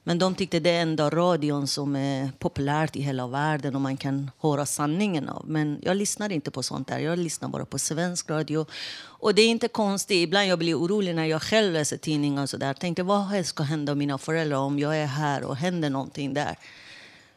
Men 0.04 0.20
de 0.20 0.36
tyckte 0.36 0.60
det 0.60 0.70
är 0.70 0.82
enda 0.82 1.10
radion 1.10 1.68
som 1.68 1.96
är 1.96 2.32
populärt 2.40 2.96
i 2.96 3.02
hela 3.02 3.28
världen 3.28 3.76
och 3.76 3.82
man 3.82 3.98
kan 3.98 4.32
höra 4.40 4.66
sanningen 4.66 5.30
av. 5.30 5.46
Men 5.48 5.80
jag 5.82 5.98
lyssnar 5.98 6.32
inte 6.32 6.52
på 6.52 6.64
sånt 6.64 6.88
där. 6.88 7.00
Jag 7.00 7.20
lyssnar 7.20 7.50
bara 7.50 7.66
på 7.66 7.80
svensk 7.80 8.30
radio. 8.30 8.66
Och 9.02 9.36
det 9.36 9.42
är 9.42 9.48
inte 9.48 9.68
konstigt. 9.68 10.18
Ibland 10.18 10.48
jag 10.48 10.60
blir 10.60 10.76
orolig 10.76 11.16
när 11.16 11.26
jag 11.26 11.42
själv 11.42 11.74
läser 11.74 11.98
tidningar 11.98 12.44
och 12.44 12.50
så 12.50 12.58
där. 12.58 12.74
Tänkte 12.74 13.04
vad 13.04 13.46
ska 13.46 13.64
hända 13.64 13.96
mina 13.96 14.18
föräldrar 14.18 14.58
om 14.58 14.80
jag 14.80 14.98
är 14.98 15.06
här 15.06 15.44
och 15.44 15.56
händer 15.56 15.90
någonting 15.90 16.34
där? 16.34 16.58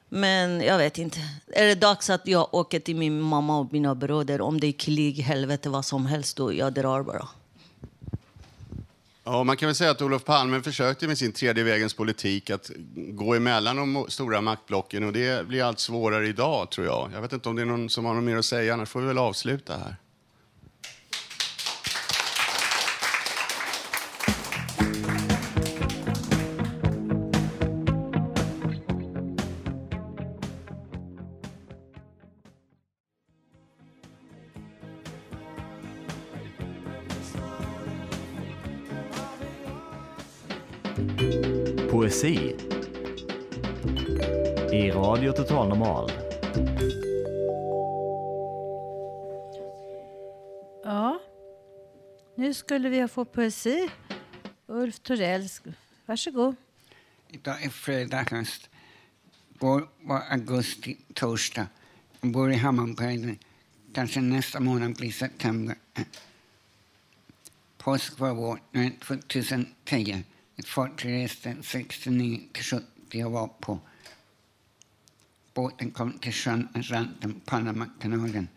Men 0.09 0.61
jag 0.61 0.79
vet 0.79 0.99
inte. 0.99 1.19
Är 1.53 1.67
det 1.67 1.75
dags 1.75 2.11
att 2.11 2.27
jag 2.27 2.55
åker 2.55 2.81
till 2.81 2.97
min 2.97 3.21
mamma 3.21 3.59
och 3.59 3.73
mina 3.73 3.95
bröder, 3.95 4.41
om 4.41 4.61
det 4.61 4.67
är 4.67 4.73
krig, 4.73 5.19
helvete, 5.19 5.69
vad 5.69 5.85
som 5.85 6.07
helst, 6.07 6.37
då 6.37 6.53
jag 6.53 6.73
drar 6.73 7.03
bara. 7.03 7.29
Ja, 9.25 9.45
man 9.45 9.57
kan 9.57 9.67
väl 9.67 9.75
säga 9.75 9.91
att 9.91 10.03
Olof 10.03 10.25
Palme 10.25 10.63
försökte 10.63 11.07
med 11.07 11.19
sin 11.19 11.33
tredje 11.33 11.65
vägens 11.65 11.95
politik 11.95 12.51
att 12.51 12.71
gå 12.95 13.35
emellan 13.35 13.77
de 13.77 14.07
stora 14.09 14.41
maktblocken 14.41 15.05
och 15.05 15.13
det 15.13 15.49
blir 15.49 15.65
allt 15.65 15.79
svårare 15.79 16.29
idag 16.29 16.71
tror 16.71 16.87
jag. 16.87 17.11
Jag 17.15 17.21
vet 17.23 17.33
inte 17.33 17.49
om 17.49 17.57
det 17.57 17.63
är 17.63 17.67
någon 17.67 17.91
som 17.91 18.05
har 18.05 18.15
något 18.15 18.25
mer 18.25 18.37
att 18.37 18.45
säga, 18.45 18.75
annars 18.75 18.89
får 18.89 19.01
vi 19.01 19.07
väl 19.07 19.19
avsluta 19.19 19.77
här. 19.77 19.97
Poesi 42.23 42.57
i 44.73 44.91
Radio 44.91 45.33
Total 45.33 45.69
Normal. 45.69 46.11
Ja, 50.85 51.21
nu 52.35 52.55
skulle 52.55 52.89
vi 52.89 53.09
få 53.09 53.25
poesi. 53.25 53.91
Ulf 54.67 54.99
Torell, 54.99 55.49
varsågod. 56.07 56.57
Idag 57.29 57.63
är 57.63 57.71
fredag 57.71 58.27
höst. 58.31 58.71
Går 59.59 59.89
var 60.01 60.23
augusti, 60.31 60.97
torsdag. 61.15 61.67
Jag 62.21 62.33
bor 62.33 62.53
i 62.53 62.57
Hammarbyhöjden. 62.57 63.39
Kanske 63.95 64.21
nästa 64.21 64.61
månad 64.61 64.97
blir 64.97 65.13
september. 65.13 65.77
Påsk 67.79 68.19
var 68.19 68.35
vår, 68.35 68.61
nej, 68.71 68.99
2010. 69.01 70.25
Ett 70.57 71.05
reste 71.05 71.53
69-70 71.53 73.25
och 73.25 73.33
var 73.33 73.49
på. 73.49 73.81
Båten 75.55 75.91
kom 75.91 76.13
till 76.13 76.33
sjön 76.33 76.69
Atlanten, 76.75 77.41
Panamakanalen. 77.45 78.49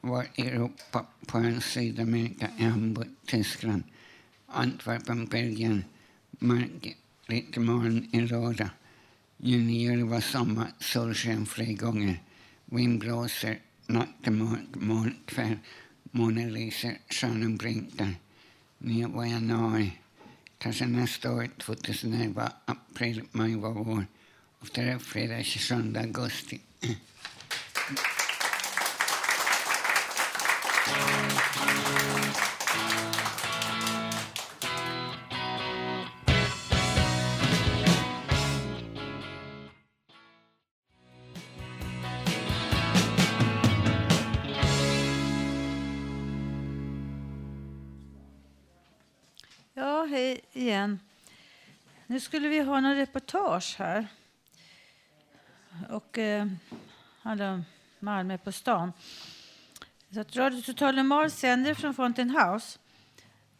Jag 0.00 0.08
var 0.08 0.26
i 0.34 0.42
Europa, 0.42 1.06
på 1.26 1.38
en 1.38 1.60
Sydamerika, 1.60 2.50
i 2.58 2.62
Hamburg, 2.62 3.08
Tyskland, 3.26 3.82
Antwerpen, 4.46 5.26
Belgien, 5.26 5.84
Margrethe 6.30 7.60
Maren 7.60 8.08
i 8.12 8.20
lördag. 8.20 8.68
Juni, 9.36 9.82
juli 9.82 10.02
var 10.02 10.20
sommar, 10.20 10.72
solsken 10.78 11.46
flera 11.46 11.72
gånger. 11.72 12.22
Vind 12.64 13.00
blåser, 13.00 13.58
natten 13.86 14.38
mörk, 14.38 14.74
moln 14.74 15.16
kväll, 15.26 15.58
månen 16.10 16.52
lyser, 16.52 16.98
stjärnan 17.08 17.56
blinkar. 17.56 18.14
Nu 18.78 19.06
var 19.06 19.24
januari. 19.24 19.92
Kanske 20.58 20.86
nästa 20.86 21.32
år, 21.32 21.48
2011, 21.58 22.52
april, 22.64 23.22
maj 23.32 23.56
var 23.56 23.70
vår. 23.70 24.06
Och 24.58 24.68
det 24.74 24.98
fredag 24.98 25.42
27 25.42 25.96
augusti. 25.96 26.60
Nu 52.16 52.20
skulle 52.20 52.48
vi 52.48 52.60
ha 52.60 52.80
någon 52.80 52.94
reportage 52.96 53.76
här. 53.78 54.06
Och 55.88 56.18
eh, 56.18 56.46
handlar 57.22 57.52
om 57.52 57.64
Malmö 57.98 58.38
på 58.38 58.52
stan. 58.52 58.92
Så 60.14 60.20
att 60.20 60.36
Radio 60.36 60.62
Total 60.62 60.94
Normal 60.94 61.30
sänder 61.30 61.74
från 61.74 61.94
Fountain 61.94 62.30
House. 62.30 62.78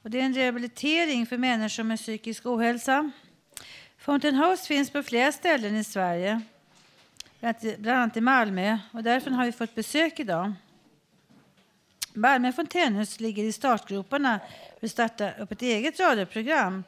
Och 0.03 0.11
det 0.11 0.21
är 0.21 0.23
en 0.23 0.35
rehabilitering 0.35 1.27
för 1.27 1.38
människor 1.38 1.83
med 1.83 1.99
psykisk 1.99 2.47
ohälsa. 2.47 3.11
Fountain 3.99 4.35
House 4.35 4.66
finns 4.66 4.90
på 4.90 5.03
flera 5.03 5.33
ställen 5.33 5.77
i 5.77 5.85
Sverige. 5.85 6.40
Bland 7.79 7.88
annat 7.88 8.16
i 8.16 8.21
Malmö. 8.21 8.79
Och 8.92 9.03
därför 9.03 9.31
har 9.31 9.47
vi 9.47 9.53
fått 9.53 9.75
besök 9.75 10.21
idag. 10.21 10.53
Malmö 12.14 12.53
fontänhus 12.53 13.21
ligger 13.21 13.45
i 13.45 13.53
startgroparna 13.53 14.40
för 14.81 14.87
att 14.87 14.92
starta 14.92 15.31
upp 15.33 15.53
ett 15.53 15.62
eget 15.62 16.01
radioprogram. 16.01 16.85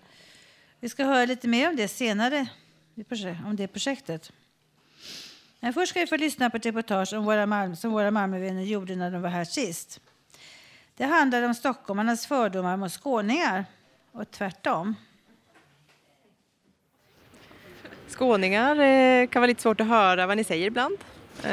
Vi 0.80 0.88
ska 0.88 1.04
höra 1.04 1.24
lite 1.24 1.48
mer 1.48 1.68
om 1.68 1.76
det 1.76 1.88
senare, 1.88 2.46
om 3.46 3.56
det 3.56 3.68
projektet. 3.68 4.32
Men 5.60 5.72
först 5.72 5.90
ska 5.90 6.00
vi 6.00 6.06
få 6.06 6.16
lyssna 6.16 6.50
på 6.50 6.56
ett 6.56 6.66
reportage 6.66 7.12
om 7.12 7.24
våra 7.24 7.46
Malmö, 7.46 7.76
som 7.76 7.90
våra 7.90 8.10
Malmövänner 8.10 8.62
gjorde 8.62 8.96
när 8.96 9.10
de 9.10 9.22
var 9.22 9.28
här 9.28 9.44
sist. 9.44 10.00
Det 10.96 11.04
handlar 11.04 11.42
om 11.42 11.54
stockholmarnas 11.54 12.26
fördomar 12.26 12.76
mot 12.76 12.92
skåningar 12.92 13.64
och 14.12 14.30
tvärtom. 14.30 14.94
Skåningar 18.08 18.80
eh, 18.80 19.26
kan 19.26 19.40
vara 19.40 19.48
lite 19.48 19.62
svårt 19.62 19.80
att 19.80 19.86
höra 19.86 20.26
vad 20.26 20.36
ni 20.36 20.44
säger 20.44 20.66
ibland. 20.66 20.94
Eh, 21.42 21.48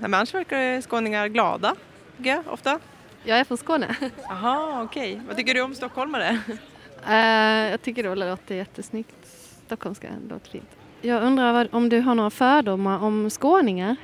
men 0.00 0.14
annars 0.14 0.34
verkar 0.34 0.80
skåningar 0.80 1.28
glada, 1.28 1.76
jag, 2.16 2.42
ofta. 2.46 2.80
Jag 3.24 3.38
är 3.38 3.44
från 3.44 3.58
Skåne. 3.58 3.96
Jaha, 4.22 4.82
okej. 4.82 5.20
Vad 5.26 5.36
tycker 5.36 5.54
du 5.54 5.60
om 5.60 5.74
stockholmare? 5.74 6.40
Eh, 7.08 7.70
jag 7.70 7.82
tycker 7.82 8.02
det 8.02 8.14
låter 8.14 8.54
jättesnyggt. 8.54 9.16
Stockholmska 9.66 10.08
låter 10.28 10.50
fint. 10.50 10.68
Jag 11.02 11.22
undrar 11.22 11.52
vad, 11.52 11.68
om 11.70 11.88
du 11.88 12.00
har 12.00 12.14
några 12.14 12.30
fördomar 12.30 12.98
om 12.98 13.30
skåningar? 13.30 13.96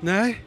Nej. 0.00 0.44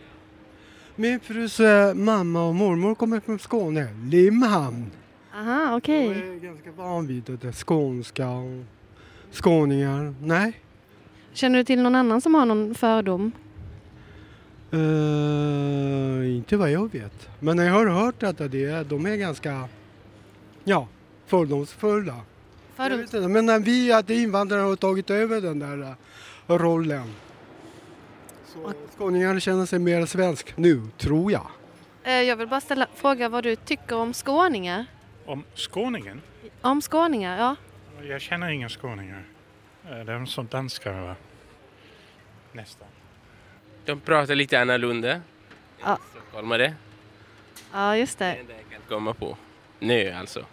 Min 0.95 1.19
frus 1.19 1.59
eh, 1.59 1.93
mamma 1.93 2.47
och 2.47 2.55
mormor 2.55 2.95
kommer 2.95 3.19
från 3.19 3.39
Skåne, 3.39 3.87
Limhamn. 4.05 4.91
Aha, 5.35 5.77
okej. 5.77 6.05
Jag 6.05 6.17
är 6.17 6.39
ganska 6.39 6.71
van 6.71 7.07
vid 7.07 7.23
det 7.41 7.53
skånska 7.53 8.29
och 8.29 8.63
skåningar. 9.31 10.13
Nej. 10.21 10.53
Känner 11.33 11.57
du 11.57 11.63
till 11.63 11.81
någon 11.81 11.95
annan 11.95 12.21
som 12.21 12.35
har 12.35 12.45
någon 12.45 12.75
fördom? 12.75 13.31
Eh, 14.71 16.35
inte 16.35 16.57
vad 16.57 16.71
jag 16.71 16.91
vet. 16.91 17.29
Men 17.39 17.57
jag 17.57 17.73
har 17.73 17.87
hört 17.87 18.23
att 18.23 18.37
det 18.37 18.65
är, 18.65 18.83
de 18.83 19.05
är 19.05 19.15
ganska 19.15 19.67
ja, 20.63 20.87
fördomsfulla. 21.29 22.15
Inte, 22.91 23.27
men 23.27 23.45
när 23.45 23.59
vi 23.59 23.91
att 23.93 24.09
invandrare 24.09 24.61
har 24.61 24.75
tagit 24.75 25.09
över 25.09 25.41
den 25.41 25.59
där 25.59 25.95
eh, 26.47 26.57
rollen. 26.57 27.13
Så 28.53 28.73
skåningar 28.97 29.39
känner 29.39 29.65
sig 29.65 29.79
mer 29.79 30.05
svensk 30.05 30.57
nu, 30.57 30.81
tror 30.97 31.31
jag. 31.31 31.47
Eh, 32.03 32.13
Jag 32.13 32.35
vill 32.35 32.47
bara 32.47 32.61
ställa 32.61 32.87
fråga 32.95 33.29
vad 33.29 33.43
du 33.43 33.55
tycker 33.55 33.95
om 33.95 34.13
skåningar. 34.13 34.85
Om 35.25 35.43
skåningen? 35.55 36.21
Om 36.61 36.81
skåningar, 36.81 37.37
ja. 37.37 37.55
Jag 38.03 38.21
känner 38.21 38.49
inga 38.49 38.69
skåningar. 38.69 39.23
Eh, 39.89 39.97
Det 40.05 40.13
är 40.13 40.25
som 40.25 40.47
danskar 40.47 41.01
va? 41.01 41.15
Nästan. 42.51 42.87
De 43.85 43.99
pratar 43.99 44.35
lite 44.35 44.59
annorlunda. 44.61 45.21
Ja. 45.83 45.97
Stockholmare. 46.11 46.73
Ja, 47.73 47.97
just 47.97 48.19
det. 48.19 48.25
Det 48.25 48.53
jag 48.53 48.71
kan 48.71 48.81
komma 48.87 49.13
på. 49.13 49.37
Nu 49.79 50.11
alltså. 50.11 50.45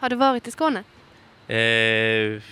Har 0.00 0.08
du 0.08 0.16
varit 0.16 0.48
i 0.48 0.50
Skåne? 0.50 0.84
Eh, 1.48 2.42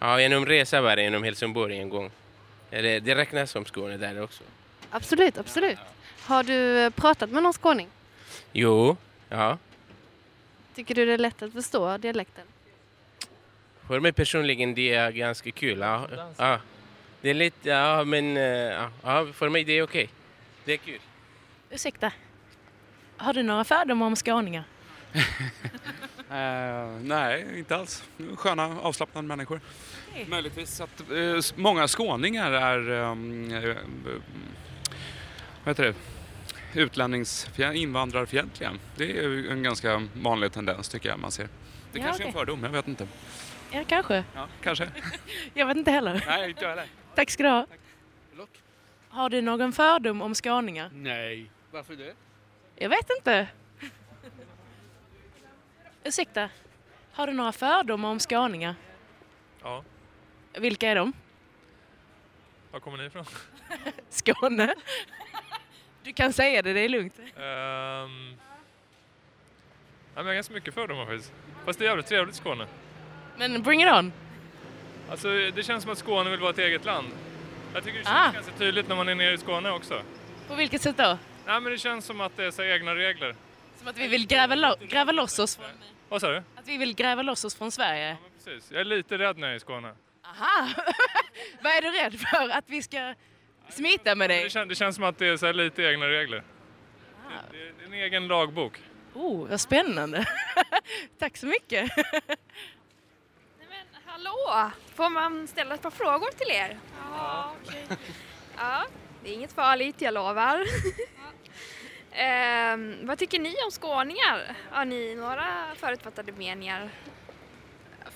ja, 0.00 0.20
genom 0.20 0.46
resa 0.46 0.80
var 0.80 0.96
det 0.96 1.02
genom 1.02 1.22
Helsingborg 1.22 1.78
en 1.78 1.88
gång. 1.88 2.10
Eller, 2.70 3.00
det 3.00 3.14
räknas 3.14 3.50
som 3.50 3.64
Skåne 3.64 3.96
där 3.96 4.22
också. 4.22 4.42
Absolut, 4.90 5.38
absolut. 5.38 5.78
Har 6.20 6.42
du 6.42 6.78
eh, 6.78 6.90
pratat 6.90 7.30
med 7.30 7.42
någon 7.42 7.52
skåning? 7.52 7.88
Jo, 8.52 8.96
ja. 9.28 9.58
Tycker 10.74 10.94
du 10.94 11.06
det 11.06 11.12
är 11.12 11.18
lätt 11.18 11.42
att 11.42 11.52
förstå 11.52 11.98
dialekten? 11.98 12.44
För 13.86 14.00
mig 14.00 14.12
personligen 14.12 14.74
det 14.74 14.94
är 14.94 15.10
ganska 15.10 15.50
kul. 15.50 15.78
Ja, 15.78 16.08
ja. 16.36 16.60
Det 17.20 17.30
är 17.30 17.34
lite, 17.34 17.68
ja 17.68 18.04
men 18.04 18.36
eh, 18.36 18.88
ja, 19.02 19.26
för 19.32 19.48
mig 19.48 19.64
det 19.64 19.72
är 19.72 19.82
okej. 19.82 20.08
Det 20.64 20.72
är 20.72 20.76
kul. 20.76 21.00
Ursäkta. 21.70 22.12
Har 23.16 23.32
du 23.32 23.42
några 23.42 23.64
fördomar 23.64 24.06
om 24.06 24.16
skåningar? 24.16 24.64
Eh, 26.30 26.90
nej, 27.02 27.58
inte 27.58 27.76
alls. 27.76 28.04
Sköna, 28.36 28.80
avslappnade 28.80 29.28
människor. 29.28 29.60
Möjligtvis 30.26 30.80
att 30.80 31.02
s- 31.38 31.54
många 31.56 31.88
skåningar 31.88 32.52
är 32.52 32.88
um, 32.90 33.50
eh, 33.54 33.76
vad 35.64 35.70
heter 35.70 35.84
det? 35.84 35.94
utlänningsfjä- 36.80 37.72
invandrarfientliga. 37.74 38.72
Det 38.96 39.18
är 39.18 39.50
en 39.50 39.62
ganska 39.62 40.08
vanlig 40.14 40.52
tendens 40.52 40.88
tycker 40.88 41.08
jag 41.08 41.18
man 41.18 41.30
ser. 41.30 41.48
Det 41.92 41.98
Ja, 41.98 42.04
kanske 42.04 42.22
är 42.22 42.26
en 42.26 42.32
fördom, 42.32 42.64
jag 42.64 42.70
vet 42.70 42.88
inte. 42.88 43.08
Ja, 43.70 43.84
kanske. 43.88 44.24
Ja, 44.34 44.48
kanske. 44.62 44.88
Jag 45.54 45.66
vet 45.66 45.76
inte 45.76 45.90
heller. 45.90 46.24
Nej, 46.26 46.48
inte 46.50 46.62
jag 46.62 46.68
heller. 46.70 46.86
Tack 47.14 47.30
ska 47.30 47.42
du 47.42 47.48
ha. 47.48 47.66
Har 49.08 49.30
du 49.30 49.42
någon 49.42 49.72
fördom 49.72 50.22
om 50.22 50.34
skåningar? 50.34 50.90
Nej. 50.92 51.50
Varför 51.70 51.94
det? 51.96 52.14
Jag 52.76 52.88
vet 52.88 53.10
inte. 53.18 53.48
Ursäkta. 56.06 56.48
Har 57.12 57.26
du 57.26 57.32
några 57.32 57.52
fördomar 57.52 58.08
om 58.08 58.18
skåningar? 58.20 58.74
Ja. 59.62 59.84
Vilka 60.58 60.88
är 60.88 60.94
de? 60.94 61.12
Var 62.72 62.80
kommer 62.80 62.98
ni 62.98 63.04
ifrån? 63.04 63.24
Skåne. 64.10 64.74
Du 66.02 66.12
kan 66.12 66.32
säga 66.32 66.62
det, 66.62 66.72
det 66.72 66.80
är 66.80 66.88
lugnt. 66.88 67.18
Um, 67.18 67.26
ja, 67.36 67.36
men 67.42 68.36
jag 70.14 70.24
har 70.24 70.34
ganska 70.34 70.54
mycket 70.54 70.74
fördomar 70.74 71.06
faktiskt. 71.06 71.32
Fast 71.64 71.78
det 71.78 71.84
är 71.84 71.88
jävligt 71.88 72.06
trevligt 72.06 72.34
i 72.34 72.38
Skåne. 72.38 72.66
Men 73.38 73.62
bring 73.62 73.82
it 73.82 73.92
on. 73.92 74.12
Alltså, 75.10 75.28
det 75.28 75.62
känns 75.66 75.82
som 75.82 75.92
att 75.92 75.98
Skåne 75.98 76.30
vill 76.30 76.40
vara 76.40 76.50
ett 76.50 76.58
eget 76.58 76.84
land. 76.84 77.08
Jag 77.74 77.84
tycker 77.84 77.98
det 77.98 78.04
känns 78.04 78.16
Ah. 78.16 78.32
ganska 78.32 78.52
tydligt 78.52 78.88
när 78.88 78.96
man 78.96 79.08
är 79.08 79.14
nere 79.14 79.32
i 79.34 79.38
Skåne 79.38 79.70
också. 79.70 80.02
På 80.48 80.54
vilket 80.54 80.82
sätt 80.82 80.96
då? 80.96 81.18
Nej, 81.46 81.60
men 81.60 81.72
det 81.72 81.78
känns 81.78 82.04
som 82.04 82.20
att 82.20 82.36
det 82.36 82.44
är 82.44 82.50
så 82.50 82.62
egna 82.62 82.94
regler. 82.94 83.36
Som 83.78 83.88
att 83.88 83.96
vi 83.96 84.08
vill 84.08 84.26
gräva, 84.26 84.54
lo- 84.54 84.74
gräva 84.80 85.12
loss 85.12 85.38
oss 85.38 85.56
från, 85.56 85.66
Vad 86.08 86.20
sa 86.20 86.28
du? 86.30 86.36
att 86.56 86.68
vi 86.68 86.76
vill 86.76 86.94
gräva 86.94 87.22
loss 87.22 87.44
oss 87.44 87.54
från 87.54 87.72
Sverige. 87.72 88.16
Precis. 88.44 88.72
Jag 88.72 88.80
är 88.80 88.84
lite 88.84 89.18
rädd 89.18 89.44
är 89.44 89.54
i 89.54 89.60
Skåne. 89.60 89.94
Aha! 90.24 90.68
Vad 91.62 91.72
är 91.72 91.82
du 91.82 91.90
rädd 91.90 92.20
för? 92.20 92.48
Att 92.48 92.64
vi 92.66 92.82
ska 92.82 93.14
smita 93.68 94.14
med 94.14 94.30
dig? 94.30 94.44
Det, 94.44 94.50
kän, 94.50 94.68
det 94.68 94.74
känns 94.74 94.96
som 94.96 95.04
att 95.04 95.18
det 95.18 95.26
är 95.26 95.36
så 95.36 95.46
här 95.46 95.52
lite 95.52 95.82
egna 95.82 96.06
regler. 96.08 96.42
Ah. 97.26 97.30
Det, 97.52 97.58
det 97.58 97.82
är 97.82 97.86
en 97.86 97.92
egen 97.92 98.28
lagbok. 98.28 98.82
Oh, 99.14 99.48
vad 99.48 99.60
spännande. 99.60 100.26
Tack 101.18 101.36
så 101.36 101.46
mycket. 101.46 101.90
Hallå! 104.06 104.70
Får 104.94 105.10
man 105.10 105.48
ställa 105.48 105.74
ett 105.74 105.82
par 105.82 105.90
frågor 105.90 106.30
till 106.38 106.50
er? 106.50 106.78
Ja, 107.10 107.52
okej. 107.64 107.86
Ja, 108.56 108.84
det 109.22 109.30
är 109.30 109.34
inget 109.34 109.52
farligt, 109.52 110.00
jag 110.00 110.14
lovar. 110.14 110.66
Ehm, 112.18 113.06
vad 113.06 113.18
tycker 113.18 113.38
ni 113.38 113.54
om 113.64 113.70
skåningar? 113.70 114.56
Har 114.70 114.84
ni 114.84 115.14
några 115.14 115.46
förutfattade 115.76 116.32
meningar? 116.32 116.90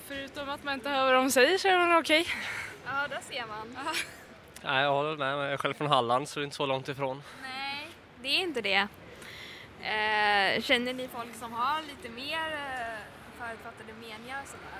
Förutom 0.07 0.49
att 0.49 0.63
man 0.63 0.73
inte 0.73 0.89
hör 0.89 1.05
vad 1.05 1.13
de 1.13 1.31
säger 1.31 1.57
så 1.57 1.67
är 1.67 1.87
det 1.87 1.97
okej. 1.97 2.27
Ja, 2.85 3.07
där 3.09 3.19
ser 3.29 3.45
man. 3.47 3.77
Nej, 4.63 4.83
jag 4.83 4.91
håller 4.91 5.15
med. 5.17 5.33
Jag 5.33 5.53
är 5.53 5.57
själv 5.57 5.73
från 5.73 5.87
Halland 5.87 6.29
så 6.29 6.39
det 6.39 6.43
är 6.43 6.45
inte 6.45 6.55
så 6.55 6.65
långt 6.65 6.87
ifrån. 6.87 7.23
Nej, 7.41 7.87
det 8.21 8.27
är 8.27 8.39
inte 8.39 8.61
det. 8.61 8.87
Eh, 9.81 10.61
känner 10.61 10.93
ni 10.93 11.07
folk 11.07 11.35
som 11.35 11.53
har 11.53 11.81
lite 11.81 12.09
mer 12.09 12.53
eh, 12.53 12.99
förutfattade 13.39 13.93
meningar 13.93 14.41
sådär? 14.45 14.79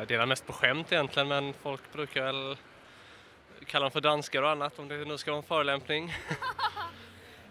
Eh, 0.00 0.06
Det 0.06 0.14
är 0.14 0.26
mest 0.26 0.46
på 0.46 0.52
skämt 0.52 0.92
egentligen 0.92 1.28
men 1.28 1.54
folk 1.62 1.92
brukar 1.92 2.22
väl 2.24 2.56
kalla 3.66 3.84
dem 3.84 3.90
för 3.90 4.00
danskar 4.00 4.42
och 4.42 4.50
annat 4.50 4.78
om 4.78 4.88
det 4.88 4.96
nu 5.04 5.18
ska 5.18 5.30
vara 5.30 5.38
en 5.42 5.46
förolämpning. 5.48 6.14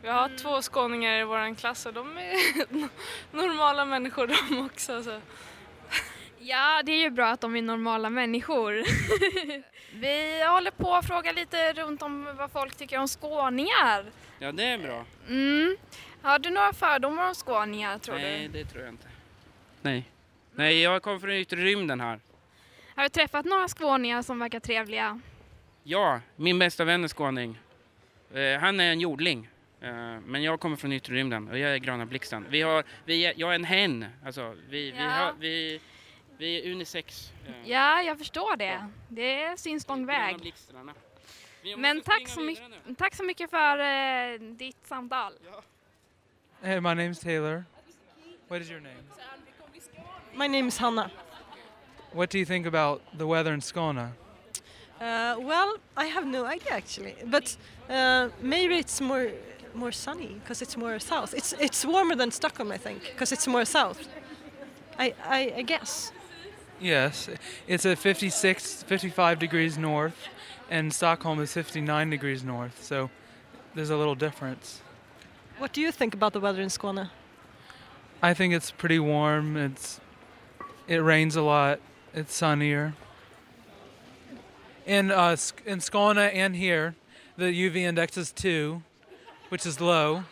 Vi 0.01 0.07
har 0.07 0.37
två 0.37 0.61
skåningar 0.61 1.19
i 1.19 1.23
vår 1.23 1.55
klass 1.55 1.85
och 1.85 1.93
de 1.93 2.17
är 2.17 2.33
normala 3.37 3.85
människor 3.85 4.27
de 4.27 4.65
också. 4.65 5.03
Så. 5.03 5.21
Ja, 6.39 6.81
det 6.85 6.91
är 6.91 6.99
ju 6.99 7.09
bra 7.09 7.27
att 7.27 7.41
de 7.41 7.55
är 7.55 7.61
normala 7.61 8.09
människor. 8.09 8.73
Vi 9.93 10.43
håller 10.43 10.71
på 10.71 10.95
att 10.95 11.07
fråga 11.07 11.31
lite 11.31 11.73
runt 11.73 12.01
om 12.01 12.35
vad 12.37 12.51
folk 12.51 12.75
tycker 12.75 12.99
om 12.99 13.07
skåningar. 13.07 14.05
Ja, 14.39 14.51
det 14.51 14.63
är 14.63 14.77
bra. 14.77 15.05
Mm. 15.29 15.77
Har 16.21 16.39
du 16.39 16.49
några 16.49 16.73
fördomar 16.73 17.27
om 17.27 17.35
skåningar 17.35 17.97
tror 17.97 18.15
Nej, 18.15 18.47
du? 18.47 18.59
det 18.59 18.65
tror 18.65 18.83
jag 18.83 18.93
inte. 18.93 19.07
Nej. 19.81 20.11
Nej, 20.51 20.81
jag 20.81 21.01
kommer 21.01 21.19
från 21.19 21.31
yttre 21.31 21.57
rymden 21.57 21.99
här. 22.01 22.19
Har 22.95 23.03
du 23.03 23.09
träffat 23.09 23.45
några 23.45 23.67
skåningar 23.67 24.21
som 24.21 24.39
verkar 24.39 24.59
trevliga? 24.59 25.19
Ja, 25.83 26.21
min 26.35 26.59
bästa 26.59 26.85
vän 26.85 27.03
är 27.03 27.07
skåning. 27.07 27.59
Eh, 28.33 28.59
han 28.59 28.79
är 28.79 28.91
en 28.91 28.99
jordling. 28.99 29.49
Eh, 29.81 30.19
men 30.25 30.43
jag 30.43 30.59
kommer 30.59 30.75
från 30.75 30.91
yttre 30.93 31.13
rymden 31.15 31.47
och 31.49 31.57
jag 31.57 31.73
är 31.73 31.77
gröna 31.77 32.05
blixten. 32.05 32.45
Vi 32.49 32.61
har, 32.61 32.83
vi 33.05 33.25
är, 33.25 33.33
jag 33.37 33.51
är 33.51 33.55
en 33.55 33.63
hen. 33.63 34.05
Alltså, 34.25 34.55
vi, 34.69 34.91
vi, 34.91 34.97
Ja. 34.97 35.09
har, 35.09 35.33
vi, 35.39 35.81
vi 36.37 36.67
är 36.67 36.71
unisex. 36.71 37.31
Eh, 37.47 37.69
Ja, 37.69 38.01
jag 38.01 38.17
förstår 38.17 38.55
det. 38.55 38.87
Det 39.09 39.59
syns 39.59 39.87
lång 39.87 40.05
väg. 40.05 40.53
Men 41.77 42.01
tack 42.01 42.27
så, 42.27 42.41
mycket, 42.41 42.63
tack 42.97 43.15
så 43.15 43.23
mycket 43.23 43.49
för 43.49 43.77
eh, 43.79 44.39
ditt 44.39 44.87
samtal. 44.87 45.33
Hey, 46.61 46.79
my 46.79 46.89
name's 46.89 47.23
Taylor. 47.23 47.63
What 48.47 48.61
is 48.61 48.69
your 48.71 48.79
name? 48.81 48.95
My 50.33 50.47
name 50.47 50.67
is 50.67 50.77
Hanna. 50.77 51.09
What 52.11 52.29
do 52.29 52.37
you 52.37 52.45
think 52.45 52.67
about 52.67 53.01
the 53.17 53.25
weather 53.25 53.53
in 53.53 53.61
Skåne? 53.61 54.01
Uh, 54.99 55.35
well, 55.39 55.77
I 55.97 56.05
have 56.07 56.25
no 56.27 56.45
idea 56.45 56.73
actually, 56.73 57.15
but 57.25 57.57
uh, 57.89 58.29
maybe 58.41 58.75
it's 58.77 59.01
more 59.01 59.31
more 59.75 59.91
sunny 59.91 60.39
because 60.43 60.61
it's 60.61 60.77
more 60.77 60.99
south. 60.99 61.33
It's 61.33 61.53
it's 61.53 61.85
warmer 61.85 62.15
than 62.15 62.31
Stockholm, 62.31 62.71
I 62.71 62.77
think, 62.77 63.03
because 63.03 63.31
it's 63.31 63.47
more 63.47 63.65
south. 63.65 64.07
I, 64.97 65.13
I 65.23 65.53
I 65.57 65.61
guess. 65.63 66.11
Yes, 66.79 67.29
it's 67.67 67.85
at 67.85 67.99
56, 67.99 68.83
55 68.83 69.37
degrees 69.37 69.77
north, 69.77 70.15
and 70.67 70.91
Stockholm 70.91 71.39
is 71.39 71.53
59 71.53 72.09
degrees 72.09 72.43
north, 72.43 72.83
so 72.83 73.11
there's 73.75 73.91
a 73.91 73.97
little 73.97 74.15
difference. 74.15 74.81
What 75.59 75.73
do 75.73 75.81
you 75.81 75.91
think 75.91 76.15
about 76.15 76.33
the 76.33 76.39
weather 76.39 76.59
in 76.59 76.69
Skåne? 76.69 77.09
I 78.23 78.33
think 78.33 78.55
it's 78.55 78.71
pretty 78.71 78.97
warm. 78.97 79.57
It's 79.57 79.99
it 80.87 80.97
rains 80.97 81.35
a 81.35 81.43
lot. 81.43 81.79
It's 82.15 82.35
sunnier. 82.35 82.93
In 84.85 85.11
uh, 85.11 85.37
in 85.65 85.79
Skåne 85.79 86.33
and 86.33 86.55
here, 86.55 86.95
the 87.37 87.45
UV 87.45 87.77
index 87.77 88.17
is 88.17 88.31
two, 88.31 88.81
which 89.51 89.65
is 89.65 89.81
low. 89.81 90.23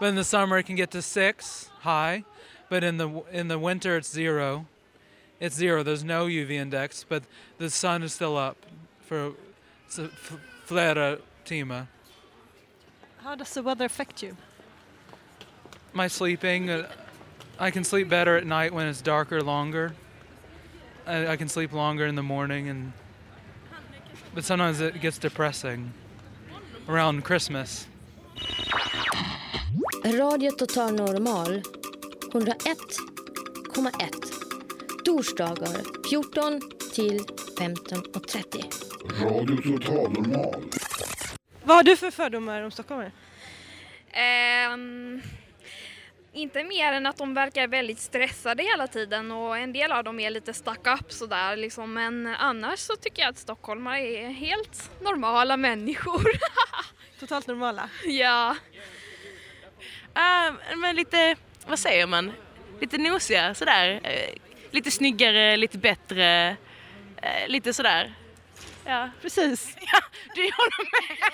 But 0.00 0.06
in 0.06 0.16
the 0.16 0.24
summer, 0.24 0.58
it 0.58 0.64
can 0.64 0.74
get 0.74 0.90
to 0.90 1.00
six 1.00 1.70
high, 1.82 2.24
but 2.68 2.82
in 2.82 2.96
the 2.96 3.22
in 3.30 3.46
the 3.46 3.60
winter, 3.60 3.96
it's 3.96 4.10
zero. 4.10 4.66
It's 5.38 5.54
zero. 5.54 5.84
There's 5.84 6.02
no 6.02 6.26
UV 6.26 6.50
index, 6.50 7.04
but 7.08 7.22
the 7.58 7.70
sun 7.70 8.02
is 8.02 8.12
still 8.12 8.36
up 8.36 8.56
for 9.02 9.34
s- 9.86 10.00
f- 10.00 10.38
flera 10.64 11.18
timmar. 11.44 11.86
How 13.18 13.36
does 13.36 13.54
the 13.54 13.62
weather 13.62 13.84
affect 13.84 14.22
you? 14.22 14.36
my 15.92 16.08
sleeping. 16.08 16.68
Uh, 16.68 16.90
I 17.58 17.70
can 17.70 17.84
sleep 17.84 18.08
better 18.10 18.36
at 18.36 18.44
night 18.44 18.74
when 18.74 18.86
it's 18.86 19.00
darker 19.00 19.40
longer. 19.40 19.94
I, 21.06 21.28
I 21.28 21.36
can 21.36 21.48
sleep 21.48 21.72
longer 21.72 22.04
in 22.04 22.16
the 22.16 22.22
morning, 22.22 22.68
and 22.68 22.92
but 24.34 24.44
sometimes 24.44 24.80
it 24.80 25.00
gets 25.00 25.18
depressing 25.18 25.94
around 26.88 27.24
Christmas. 27.26 27.88
Radio 30.04 30.50
Total 30.50 30.92
Normal 30.94 31.62
101,1 32.32 35.04
Torsdagar 35.04 36.08
14 36.10 36.60
till 36.94 37.20
15.30. 37.58 38.64
Radio 39.22 39.56
Total 39.78 40.12
Normal. 40.12 40.62
Vad 41.64 41.76
har 41.76 41.82
du 41.82 41.96
för 41.96 42.10
fördomar 42.10 42.62
om 42.62 42.70
stockholmare? 42.70 43.12
Ehm, 44.10 45.20
inte 46.36 46.64
mer 46.64 46.92
än 46.92 47.06
att 47.06 47.16
de 47.16 47.34
verkar 47.34 47.68
väldigt 47.68 47.98
stressade 47.98 48.62
hela 48.62 48.86
tiden 48.86 49.30
och 49.30 49.58
en 49.58 49.72
del 49.72 49.92
av 49.92 50.04
dem 50.04 50.20
är 50.20 50.30
lite 50.30 50.54
stuck 50.54 50.86
up 50.86 51.12
sådär 51.12 51.56
liksom. 51.56 51.94
Men 51.94 52.26
annars 52.26 52.78
så 52.78 52.96
tycker 52.96 53.22
jag 53.22 53.30
att 53.30 53.38
stockholmare 53.38 54.00
är 54.00 54.28
helt 54.28 54.90
normala 55.00 55.56
människor. 55.56 56.30
Totalt 57.20 57.46
normala? 57.46 57.90
Ja. 58.04 58.56
Uh, 60.16 60.76
men 60.76 60.96
lite, 60.96 61.36
vad 61.66 61.78
säger 61.78 62.06
man, 62.06 62.32
lite 62.80 62.98
nosiga 62.98 63.54
sådär. 63.54 63.94
Uh, 63.94 64.38
lite 64.70 64.90
snyggare, 64.90 65.56
lite 65.56 65.78
bättre, 65.78 66.50
uh, 67.22 67.48
lite 67.48 67.72
sådär. 67.74 68.14
Ja, 68.86 69.10
precis. 69.22 69.76
Ja, 69.92 70.00
du 70.34 70.42
håller 70.42 70.90
med. 70.90 71.32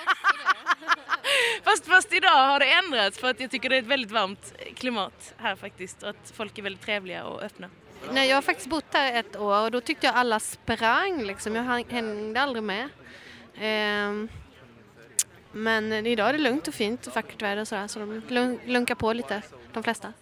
fast, 1.64 1.86
fast 1.86 2.12
idag 2.12 2.46
har 2.46 2.60
det 2.60 2.72
ändrats 2.72 3.18
för 3.18 3.30
att 3.30 3.40
jag 3.40 3.50
tycker 3.50 3.68
det 3.68 3.76
är 3.76 3.82
ett 3.82 3.86
väldigt 3.86 4.10
varmt 4.10 4.54
klimat 4.76 5.34
här 5.36 5.56
faktiskt 5.56 6.02
och 6.02 6.08
att 6.08 6.32
folk 6.34 6.58
är 6.58 6.62
väldigt 6.62 6.82
trevliga 6.82 7.24
och 7.24 7.42
öppna. 7.42 7.70
Nej, 8.10 8.28
jag 8.28 8.36
har 8.36 8.42
faktiskt 8.42 8.68
bott 8.68 8.84
här 8.92 9.20
ett 9.20 9.36
år 9.36 9.62
och 9.62 9.70
då 9.70 9.80
tyckte 9.80 10.06
jag 10.06 10.16
alla 10.16 10.40
sprang 10.40 11.22
liksom. 11.22 11.54
Jag 11.56 11.92
hängde 11.92 12.40
aldrig 12.40 12.62
med. 12.62 12.88
Ehm, 13.58 14.28
men 15.52 16.06
idag 16.06 16.28
är 16.28 16.32
det 16.32 16.38
lugnt 16.38 16.68
och 16.68 16.74
fint 16.74 17.06
och 17.06 17.14
vackert 17.14 17.42
väder 17.42 17.60
och 17.60 17.68
sådär 17.68 17.86
så 17.88 17.98
de 17.98 18.58
lunkar 18.66 18.94
på 18.94 19.12
lite, 19.12 19.42
de 19.72 19.82
flesta. 19.82 20.12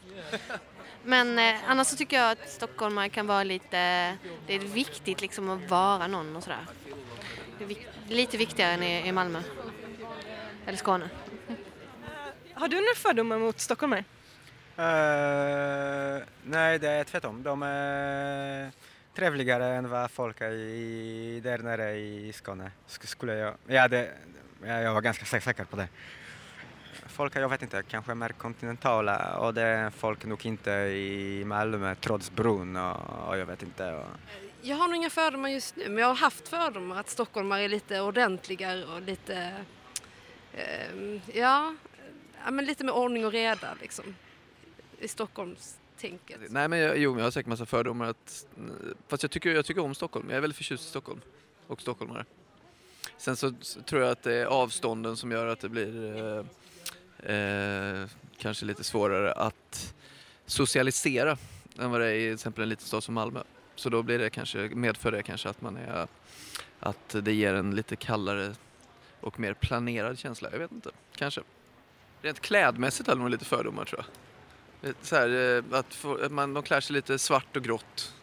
Men 1.03 1.39
eh, 1.39 1.55
annars 1.67 1.87
så 1.87 1.97
tycker 1.97 2.17
jag 2.17 2.31
att 2.31 2.51
stockholmare 2.51 3.09
kan 3.09 3.27
vara 3.27 3.45
lite, 3.45 3.77
det 4.47 4.55
är 4.55 4.59
viktigt 4.59 5.21
liksom 5.21 5.51
att 5.51 5.71
vara 5.71 6.07
någon 6.07 6.37
och 6.37 6.43
sådär. 6.43 6.67
Det 7.61 7.65
är 7.65 7.69
vik 7.69 7.87
lite 8.09 8.37
viktigare 8.37 8.73
än 8.73 8.83
i, 8.83 9.09
i 9.09 9.13
Malmö. 9.13 9.43
Eller 10.67 10.79
Skåne. 10.79 11.11
Har 12.55 12.69
du 12.69 12.77
några 12.77 12.95
fördomar 12.97 13.39
mot 13.39 13.61
stockholmare? 13.61 14.05
Uh, 14.79 16.23
nej, 16.43 16.79
det 16.79 16.89
är 16.89 17.05
tvärtom. 17.05 17.43
De 17.43 17.63
är 17.63 18.71
trevligare 19.15 19.67
än 19.67 19.89
vad 19.89 20.11
folk 20.11 20.41
är 20.41 20.53
i, 20.53 21.41
där 21.45 21.59
nere 21.59 21.97
i 21.97 22.33
Skåne. 22.33 22.71
Skulle 22.87 23.35
jag, 23.35 23.55
ja, 23.67 23.89
det, 23.89 24.11
jag 24.63 24.95
var 24.95 25.01
ganska 25.01 25.41
säker 25.41 25.65
på 25.65 25.77
det. 25.77 25.89
Folk 27.07 27.37
är, 27.37 27.41
jag 27.41 27.49
vet 27.49 27.63
inte, 27.63 27.83
kanske 27.83 28.15
mer 28.15 28.29
kontinentala 28.29 29.37
och 29.39 29.55
det 29.55 29.63
är 29.63 29.91
folk 29.91 30.25
nog 30.25 30.47
inte 30.47 30.71
i 30.71 31.45
Malmö 31.47 31.95
trots 31.95 32.31
bron 32.31 32.77
och, 32.77 33.29
och 33.29 33.39
jag 33.39 33.47
vet 33.47 33.63
inte. 33.63 33.93
Och... 33.93 34.07
Jag 34.63 34.77
har 34.77 34.89
nog 34.89 34.97
inga 34.97 35.11
fördomar 35.11 35.49
just 35.49 35.77
nu 35.77 35.89
men 35.89 35.99
jag 35.99 36.07
har 36.07 36.15
haft 36.15 36.49
fördomar 36.49 37.01
att 37.01 37.09
stockholmare 37.09 37.63
är 37.63 37.69
lite 37.69 38.01
ordentligare 38.01 38.85
och 38.85 39.03
lite, 39.03 39.55
eh, 40.53 41.21
ja, 41.35 41.75
men 42.51 42.65
lite 42.65 42.85
med 42.85 42.95
ordning 42.95 43.27
och 43.27 43.33
reda 43.33 43.77
liksom 43.81 44.05
i 44.99 45.09
Stockholms 45.09 45.79
tänket. 45.97 46.41
Nej 46.49 46.69
men 46.69 46.79
jag, 46.79 46.99
jo, 46.99 47.17
jag 47.19 47.25
har 47.25 47.31
säkert 47.31 47.49
massa 47.49 47.67
fördomar 47.67 48.07
att, 48.07 48.47
eh, 48.57 48.63
fast 49.09 49.23
jag 49.23 49.31
tycker, 49.31 49.51
jag 49.51 49.65
tycker 49.65 49.81
om 49.81 49.95
Stockholm. 49.95 50.27
Jag 50.29 50.37
är 50.37 50.41
väldigt 50.41 50.57
förtjust 50.57 50.85
i 50.85 50.89
Stockholm 50.89 51.21
och 51.67 51.81
stockholmare. 51.81 52.25
Sen 53.17 53.37
så 53.37 53.53
tror 53.87 54.03
jag 54.03 54.11
att 54.11 54.23
det 54.23 54.35
är 54.35 54.47
avstånden 54.47 55.17
som 55.17 55.33
gör 55.33 55.47
att 55.47 55.61
det 55.61 55.69
blir 55.69 56.17
eh, 57.27 57.35
eh, 57.35 58.09
kanske 58.39 58.67
lite 58.67 58.85
svårare 58.85 59.33
att 59.33 59.95
socialisera 60.47 61.39
än 61.79 61.91
vad 61.91 62.01
det 62.01 62.07
är 62.07 62.15
i 62.15 62.25
till 62.25 62.35
exempel 62.35 62.63
en 62.63 62.69
liten 62.69 62.87
stad 62.87 63.05
som 63.05 63.15
Malmö. 63.15 63.43
Så 63.81 63.91
då 63.91 64.03
blir 64.03 64.19
det 64.19 64.31
kanske, 64.31 64.59
medför 64.59 65.13
det 65.13 65.23
kanske 65.23 65.49
att 65.49 65.63
man 65.63 65.77
är, 65.77 66.09
att 66.81 67.17
det 67.23 67.33
ger 67.33 67.55
en 67.55 67.75
lite 67.75 67.97
kallare 67.97 68.55
och 69.21 69.41
mer 69.41 69.55
planerad 69.55 70.19
känsla. 70.19 70.49
Jag 70.53 70.59
vet 70.59 70.73
inte, 70.73 70.91
kanske. 71.15 71.41
Rent 72.23 72.41
klädmässigt 72.41 73.09
har 73.09 73.17
de 73.17 73.29
lite 73.29 73.45
fördomar 73.45 73.85
tror 73.85 74.05
jag. 74.83 74.95
Så 75.03 75.17
här, 75.17 75.57
eh, 75.57 75.79
att, 75.79 75.95
få, 75.95 76.25
att 76.25 76.33
man, 76.33 76.55
de 76.55 76.63
klär 76.63 76.81
sig 76.81 76.95
lite 76.95 77.19
svart 77.19 77.57
och 77.57 77.63
grått. 77.63 78.15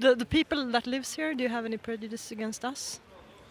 The, 0.00 0.16
the 0.16 0.24
people 0.24 0.72
that 0.72 0.86
lives 0.86 1.16
here, 1.16 1.34
do 1.34 1.42
you 1.42 1.52
have 1.52 1.66
any 1.66 1.78
prejudice 1.78 2.32
against 2.32 2.64
us? 2.64 3.00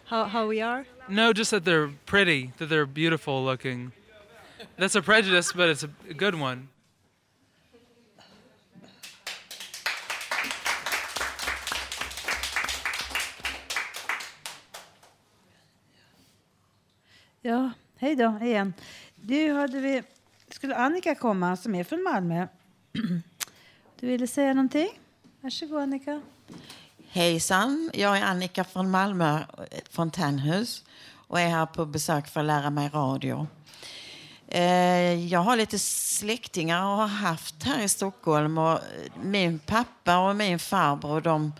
How, 0.04 0.24
how 0.24 0.46
we 0.46 0.66
are? 0.66 0.84
No, 1.08 1.32
just 1.32 1.50
that 1.50 1.64
they're 1.64 1.94
pretty, 2.04 2.52
that 2.58 2.68
they're 2.68 2.86
beautiful 2.86 3.44
looking. 3.44 3.92
That's 4.76 4.98
a 4.98 5.02
prejudice, 5.02 5.52
but 5.52 5.68
it's 5.68 5.84
a 5.84 6.14
good 6.14 6.34
one. 6.34 6.68
Ja, 17.42 17.70
hej 17.96 18.16
då 18.16 18.38
igen. 18.42 18.74
Du 19.16 19.52
hade 19.52 19.80
vi, 19.80 20.02
skulle 20.48 20.76
Annika 20.76 21.14
komma 21.14 21.56
som 21.56 21.74
är 21.74 21.84
från 21.84 22.02
Malmö. 22.02 22.46
Du 24.00 24.06
ville 24.06 24.26
säga 24.26 24.54
någonting? 24.54 24.88
Varsågod 25.40 25.80
Annika. 25.80 26.22
Hejsan, 27.08 27.90
jag 27.94 28.18
är 28.18 28.22
Annika 28.22 28.64
från 28.64 28.90
Malmö, 28.90 29.38
fontänhus 29.90 30.84
och 31.12 31.40
är 31.40 31.48
här 31.48 31.66
på 31.66 31.86
besök 31.86 32.28
för 32.28 32.40
att 32.40 32.46
lära 32.46 32.70
mig 32.70 32.88
radio. 32.88 33.46
Eh, 34.48 35.26
jag 35.26 35.40
har 35.40 35.56
lite 35.56 35.78
släktingar 35.78 36.82
och 36.82 36.96
har 36.96 37.06
haft 37.06 37.62
här 37.62 37.82
i 37.82 37.88
Stockholm 37.88 38.58
och 38.58 38.78
min 39.22 39.58
pappa 39.58 40.18
och 40.18 40.36
min 40.36 40.58
farbror 40.58 41.20
de 41.20 41.52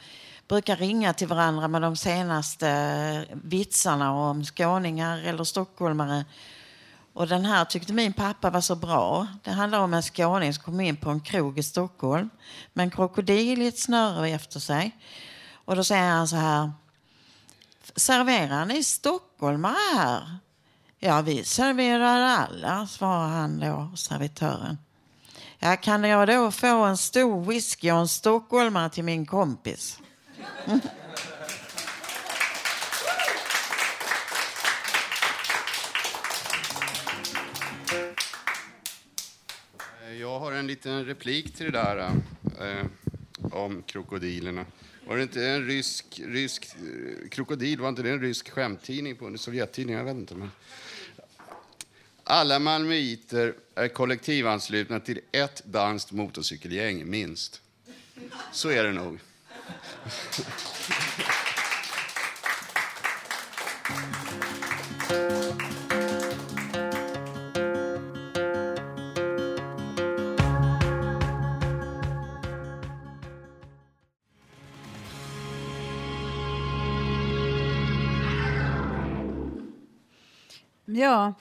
brukar 0.50 0.76
ringa 0.76 1.12
till 1.12 1.28
varandra 1.28 1.68
med 1.68 1.82
de 1.82 1.96
senaste 1.96 2.68
eh, 2.68 3.36
vitsarna 3.42 4.12
om 4.12 4.44
skåningar 4.44 5.18
eller 5.18 5.44
stockholmare. 5.44 6.24
Och 7.12 7.28
den 7.28 7.44
här 7.44 7.64
tyckte 7.64 7.92
min 7.92 8.12
pappa 8.12 8.50
var 8.50 8.60
så 8.60 8.76
bra. 8.76 9.26
Det 9.44 9.50
handlar 9.50 9.80
om 9.80 9.94
en 9.94 10.02
skåning 10.02 10.54
som 10.54 10.64
kom 10.64 10.80
in 10.80 10.96
på 10.96 11.10
en 11.10 11.20
krog 11.20 11.58
i 11.58 11.62
Stockholm 11.62 12.30
med 12.72 12.84
en 12.84 12.90
krokodil 12.90 13.62
i 13.62 13.66
ett 13.66 13.78
snöre 13.78 14.28
efter 14.28 14.60
sig. 14.60 14.96
Och 15.52 15.76
då 15.76 15.84
säger 15.84 16.10
han 16.10 16.28
så 16.28 16.36
här. 16.36 16.72
Serverar 17.96 18.64
ni 18.64 18.84
stockholmare 18.84 19.96
här? 19.96 20.38
Ja, 20.98 21.20
vi 21.20 21.44
serverar 21.44 22.20
alla, 22.20 22.86
svarar 22.86 23.28
han 23.28 23.60
då, 23.60 23.96
servitören. 23.96 24.78
Ja, 25.58 25.76
kan 25.76 26.04
jag 26.04 26.28
då 26.28 26.50
få 26.50 26.84
en 26.84 26.96
stor 26.96 27.44
whisky 27.44 27.90
och 27.90 27.98
en 27.98 28.08
stockholmare 28.08 28.90
till 28.90 29.04
min 29.04 29.26
kompis? 29.26 29.98
Mm. 30.66 30.80
Jag 40.20 40.40
har 40.40 40.52
en 40.52 40.66
liten 40.66 41.04
replik 41.04 41.56
till 41.56 41.66
det 41.66 41.72
där 41.72 42.10
eh, 42.60 42.86
om 43.52 43.82
krokodilerna. 43.82 44.66
Var 45.06 45.16
det 45.16 45.22
inte 45.22 45.46
en 45.46 45.66
rysk, 45.66 46.20
rysk 46.24 46.68
eh, 46.76 47.28
krokodil? 47.28 47.80
Var 47.80 47.88
inte 47.88 48.02
det 48.02 48.10
en 48.10 48.20
rysk 48.20 48.50
skämttidning 48.50 49.16
på 49.16 49.26
en 49.26 49.38
Sovjettidning? 49.38 49.96
Jag 49.96 50.04
vet 50.04 50.16
inte. 50.16 50.34
Men... 50.34 50.50
Alla 52.24 52.58
malmöiter 52.58 53.54
är 53.74 53.88
kollektivanslutna 53.88 55.00
till 55.00 55.20
ett 55.32 55.64
danskt 55.64 56.12
motorcykelgäng, 56.12 57.10
minst. 57.10 57.60
Så 58.52 58.68
är 58.68 58.84
det 58.84 58.92
nog. 58.92 59.18
Ja, 81.00 81.34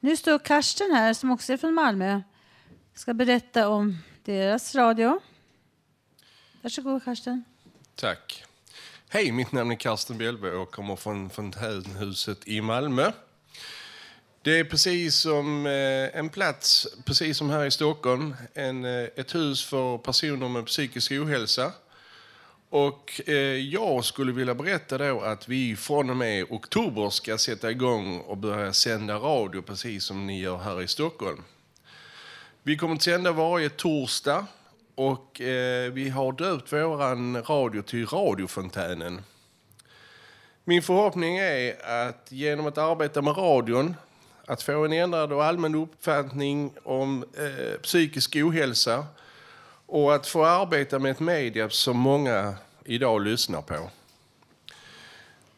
nu 0.00 0.16
står 0.16 0.38
Karsten 0.38 0.90
här 0.92 1.14
som 1.14 1.30
också 1.30 1.52
är 1.52 1.56
från 1.56 1.74
Malmö. 1.74 2.20
Ska 2.94 3.14
berätta 3.14 3.68
om 3.68 3.96
deras 4.24 4.74
radio. 4.74 5.20
Varsågod 6.62 7.04
Karsten. 7.04 7.44
Tack. 7.94 8.44
Hej, 9.08 9.32
mitt 9.32 9.52
namn 9.52 9.70
är 9.70 9.76
Karsten 9.76 10.18
Bjellbo 10.18 10.48
och 10.48 10.70
kommer 10.70 10.96
från 10.96 11.30
Fontänhuset 11.30 12.48
i 12.48 12.60
Malmö. 12.60 13.12
Det 14.42 14.58
är 14.58 14.64
precis 14.64 15.16
som 15.16 15.66
eh, 15.66 16.18
en 16.18 16.28
plats, 16.28 16.88
precis 17.04 17.36
som 17.36 17.50
här 17.50 17.64
i 17.64 17.70
Stockholm, 17.70 18.36
en, 18.54 18.84
eh, 18.84 19.08
ett 19.16 19.34
hus 19.34 19.64
för 19.64 19.98
personer 19.98 20.48
med 20.48 20.66
psykisk 20.66 21.12
ohälsa. 21.12 21.72
Och 22.68 23.20
eh, 23.26 23.34
jag 23.56 24.04
skulle 24.04 24.32
vilja 24.32 24.54
berätta 24.54 24.98
då 24.98 25.20
att 25.20 25.48
vi 25.48 25.76
från 25.76 26.10
och 26.10 26.16
med 26.16 26.46
oktober 26.50 27.10
ska 27.10 27.38
sätta 27.38 27.70
igång 27.70 28.20
och 28.20 28.36
börja 28.36 28.72
sända 28.72 29.14
radio 29.14 29.62
precis 29.62 30.04
som 30.04 30.26
ni 30.26 30.40
gör 30.40 30.58
här 30.58 30.82
i 30.82 30.88
Stockholm. 30.88 31.42
Vi 32.62 32.76
kommer 32.76 32.94
att 32.94 33.02
sända 33.02 33.32
varje 33.32 33.68
torsdag 33.68 34.46
och 35.00 35.40
eh, 35.40 35.92
vi 35.92 36.08
har 36.08 36.32
döpt 36.32 36.72
vår 36.72 37.42
radio 37.42 37.82
till 37.82 38.06
Radiofontänen. 38.06 39.22
Min 40.64 40.82
förhoppning 40.82 41.38
är 41.38 41.86
att 42.06 42.26
genom 42.28 42.66
att 42.66 42.78
arbeta 42.78 43.22
med 43.22 43.36
radion 43.36 43.96
att 44.46 44.62
få 44.62 44.84
en 44.84 44.92
ändrad 44.92 45.32
och 45.32 45.44
allmän 45.44 45.74
uppfattning 45.74 46.72
om 46.82 47.24
eh, 47.36 47.80
psykisk 47.80 48.36
ohälsa 48.36 49.06
och 49.86 50.14
att 50.14 50.26
få 50.26 50.44
arbeta 50.44 50.98
med 50.98 51.10
ett 51.10 51.20
media 51.20 51.70
som 51.70 51.96
många 51.96 52.54
idag 52.84 53.22
lyssnar 53.22 53.62
på. 53.62 53.90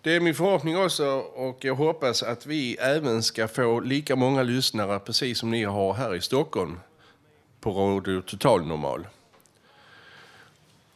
Det 0.01 0.17
är 0.17 0.21
min 0.21 0.35
förhoppning 0.35 0.79
också 0.79 1.07
och 1.35 1.65
jag 1.65 1.75
hoppas 1.75 2.23
att 2.23 2.47
vi 2.47 2.77
även 2.77 3.23
ska 3.23 3.49
få 3.49 3.81
lika 3.81 4.17
många 4.17 4.43
lyssnare 4.43 4.99
precis 4.99 5.39
som 5.39 5.51
ni 5.51 5.65
har 5.65 5.95
här 5.95 6.15
i 6.15 6.21
Stockholm 6.21 6.81
på 7.61 7.71
Radio 7.71 8.21
Total 8.21 8.67
Normal. 8.67 9.07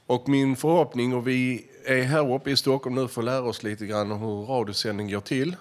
Och 0.07 0.29
min 0.29 0.57
förhoppning, 0.57 1.15
och 1.15 1.29
vi 1.29 1.67
är 1.85 2.03
här 2.03 2.35
uppe 2.35 2.51
i 2.51 2.57
Stockholm 2.57 2.95
nu 2.95 3.09
för 3.09 3.21
att 3.21 3.25
lära 3.25 3.43
oss 3.43 3.63
lite 3.63 3.87
grann 3.87 4.13
om 4.13 4.19
hur 4.19 4.47
radiosändning 4.47 5.11
går 5.11 5.21
till. 5.21 5.57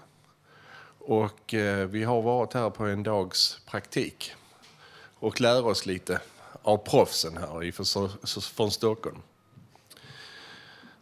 Och 1.00 1.54
eh, 1.54 1.88
vi 1.88 2.04
har 2.04 2.22
varit 2.22 2.54
här 2.54 2.70
på 2.70 2.86
en 2.86 3.04
dags 3.04 3.60
praktik 3.66 4.34
och 5.20 5.42
lär 5.42 5.66
oss 5.66 5.86
lite 5.86 6.22
av 6.62 6.78
proffsen 6.78 7.38
här 7.38 7.72
från 8.54 8.72
Stockholm. 8.72 9.18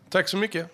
Tack 0.09 0.29
så 0.29 0.37
mycket. 0.37 0.67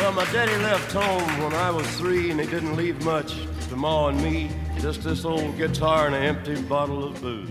Well, 0.00 0.12
my 0.12 0.24
daddy 0.32 0.56
left 0.56 0.92
home 0.92 1.42
when 1.42 1.52
I 1.52 1.70
was 1.70 1.98
three, 1.98 2.30
and 2.30 2.40
he 2.40 2.46
didn't 2.46 2.76
leave 2.76 3.04
much 3.04 3.55
to 3.76 3.80
Ma 3.80 4.08
and 4.08 4.22
me. 4.22 4.50
Just 4.80 5.02
this 5.02 5.24
old 5.24 5.56
guitar 5.56 6.06
and 6.06 6.14
an 6.14 6.22
empty 6.22 6.62
bottle 6.62 7.04
of 7.04 7.20
booze. 7.20 7.50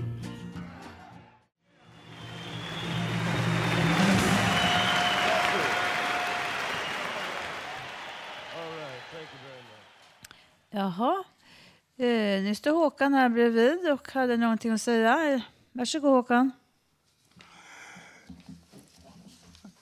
Jaha. 10.71 11.23
Eh, 11.97 12.43
nu 12.43 12.55
står 12.55 12.71
Håkan 12.71 13.13
här 13.13 13.29
bredvid 13.29 13.91
och 13.91 14.11
hade 14.11 14.37
någonting 14.37 14.71
att 14.71 14.81
säga. 14.81 15.41
Varsågod 15.71 16.11
Håkan. 16.11 16.51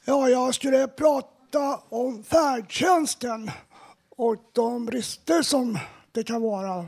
Ja, 0.05 0.29
jag 0.29 0.55
skulle 0.55 0.87
prata 0.87 1.79
om 1.89 2.23
färdtjänsten 2.23 3.51
och 4.09 4.35
de 4.53 4.85
brister 4.85 5.41
som 5.41 5.77
det 6.13 6.23
kan 6.23 6.41
vara. 6.41 6.85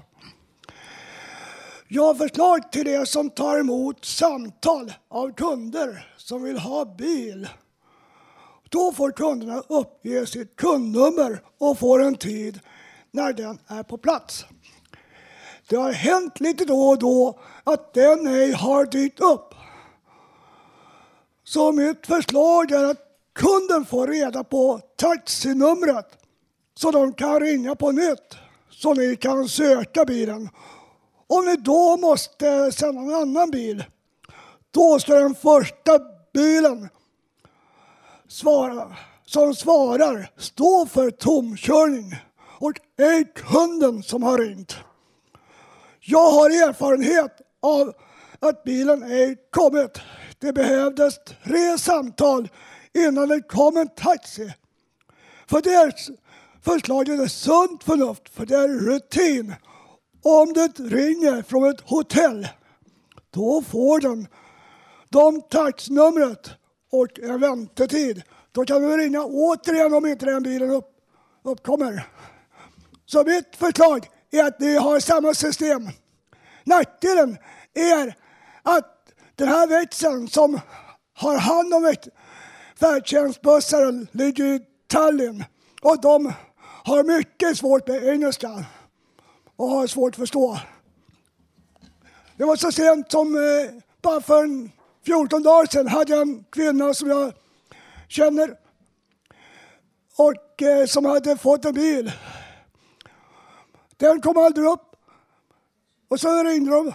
Jag 1.88 2.04
har 2.04 2.16
förslag 2.16 2.72
till 2.72 2.88
er 2.88 3.06
som 3.06 3.30
tar 3.30 3.60
emot 3.60 4.06
samtal 4.06 4.94
av 5.10 5.34
kunder 5.34 6.14
som 6.18 6.44
vill 6.44 6.58
ha 6.58 6.86
bil. 6.86 7.50
Då 8.70 8.92
får 8.92 9.12
kunderna 9.12 9.64
uppge 9.70 10.26
sitt 10.26 10.56
kundnummer 10.56 11.42
och 11.58 11.80
får 11.80 12.04
en 12.04 12.16
tid 12.16 12.60
när 13.12 13.34
den 13.34 13.60
är 13.68 13.84
på 13.84 13.98
plats. 13.98 14.46
Det 15.70 15.76
har 15.76 15.92
hänt 15.92 16.40
lite 16.40 16.66
då 16.66 16.90
och 16.90 17.00
då 17.00 17.40
att 17.64 17.94
den 17.94 18.28
ej 18.28 18.52
har 18.52 18.86
dykt 18.86 19.20
upp. 19.20 19.54
Så 21.44 21.72
mitt 21.72 22.08
förslag 22.08 22.72
är 22.72 22.84
att 22.84 23.02
kunden 23.34 23.86
får 23.86 24.08
reda 24.08 24.44
på 24.44 24.82
taxinumret 24.96 26.18
så 26.76 26.92
de 26.92 27.14
kan 27.14 27.40
ringa 27.40 27.76
på 27.76 27.92
nytt 27.92 28.38
så 28.76 28.94
ni 28.94 29.16
kan 29.16 29.50
söka 29.50 30.06
bilen. 30.06 30.50
Om 31.28 31.46
ni 31.46 31.56
då 31.56 31.98
måste 31.98 32.72
sända 32.72 33.02
en 33.02 33.14
annan 33.14 33.52
bil, 33.52 33.84
då 34.72 35.00
ska 35.00 35.16
den 35.16 35.36
första 35.36 36.00
bilen 36.34 36.90
svara, 38.28 38.96
som 39.26 39.56
svarar 39.56 40.30
stå 40.38 40.86
för 40.86 41.12
tomkörning 41.12 42.16
och 42.60 42.74
ej 42.98 43.32
kunden 43.36 44.04
som 44.04 44.24
har 44.24 44.38
ringt. 44.38 44.76
Jag 46.00 46.32
har 46.32 46.50
erfarenhet 46.50 47.42
av 47.62 47.94
att 48.40 48.64
bilen 48.64 49.04
ej 49.04 49.38
kommit. 49.50 50.00
Det 50.40 50.54
behövdes 50.54 51.16
tre 51.44 51.78
samtal 51.78 52.50
innan 52.94 53.30
det 53.30 53.42
kom 53.42 53.78
en 53.78 53.90
taxi. 53.90 54.54
För 55.48 55.62
det 55.62 55.74
förslaget 56.66 57.20
är 57.20 57.28
sunt 57.28 57.84
förnuft, 57.84 58.30
för 58.30 58.46
det 58.46 58.56
är 58.56 58.68
rutin. 58.68 59.56
Om 60.24 60.54
det 60.54 60.80
ringer 60.80 61.42
från 61.42 61.70
ett 61.70 61.82
hotell, 61.82 62.48
då 63.30 63.62
får 63.62 64.00
den 64.00 64.28
de 65.10 65.42
taxnumret 65.42 66.50
och 66.92 67.20
en 67.20 67.40
väntetid. 67.40 68.24
Då 68.52 68.66
kan 68.66 68.82
du 68.82 68.98
ringa 68.98 69.24
återigen 69.24 69.94
om 69.94 70.06
inte 70.06 70.26
den 70.26 70.44
bilen 70.44 70.70
upp, 70.70 70.90
uppkommer. 71.44 72.08
Så 73.06 73.24
mitt 73.24 73.56
förslag 73.56 74.08
är 74.32 74.44
att 74.44 74.60
ni 74.60 74.76
har 74.76 75.00
samma 75.00 75.34
system. 75.34 75.90
Nackdelen 76.64 77.38
är 77.74 78.16
att 78.64 79.14
den 79.36 79.48
här 79.48 79.68
växeln 79.68 80.28
som 80.28 80.60
har 81.14 81.38
hand 81.38 81.74
om 81.74 81.94
färdtjänstbussar 82.80 84.18
ligger 84.18 84.46
i 84.46 84.62
Tallinn 84.88 85.44
och 85.82 86.02
de 86.02 86.34
har 86.86 87.04
mycket 87.04 87.58
svårt 87.58 87.88
med 87.88 88.04
engelska 88.04 88.66
och 89.56 89.68
har 89.68 89.88
svårt 89.88 90.14
att 90.14 90.20
förstå. 90.20 90.60
Det 92.38 92.44
var 92.44 92.56
så 92.56 92.72
sent 92.72 93.12
som 93.12 93.36
eh, 93.36 93.82
bara 94.02 94.22
för 94.22 94.70
14 95.06 95.44
dagar 95.44 95.66
sedan 95.66 95.88
hade 95.88 96.14
jag 96.14 96.22
en 96.22 96.44
kvinna 96.44 96.94
som 96.94 97.10
jag 97.10 97.34
känner 98.08 98.58
och 100.18 100.62
eh, 100.62 100.86
som 100.86 101.06
hade 101.06 101.38
fått 101.38 101.66
en 101.66 101.74
bil. 101.74 102.12
Den 103.98 104.22
kom 104.22 104.38
aldrig 104.38 104.68
upp. 104.68 104.96
Och 106.08 106.20
så 106.20 106.44
ringde 106.44 106.72
de. 106.72 106.94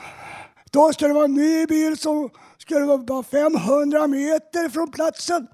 Då 0.71 0.93
skulle 0.93 1.09
det 1.09 1.15
vara 1.15 1.25
en 1.25 1.35
ny 1.35 1.67
bil 1.67 1.99
som 1.99 2.31
skulle 2.59 2.87
vara 2.87 2.99
bara 2.99 3.23
500 3.23 4.07
meter 4.07 4.69
från 4.69 4.91
platsen. 4.91 5.47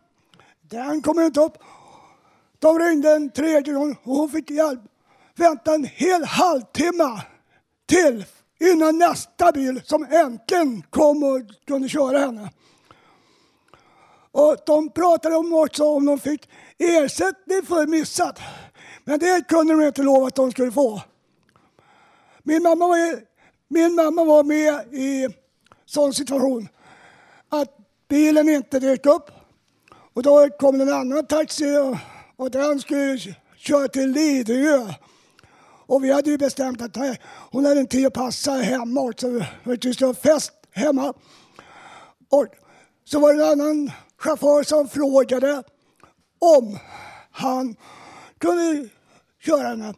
Den 0.60 1.02
kom 1.02 1.20
inte 1.20 1.40
upp. 1.40 1.58
De 2.66 2.78
ringde 2.78 3.12
en 3.12 3.30
tredje 3.30 3.72
gång 3.74 3.96
och 4.02 4.16
hon 4.16 4.28
fick 4.28 4.50
hjälp. 4.50 4.80
Vänta 5.34 5.74
en 5.74 5.84
hel 5.84 6.24
halvtimme 6.24 7.22
till 7.88 8.24
innan 8.60 8.98
nästa 8.98 9.52
bil 9.52 9.80
som 9.84 10.04
äntligen 10.04 10.82
kom 10.90 11.22
och 11.22 11.40
kunde 11.66 11.88
köra 11.88 12.18
henne. 12.18 12.50
Och 14.32 14.56
de 14.66 14.90
pratade 14.90 15.36
om 15.36 15.54
också 15.54 15.84
om 15.84 16.06
de 16.06 16.18
fick 16.18 16.48
ersättning 16.78 17.62
för 17.62 17.86
missat. 17.86 18.38
Men 19.04 19.18
det 19.18 19.48
kunde 19.48 19.74
de 19.74 19.86
inte 19.86 20.02
lova 20.02 20.26
att 20.26 20.34
de 20.34 20.50
skulle 20.50 20.72
få. 20.72 21.02
Min 22.42 22.62
mamma 22.62 22.86
var, 22.86 23.20
min 23.68 23.94
mamma 23.94 24.24
var 24.24 24.44
med 24.44 24.94
i 24.94 25.28
sån 25.84 26.14
situation 26.14 26.68
att 27.48 27.76
bilen 28.08 28.48
inte 28.48 28.80
dök 28.80 29.06
upp. 29.06 29.30
Och 30.14 30.22
då 30.22 30.48
kom 30.58 30.80
en 30.80 30.92
annan 30.92 31.26
taxi 31.26 31.64
och, 32.36 32.50
den 32.50 32.80
skulle 32.80 33.18
köra 33.56 33.88
till 33.88 34.10
Lidingö. 34.10 34.94
Och 35.86 36.04
vi 36.04 36.12
hade 36.12 36.30
ju 36.30 36.38
bestämt 36.38 36.82
att 36.82 36.96
eh, 36.96 37.12
hon 37.50 37.64
hade 37.64 37.80
en 37.80 37.86
tid 37.86 38.06
att 38.06 38.14
passa 38.14 38.52
hemma 38.52 39.00
också. 39.00 39.44
Vi 39.64 39.94
skulle 39.94 40.06
ha 40.06 40.14
fest 40.14 40.52
hemma. 40.70 41.14
Och 42.30 42.46
så 43.04 43.20
var 43.20 43.34
det 43.34 43.44
en 43.44 43.50
annan 43.50 43.90
chaufför 44.18 44.62
som 44.62 44.88
frågade 44.88 45.62
om 46.38 46.78
han 47.30 47.76
kunde 48.38 48.88
köra 49.44 49.68
henne. 49.68 49.94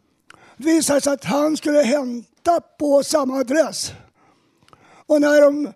Det 0.57 0.63
visade 0.63 1.01
sig 1.01 1.13
att 1.13 1.23
han 1.23 1.57
skulle 1.57 1.81
hämta 1.81 2.61
på 2.61 3.03
samma 3.03 3.39
adress. 3.39 3.91
Och 5.05 5.21
när 5.21 5.41
de 5.41 5.73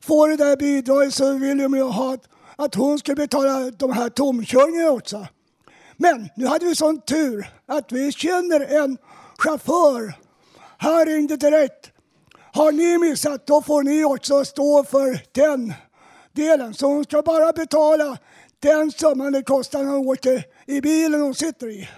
får 0.00 0.28
det 0.28 0.36
där 0.36 0.56
bidraget 0.56 1.14
så 1.14 1.32
vill 1.32 1.58
de 1.58 1.74
ju 1.74 1.82
ha 1.82 2.14
att, 2.14 2.28
att 2.56 2.74
hon 2.74 2.98
ska 2.98 3.14
betala 3.14 3.70
de 3.70 3.92
här 3.92 4.08
tomkörningarna 4.08 4.90
också. 4.90 5.26
Men 5.96 6.28
nu 6.34 6.46
hade 6.46 6.66
vi 6.66 6.74
sån 6.74 7.00
tur 7.00 7.50
att 7.66 7.92
vi 7.92 8.12
känner 8.12 8.60
en 8.60 8.98
chaufför. 9.38 10.14
Han 10.78 11.06
ringde 11.06 11.36
direkt. 11.36 11.92
Har 12.52 12.72
ni 12.72 12.98
missat, 12.98 13.46
då 13.46 13.62
får 13.62 13.82
ni 13.82 14.04
också 14.04 14.44
stå 14.44 14.84
för 14.84 15.20
den 15.32 15.74
delen. 16.32 16.74
Så 16.74 16.86
hon 16.86 17.04
ska 17.04 17.22
bara 17.22 17.52
betala 17.52 18.18
den 18.60 18.92
summan 18.92 19.32
det 19.32 19.42
kostar 19.42 19.82
när 19.82 19.90
hon 19.90 20.06
åker 20.06 20.44
i 20.66 20.80
bilen 20.80 21.20
hon 21.20 21.34
sitter 21.34 21.68
i. 21.68 21.88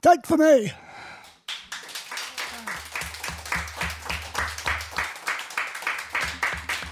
Tack 0.00 0.26
för 0.26 0.36
mig. 0.36 0.74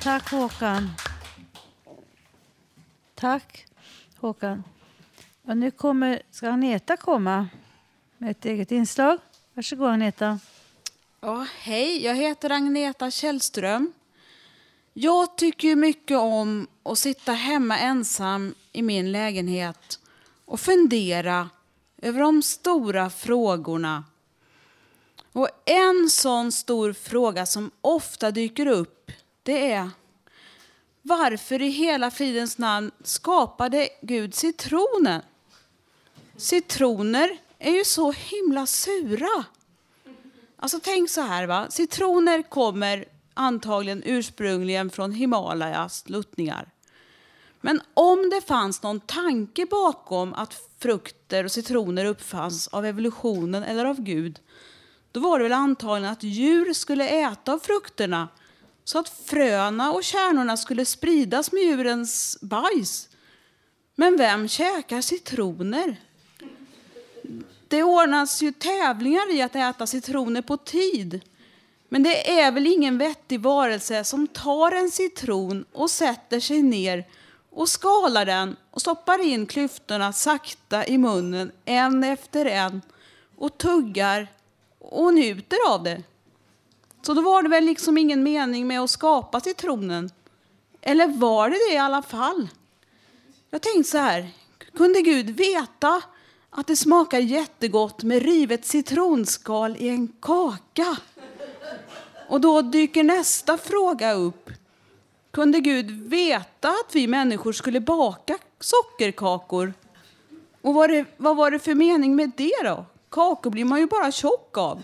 Tack 0.03 0.31
Håkan. 0.31 0.91
Tack 3.15 3.67
Håkan. 4.21 4.63
Och 5.49 5.57
nu 5.57 5.71
kommer, 5.71 6.23
ska 6.31 6.51
Agneta 6.51 6.97
komma 6.97 7.49
med 8.19 8.31
ett 8.31 8.45
eget 8.45 8.73
inslag. 8.73 9.19
Varsågod 9.55 9.89
Agneta. 9.91 10.39
Ja, 11.21 11.47
hej, 11.59 12.05
jag 12.05 12.15
heter 12.15 12.51
Agneta 12.51 13.11
Källström. 13.11 13.93
Jag 14.93 15.37
tycker 15.37 15.77
mycket 15.77 16.19
om 16.19 16.67
att 16.83 16.99
sitta 16.99 17.33
hemma 17.33 17.79
ensam 17.79 18.55
i 18.73 18.83
min 18.83 19.13
lägenhet 19.13 20.01
och 20.45 20.61
fundera 20.61 21.51
över 22.03 22.21
de 22.21 22.43
stora 22.43 23.11
frågorna. 23.11 24.05
Och 25.33 25.49
en 25.65 26.11
sån 26.11 26.53
stor 26.53 26.93
fråga 26.93 27.47
som 27.47 27.71
ofta 27.81 28.31
dyker 28.31 28.67
upp 28.67 29.13
det 29.43 29.73
är 29.73 29.91
varför 31.03 31.63
i 31.63 31.69
hela 31.69 32.11
fridens 32.11 32.59
namn 32.59 32.91
skapade 33.05 33.89
Gud 34.03 34.35
citronen? 34.35 35.23
Citroner 36.39 37.39
är 37.59 37.73
ju 37.73 37.85
så 37.85 38.13
himla 38.13 38.67
sura. 38.67 39.45
Alltså 40.57 40.81
tänk 40.83 41.11
så 41.11 41.21
här 41.21 41.47
va, 41.47 41.67
citroner 41.71 42.43
kommer 42.43 43.05
antagligen 43.35 44.03
ursprungligen 44.07 44.91
från 44.91 45.13
Himalayas 45.13 45.99
sluttningar. 45.99 46.71
Men 47.61 47.81
om 47.95 48.31
det 48.31 48.41
fanns 48.41 48.83
någon 48.83 49.01
tanke 49.01 49.67
bakom 49.67 50.35
att 50.35 50.63
frukter 50.79 51.45
och 51.45 51.53
citroner 51.53 52.05
uppfanns 52.05 52.69
av 52.69 52.87
evolutionen 52.87 53.63
eller 53.63 53.85
av 53.85 54.01
Gud, 54.01 54.41
då 55.13 55.21
var 55.21 55.39
det 55.39 55.43
väl 55.43 55.53
antagligen 55.53 56.13
att 56.13 56.23
djur 56.23 56.73
skulle 56.73 57.09
äta 57.09 57.53
av 57.53 57.59
frukterna 57.59 58.29
så 58.85 58.99
att 58.99 59.09
fröna 59.09 59.93
och 59.93 60.05
kärnorna 60.05 60.57
skulle 60.57 60.85
spridas 60.85 61.53
med 61.53 61.63
djurens 61.63 62.39
bajs. 62.43 63.09
Men 63.95 64.17
vem 64.17 64.49
käkar 64.49 65.01
citroner? 65.01 65.97
Det 67.69 67.83
ordnas 67.83 68.43
ju 68.43 68.53
tävlingar 68.53 69.35
i 69.35 69.43
att 69.43 69.57
äta 69.57 69.87
citroner 69.87 70.43
på 70.43 70.57
tid. 70.57 71.21
Men 71.89 72.03
det 72.03 72.41
är 72.41 72.53
väl 72.53 72.67
ingen 72.67 72.99
vettig 72.99 73.41
varelse 73.41 74.05
som 74.05 74.27
tar 74.27 74.73
en 74.73 74.91
citron 74.91 75.65
och 75.73 75.91
sätter 75.91 76.41
sig 76.41 76.63
ner 76.63 77.05
och 77.51 77.69
skalar 77.69 78.25
den 78.25 78.57
och 78.71 78.81
stoppar 78.81 79.27
in 79.27 79.47
klyftorna 79.47 80.13
sakta 80.13 80.87
i 80.87 80.99
munnen 80.99 81.53
en 81.65 82.05
efter 82.05 82.47
en 82.47 82.83
och 83.37 83.59
tuggar 83.59 84.29
och 84.79 85.15
njuter 85.15 85.59
av 85.69 85.83
det. 85.83 86.03
Så 87.03 87.15
då 87.15 87.21
var 87.21 87.43
det 87.43 87.49
väl 87.49 87.65
liksom 87.65 87.99
ingen 87.99 88.23
mening 88.23 88.67
med 88.67 88.81
att 88.81 88.91
skapa 88.91 89.41
citronen. 89.41 90.11
Eller 90.81 91.09
var 91.09 91.51
det 91.51 91.57
det 91.69 91.75
i 91.75 91.79
alla 91.79 92.03
fall? 92.03 92.49
Jag 93.51 93.63
tänkte 93.63 93.91
så 93.91 93.99
här, 93.99 94.31
kunde 94.77 95.01
Gud 95.01 95.31
veta 95.31 96.03
att 96.57 96.67
det 96.67 96.77
smakar 96.77 97.19
jättegott 97.19 98.03
med 98.03 98.23
rivet 98.23 98.67
citronskal 98.67 99.77
i 99.77 99.89
en 99.89 100.09
kaka? 100.09 100.97
Och 102.29 102.41
då 102.41 102.63
dyker 102.63 103.05
nästa 103.05 103.59
fråga 103.59 104.13
upp. 104.13 104.51
Kunde 105.31 105.61
Gud 105.61 105.91
veta 105.91 106.69
att 106.69 106.95
vi 106.95 107.07
människor 107.07 107.53
skulle 107.53 107.81
baka 107.81 108.39
sockerkakor? 108.61 109.75
Och 110.63 110.75
vad, 110.75 110.91
det, 110.91 111.05
vad 111.17 111.37
var 111.37 111.51
det 111.51 111.59
för 111.59 111.75
mening 111.75 112.17
med 112.17 112.31
det 112.37 112.63
då? 112.65 112.85
Kakor 113.11 113.51
blir 113.51 113.65
man 113.65 113.81
ju 113.81 113.87
bara 113.87 114.13
tjock 114.13 114.59
av. 114.59 114.83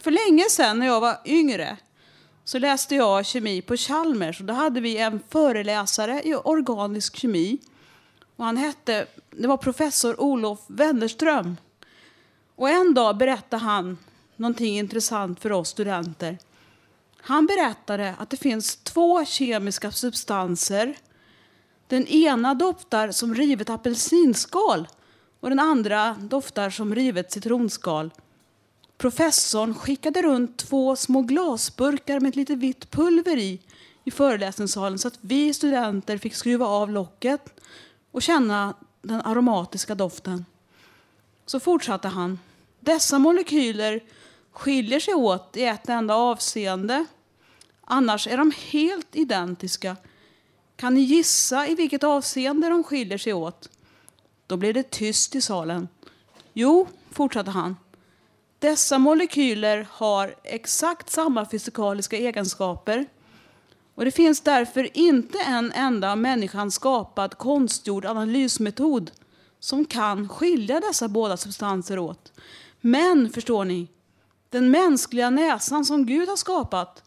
För 0.00 0.10
länge 0.10 0.44
sedan 0.50 0.78
när 0.78 0.86
jag 0.86 1.00
var 1.00 1.18
yngre 1.24 1.76
så 2.44 2.58
läste 2.58 2.94
jag 2.94 3.26
kemi 3.26 3.62
på 3.62 3.76
Chalmers 3.76 4.40
och 4.40 4.46
då 4.46 4.54
hade 4.54 4.80
vi 4.80 4.96
en 4.96 5.20
föreläsare 5.28 6.22
i 6.24 6.34
organisk 6.34 7.16
kemi. 7.16 7.58
Och 8.36 8.44
han 8.44 8.56
hette, 8.56 9.06
det 9.30 9.48
var 9.48 9.56
professor 9.56 10.20
Olof 10.20 10.60
Wennerström. 10.66 11.56
Och 12.56 12.70
en 12.70 12.94
dag 12.94 13.16
berättade 13.16 13.62
han 13.62 13.98
någonting 14.36 14.78
intressant 14.78 15.40
för 15.40 15.52
oss 15.52 15.68
studenter. 15.68 16.38
Han 17.16 17.46
berättade 17.46 18.14
att 18.18 18.30
det 18.30 18.36
finns 18.36 18.76
två 18.76 19.24
kemiska 19.24 19.90
substanser. 19.90 20.98
Den 21.88 22.06
ena 22.06 22.54
doftar 22.54 23.10
som 23.10 23.34
rivet 23.34 23.70
apelsinskal 23.70 24.88
och 25.40 25.48
den 25.48 25.58
andra 25.58 26.16
doftar 26.20 26.70
som 26.70 26.94
rivet 26.94 27.32
citronskal. 27.32 28.10
Professorn 28.98 29.74
skickade 29.74 30.22
runt 30.22 30.56
två 30.56 30.96
små 30.96 31.22
glasburkar 31.22 32.20
med 32.20 32.28
ett 32.28 32.36
litet 32.36 32.58
vitt 32.58 32.90
pulver 32.90 33.36
i 33.36 33.60
i 34.06 34.10
föreläsningssalen 34.10 34.98
så 34.98 35.08
att 35.08 35.18
vi 35.20 35.54
studenter 35.54 36.18
fick 36.18 36.34
skruva 36.34 36.66
av 36.66 36.90
locket 36.90 37.60
och 38.16 38.22
känna 38.22 38.74
den 39.02 39.20
aromatiska 39.20 39.94
doften. 39.94 40.44
Så 41.46 41.60
fortsatte 41.60 42.08
han. 42.08 42.38
Dessa 42.80 43.18
molekyler 43.18 44.00
skiljer 44.52 45.00
sig 45.00 45.14
åt 45.14 45.56
i 45.56 45.62
ett 45.62 45.88
enda 45.88 46.14
avseende. 46.14 47.06
Annars 47.80 48.26
är 48.26 48.36
de 48.36 48.52
helt 48.70 49.16
identiska. 49.16 49.96
Kan 50.76 50.94
ni 50.94 51.00
gissa 51.00 51.66
i 51.66 51.74
vilket 51.74 52.04
avseende 52.04 52.68
de 52.68 52.84
skiljer 52.84 53.18
sig 53.18 53.32
åt? 53.32 53.68
Då 54.46 54.56
blev 54.56 54.74
det 54.74 54.90
tyst 54.90 55.34
i 55.34 55.40
salen. 55.40 55.88
Jo, 56.52 56.88
fortsatte 57.10 57.50
han. 57.50 57.76
Dessa 58.58 58.98
molekyler 58.98 59.88
har 59.90 60.34
exakt 60.44 61.10
samma 61.10 61.46
fysikaliska 61.46 62.16
egenskaper. 62.16 63.06
Och 63.96 64.04
det 64.04 64.10
finns 64.10 64.40
därför 64.40 64.96
inte 64.98 65.38
en 65.38 65.72
enda 65.72 66.12
av 66.12 66.18
människan 66.18 66.70
skapad 66.70 67.38
konstgjord 67.38 68.06
analysmetod 68.06 69.10
som 69.60 69.84
kan 69.84 70.28
skilja 70.28 70.80
dessa 70.80 71.08
båda 71.08 71.36
substanser 71.36 71.98
åt. 71.98 72.32
Men, 72.80 73.30
förstår 73.30 73.64
ni, 73.64 73.88
den 74.50 74.70
mänskliga 74.70 75.30
näsan 75.30 75.84
som 75.84 76.06
Gud 76.06 76.28
har 76.28 76.36
skapat, 76.36 77.02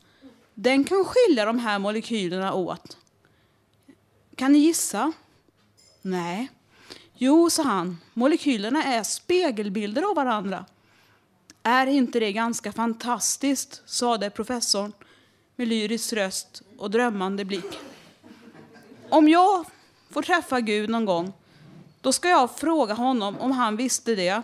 den 0.53 0.83
kan 0.83 1.05
skilja 1.05 1.45
de 1.45 1.59
här 1.59 1.79
molekylerna 1.79 2.53
åt. 2.53 2.97
Kan 4.35 4.51
ni 4.51 4.59
gissa? 4.59 5.11
Nej. 6.01 6.49
Jo, 7.13 7.49
sa 7.49 7.63
han, 7.63 7.97
molekylerna 8.13 8.83
är 8.83 9.03
spegelbilder 9.03 10.01
av 10.09 10.15
varandra. 10.15 10.65
Är 11.63 11.87
inte 11.87 12.19
det 12.19 12.31
ganska 12.31 12.71
fantastiskt, 12.71 13.81
sade 13.85 14.29
professorn 14.29 14.93
med 15.55 15.67
lyrisk 15.67 16.13
röst 16.13 16.63
och 16.80 16.91
drömmande 16.91 17.45
blick. 17.45 17.80
Om 19.09 19.30
jag 19.30 19.65
får 20.09 20.21
träffa 20.21 20.61
Gud 20.61 20.89
någon 20.89 21.05
gång, 21.05 21.34
då 22.01 22.11
ska 22.11 22.30
jag 22.30 22.51
fråga 22.51 22.93
honom 22.93 23.38
om 23.39 23.51
han 23.51 23.75
visste 23.75 24.15
det. 24.15 24.41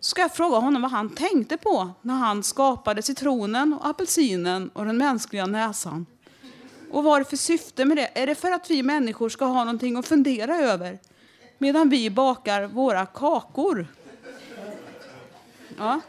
Ska 0.00 0.22
jag 0.22 0.34
fråga 0.34 0.56
honom 0.56 0.82
vad 0.82 0.90
han 0.90 1.10
tänkte 1.10 1.56
på 1.56 1.90
när 2.02 2.14
han 2.14 2.42
skapade 2.42 3.02
citronen, 3.02 3.72
och 3.72 3.86
apelsinen 3.86 4.68
och 4.68 4.84
den 4.84 4.98
mänskliga 4.98 5.46
näsan. 5.46 6.06
Och 6.90 7.04
vad 7.04 7.14
är 7.14 7.18
det 7.18 7.30
för 7.30 7.36
syfte 7.36 7.84
med 7.84 7.96
det? 7.96 8.10
Är 8.14 8.26
det 8.26 8.34
för 8.34 8.50
att 8.50 8.70
vi 8.70 8.82
människor 8.82 9.28
ska 9.28 9.44
ha 9.44 9.64
någonting 9.64 9.96
att 9.96 10.06
fundera 10.06 10.56
över 10.56 10.98
medan 11.58 11.88
vi 11.88 12.10
bakar 12.10 12.66
våra 12.66 13.06
kakor? 13.06 13.86
Ja. 15.78 16.00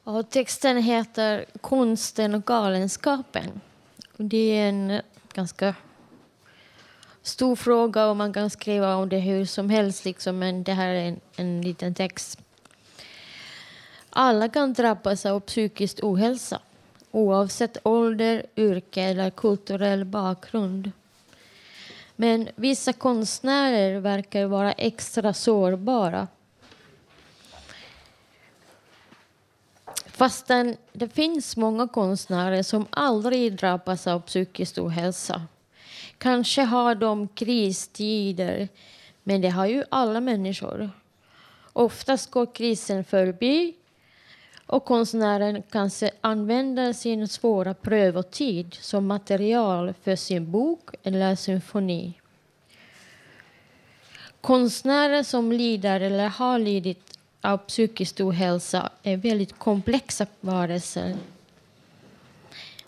Och 0.04 0.30
texten 0.30 0.76
heter 0.76 1.44
Konsten 1.60 2.34
och 2.34 2.44
galenskapen. 2.44 3.60
Och 4.18 4.24
det 4.24 4.58
är 4.58 4.68
en 4.68 5.00
ganska 5.34 5.74
stor 7.22 7.56
fråga 7.56 8.06
och 8.06 8.16
man 8.16 8.32
kan 8.32 8.50
skriva 8.50 8.96
om 8.96 9.08
det 9.08 9.18
hur 9.18 9.44
som 9.44 9.70
helst, 9.70 10.04
liksom, 10.04 10.38
men 10.38 10.64
det 10.64 10.72
här 10.72 10.88
är 10.88 11.08
en, 11.08 11.20
en 11.36 11.62
liten 11.62 11.94
text. 11.94 12.38
Alla 14.10 14.48
kan 14.48 14.72
drabbas 14.72 15.26
av 15.26 15.40
psykisk 15.40 15.98
ohälsa 16.02 16.60
oavsett 17.10 17.78
ålder, 17.82 18.46
yrke 18.56 19.02
eller 19.02 19.30
kulturell 19.30 20.04
bakgrund. 20.04 20.92
Men 22.16 22.48
vissa 22.54 22.92
konstnärer 22.92 24.00
verkar 24.00 24.46
vara 24.46 24.72
extra 24.72 25.32
sårbara. 25.32 26.28
Fastän 30.06 30.76
det 30.92 31.08
finns 31.08 31.56
många 31.56 31.88
konstnärer 31.88 32.62
som 32.62 32.86
aldrig 32.90 33.56
drabbas 33.56 34.06
av 34.06 34.20
psykisk 34.20 34.78
ohälsa. 34.78 35.42
Kanske 36.18 36.62
har 36.62 36.94
de 36.94 37.28
kristider, 37.28 38.68
men 39.22 39.40
det 39.40 39.48
har 39.48 39.66
ju 39.66 39.84
alla 39.90 40.20
människor. 40.20 40.90
Oftast 41.72 42.30
går 42.30 42.54
krisen 42.54 43.04
förbi 43.04 43.74
och 44.66 44.84
konstnären 44.84 45.62
kanske 45.70 46.10
använder 46.20 46.92
sin 46.92 47.28
svåra 47.28 47.74
prövotid 47.74 48.74
som 48.80 49.06
material 49.06 49.94
för 50.02 50.16
sin 50.16 50.50
bok 50.50 50.94
eller 51.02 51.34
symfoni. 51.34 52.12
Konstnärer 54.40 55.22
som 55.22 55.52
lider 55.52 56.00
eller 56.00 56.28
har 56.28 56.58
lidit 56.58 57.18
av 57.40 57.58
psykisk 57.58 58.20
ohälsa 58.20 58.90
är 59.02 59.16
väldigt 59.16 59.58
komplexa 59.58 60.26
varelser. 60.40 61.16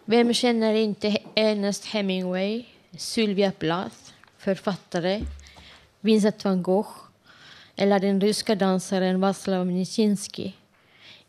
Vem 0.05 0.35
känner 0.35 0.75
inte 0.75 1.19
Ernest 1.35 1.85
Hemingway, 1.85 2.65
Sylvia 2.97 3.53
Plath, 3.53 3.97
författare, 4.39 5.23
Vincent 6.01 6.45
van 6.45 6.63
Gogh 6.63 6.91
eller 7.77 7.99
den 7.99 8.21
ryska 8.21 8.55
dansaren 8.55 9.21
Vaslav 9.21 9.67
Nijinsky? 9.67 10.53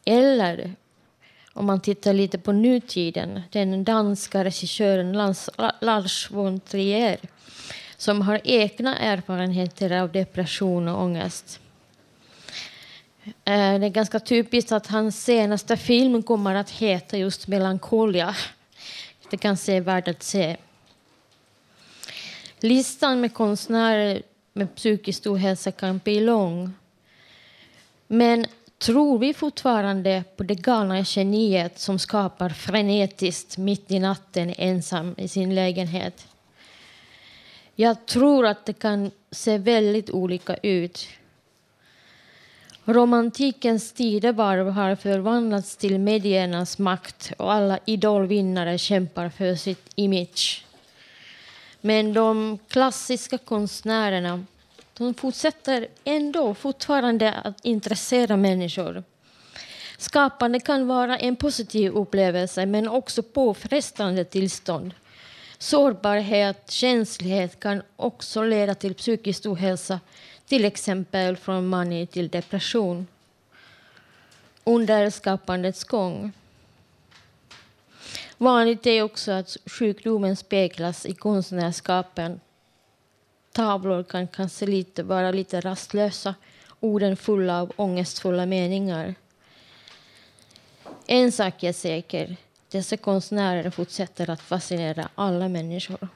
Eller 0.09 0.73
om 1.53 1.65
man 1.65 1.81
tittar 1.81 2.13
lite 2.13 2.37
på 2.37 2.51
nutiden, 2.51 3.41
den 3.51 3.83
danska 3.83 4.43
regissören 4.43 5.33
Lars 5.81 6.31
von 6.31 6.59
Trier 6.59 7.17
som 7.97 8.21
har 8.21 8.41
egna 8.43 8.97
erfarenheter 8.97 9.91
av 9.91 10.11
depression 10.11 10.87
och 10.87 11.01
ångest. 11.01 11.59
Eh, 13.25 13.79
det 13.79 13.85
är 13.85 13.89
ganska 13.89 14.19
typiskt 14.19 14.71
att 14.71 14.87
hans 14.87 15.23
senaste 15.23 15.77
film 15.77 16.23
kommer 16.23 16.55
att 16.55 16.69
heta 16.69 17.17
just 17.17 17.47
Melancholia. 17.47 18.35
Det 19.29 19.37
kanske 19.37 19.73
är 19.73 19.81
värt 19.81 20.07
att 20.07 20.23
se. 20.23 20.57
Listan 22.59 23.21
med 23.21 23.33
konstnärer 23.33 24.21
med 24.53 24.75
psykisk 24.75 25.27
ohälsa 25.27 25.71
kan 25.71 25.97
bli 25.97 26.19
lång. 26.19 26.73
Men 28.07 28.45
Tror 28.79 29.19
vi 29.19 29.33
fortfarande 29.33 30.23
på 30.37 30.43
det 30.43 30.55
galna 30.55 31.03
geniet 31.05 31.79
som 31.79 31.99
skapar 31.99 32.49
frenetiskt 32.49 33.57
mitt 33.57 33.91
i 33.91 33.99
natten 33.99 34.53
ensam 34.57 35.15
i 35.17 35.27
sin 35.27 35.55
lägenhet? 35.55 36.27
Jag 37.75 38.05
tror 38.05 38.45
att 38.45 38.65
det 38.65 38.73
kan 38.73 39.11
se 39.31 39.57
väldigt 39.57 40.09
olika 40.09 40.55
ut. 40.55 41.07
Romantikens 42.85 43.91
tidevarv 43.91 44.69
har 44.69 44.95
förvandlats 44.95 45.77
till 45.77 45.99
mediernas 45.99 46.77
makt 46.77 47.31
och 47.37 47.53
alla 47.53 47.79
idolvinnare 47.85 48.77
kämpar 48.77 49.29
för 49.29 49.55
sitt 49.55 49.89
image. 49.95 50.65
Men 51.81 52.13
de 52.13 52.59
klassiska 52.67 53.37
konstnärerna 53.37 54.45
de 54.99 55.13
fortsätter 55.13 55.87
ändå 56.03 56.53
fortfarande 56.53 57.33
att 57.33 57.65
intressera 57.65 58.37
människor. 58.37 59.03
Skapande 59.97 60.59
kan 60.59 60.87
vara 60.87 61.17
en 61.17 61.35
positiv 61.35 61.91
upplevelse 61.91 62.65
men 62.65 62.87
också 62.87 63.23
påfrestande 63.23 64.23
tillstånd. 64.25 64.93
Sårbarhet, 65.57 66.71
känslighet 66.71 67.59
kan 67.59 67.81
också 67.95 68.43
leda 68.43 68.75
till 68.75 68.95
psykisk 68.95 69.45
ohälsa, 69.45 69.99
till 70.45 70.65
exempel 70.65 71.37
från 71.37 71.67
mani 71.67 72.07
till 72.07 72.29
depression 72.29 73.07
under 74.63 75.09
skapandets 75.09 75.83
gång. 75.83 76.31
Vanligt 78.37 78.87
är 78.87 79.01
också 79.01 79.31
att 79.31 79.57
sjukdomen 79.65 80.35
speglas 80.35 81.05
i 81.05 81.13
konstnärskapen 81.13 82.39
tavlor 83.59 84.03
kan 84.03 84.27
kanske 84.27 84.65
lite, 84.65 85.03
vara 85.03 85.31
lite 85.31 85.61
rastlösa, 85.61 86.35
orden 86.79 87.17
fulla 87.17 87.61
av 87.61 87.71
ångestfulla 87.75 88.45
meningar. 88.45 89.15
En 91.07 91.31
sak 91.31 91.63
är 91.63 91.73
säker, 91.73 92.35
dessa 92.71 92.97
konstnärer 92.97 93.69
fortsätter 93.69 94.29
att 94.29 94.41
fascinera 94.41 95.09
alla 95.15 95.47
människor. 95.47 96.07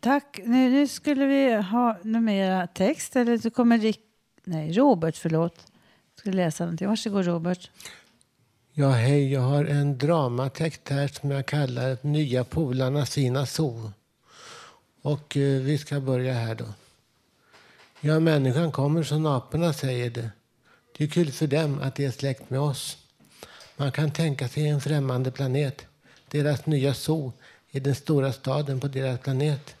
Tack. 0.00 0.40
Nu, 0.44 0.70
nu, 0.70 0.86
skulle 0.86 1.26
vi 1.26 1.54
ha 1.54 1.96
mer 2.02 2.66
text. 2.66 3.16
Eller 3.16 3.38
så 3.38 3.50
kommer 3.50 3.78
Rick, 3.78 4.00
nej, 4.44 4.72
Robert, 4.72 5.16
förlåt. 5.16 5.66
Ska 6.18 6.30
läsa 6.30 6.64
någonting. 6.64 6.88
Varsågod 6.88 7.24
Robert. 7.24 7.70
Ja, 8.72 8.90
hej. 8.90 9.32
Jag 9.32 9.40
har 9.40 9.64
en 9.64 9.98
dramatext 9.98 10.88
här 10.88 11.08
som 11.08 11.30
jag 11.30 11.46
kallar 11.46 11.98
Nya 12.02 12.44
polarna 12.44 13.06
sina 13.06 13.46
zoo. 13.46 13.92
Och 15.02 15.36
eh, 15.36 15.60
vi 15.60 15.78
ska 15.78 16.00
börja 16.00 16.32
här 16.32 16.54
då. 16.54 16.64
Ja, 18.00 18.20
människan 18.20 18.72
kommer 18.72 19.02
som 19.02 19.26
aporna 19.26 19.72
säger 19.72 20.10
det. 20.10 20.30
Det 20.96 21.04
är 21.04 21.08
kul 21.08 21.32
för 21.32 21.46
dem 21.46 21.80
att 21.82 21.96
de 21.96 22.04
är 22.04 22.10
släkt 22.10 22.50
med 22.50 22.60
oss. 22.60 22.96
Man 23.76 23.92
kan 23.92 24.10
tänka 24.10 24.48
sig 24.48 24.68
en 24.68 24.80
främmande 24.80 25.30
planet. 25.30 25.86
Deras 26.30 26.66
nya 26.66 26.94
zoo 26.94 27.32
är 27.70 27.80
den 27.80 27.94
stora 27.94 28.32
staden 28.32 28.80
på 28.80 28.88
deras 28.88 29.20
planet. 29.20 29.74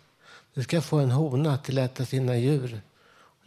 Du 0.58 0.64
ska 0.64 0.80
få 0.80 0.98
en 0.98 1.10
hona 1.10 1.58
till 1.58 1.78
att 1.78 1.90
äta 1.90 2.04
sina 2.04 2.36
djur. 2.36 2.80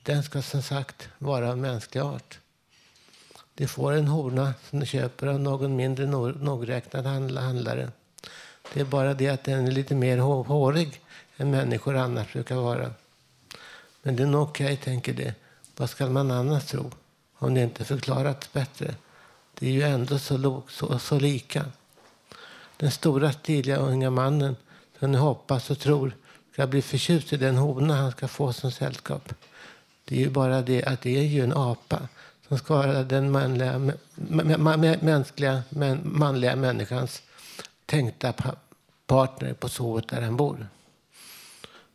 Den 0.03 0.23
ska 0.23 0.41
som 0.41 0.61
sagt 0.61 1.09
vara 1.17 1.49
av 1.49 1.57
mänsklig 1.57 2.01
art. 2.01 2.39
Du 3.55 3.67
får 3.67 3.91
en 3.91 4.07
hona 4.07 4.53
som 4.69 4.79
du 4.79 4.85
köper 4.85 5.27
av 5.27 5.39
någon 5.39 5.75
mindre 5.75 6.05
nogräknad 6.05 7.05
handlare. 7.05 7.91
Det 8.73 8.79
är 8.79 8.85
bara 8.85 9.13
det 9.13 9.29
att 9.29 9.43
den 9.43 9.67
är 9.67 9.71
lite 9.71 9.95
mer 9.95 10.17
hårig 10.17 11.01
än 11.37 11.51
människor 11.51 11.95
annars 11.95 12.33
brukar 12.33 12.55
vara. 12.55 12.93
Men 14.01 14.15
det 14.15 14.23
är 14.23 14.27
nog 14.27 14.41
okej, 14.41 14.65
okay, 14.65 14.77
tänker 14.77 15.13
det. 15.13 15.33
Vad 15.77 15.89
ska 15.89 16.09
man 16.09 16.31
annars 16.31 16.65
tro? 16.65 16.91
Om 17.37 17.53
det 17.53 17.61
inte 17.61 17.85
förklarats 17.85 18.53
bättre. 18.53 18.95
Det 19.59 19.67
är 19.67 19.71
ju 19.71 19.81
ändå 19.81 20.19
så, 20.19 20.63
så, 20.69 20.99
så 20.99 21.19
lika. 21.19 21.65
Den 22.77 22.91
stora 22.91 23.31
stiliga 23.31 23.77
unga 23.77 24.09
mannen 24.09 24.55
som 24.99 25.11
ni 25.11 25.17
hoppas 25.17 25.69
och 25.69 25.79
tror 25.79 26.13
ska 26.53 26.67
bli 26.67 26.81
förtjust 26.81 27.33
i 27.33 27.37
den 27.37 27.57
hona 27.57 27.95
han 27.95 28.11
ska 28.11 28.27
få 28.27 28.53
som 28.53 28.71
sällskap. 28.71 29.33
Det 30.05 30.15
är 30.15 30.19
ju 30.19 30.29
bara 30.29 30.61
det 30.61 30.83
att 30.83 31.01
det 31.01 31.17
är 31.17 31.23
ju 31.23 31.43
en 31.43 31.53
apa 31.53 32.07
som 32.47 32.57
ska 32.57 32.75
vara 32.75 33.03
den 33.03 33.31
manliga, 33.31 33.93
mänskliga, 35.01 35.63
manliga 36.03 36.55
människans 36.55 37.21
tänkta 37.85 38.33
partner 39.07 39.53
på 39.53 39.69
sovet 39.69 40.07
där 40.07 40.21
han 40.21 40.37
bor. 40.37 40.67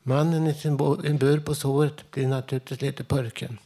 Mannen 0.02 0.46
i 0.46 0.54
sin 0.54 0.76
bur 0.76 1.40
på 1.40 1.54
sovet 1.54 2.10
blir 2.10 2.28
naturligtvis 2.28 2.80
lite 2.80 3.04
purken 3.04 3.58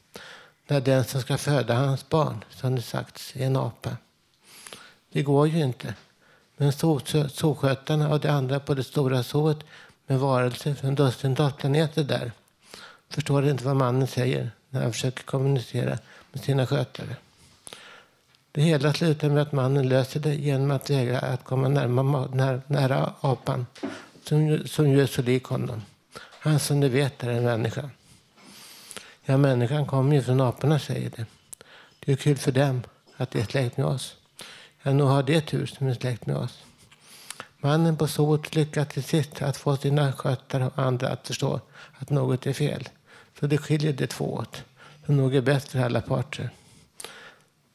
när 0.66 0.80
den 0.80 1.04
som 1.04 1.20
ska 1.20 1.38
föda 1.38 1.74
hans 1.74 2.08
barn, 2.08 2.44
som 2.50 2.76
det 2.76 2.82
sagts, 2.82 3.36
är 3.36 3.46
en 3.46 3.56
apa. 3.56 3.96
Det 5.12 5.22
går 5.22 5.48
ju 5.48 5.58
inte. 5.64 5.94
Men 6.56 6.72
solskötarna 6.72 8.08
och 8.08 8.20
de 8.20 8.28
andra 8.28 8.60
på 8.60 8.74
det 8.74 8.84
stora 8.84 9.22
sovet 9.22 9.58
med 10.10 10.18
varelser 10.18 10.74
från 10.74 10.94
dussintalsplaneter 10.94 12.04
där 12.04 12.32
förstår 13.08 13.48
inte 13.48 13.64
vad 13.64 13.76
mannen 13.76 14.06
säger 14.06 14.50
när 14.70 14.82
han 14.82 14.92
försöker 14.92 15.22
kommunicera 15.22 15.98
med 16.32 16.42
sina 16.42 16.66
skötare. 16.66 17.16
Det 18.52 18.62
hela 18.62 18.92
slutar 18.94 19.28
med 19.28 19.42
att 19.42 19.52
mannen 19.52 19.88
löser 19.88 20.20
det 20.20 20.34
genom 20.34 20.70
att 20.70 20.90
vägra 20.90 21.18
att 21.18 21.44
komma 21.44 21.68
närma, 21.68 22.26
när, 22.32 22.62
nära 22.66 23.14
apan 23.20 23.66
som, 24.24 24.46
ju- 24.46 24.66
som 24.68 24.88
ju 24.90 25.02
är 25.02 25.06
så 25.06 25.22
lik 25.22 25.44
honom. 25.44 25.82
Han 26.40 26.58
som 26.60 26.80
du 26.80 26.88
vet 26.88 27.22
är 27.24 27.28
en 27.30 27.44
människa. 27.44 27.90
Ja, 29.24 29.36
människan 29.36 29.86
kommer 29.86 30.16
ju 30.16 30.22
från 30.22 30.40
aporna, 30.40 30.78
säger 30.78 31.10
det. 31.10 31.26
Det 32.00 32.12
är 32.12 32.16
kul 32.16 32.36
för 32.36 32.52
dem 32.52 32.82
att 33.16 33.30
det 33.30 33.40
är 33.40 33.44
släkt 33.44 33.76
med 33.76 33.86
oss. 33.86 34.16
Ja, 34.82 34.92
nog 34.92 35.08
har 35.08 35.22
det 35.22 35.40
tur 35.40 35.66
som 35.66 35.86
är 35.86 35.94
släkt 35.94 36.26
med 36.26 36.36
oss. 36.36 36.58
Mannen 37.62 37.96
på 37.96 38.06
sot 38.06 38.54
lyckas 38.54 38.88
till 38.88 39.02
sist 39.02 39.42
att 39.42 39.56
få 39.56 39.76
sina 39.76 40.12
skötare 40.12 40.66
och 40.66 40.78
andra 40.78 41.08
att 41.08 41.26
förstå 41.26 41.60
att 41.98 42.10
något 42.10 42.46
är 42.46 42.52
fel. 42.52 42.88
Så 43.40 43.46
det 43.46 43.58
skiljer 43.58 43.92
de 43.92 44.06
två 44.06 44.34
åt. 44.34 44.64
Som 45.06 45.16
nog 45.16 45.34
är 45.34 45.40
bäst 45.40 45.68
för 45.68 45.78
alla 45.78 46.00
parter. 46.00 46.50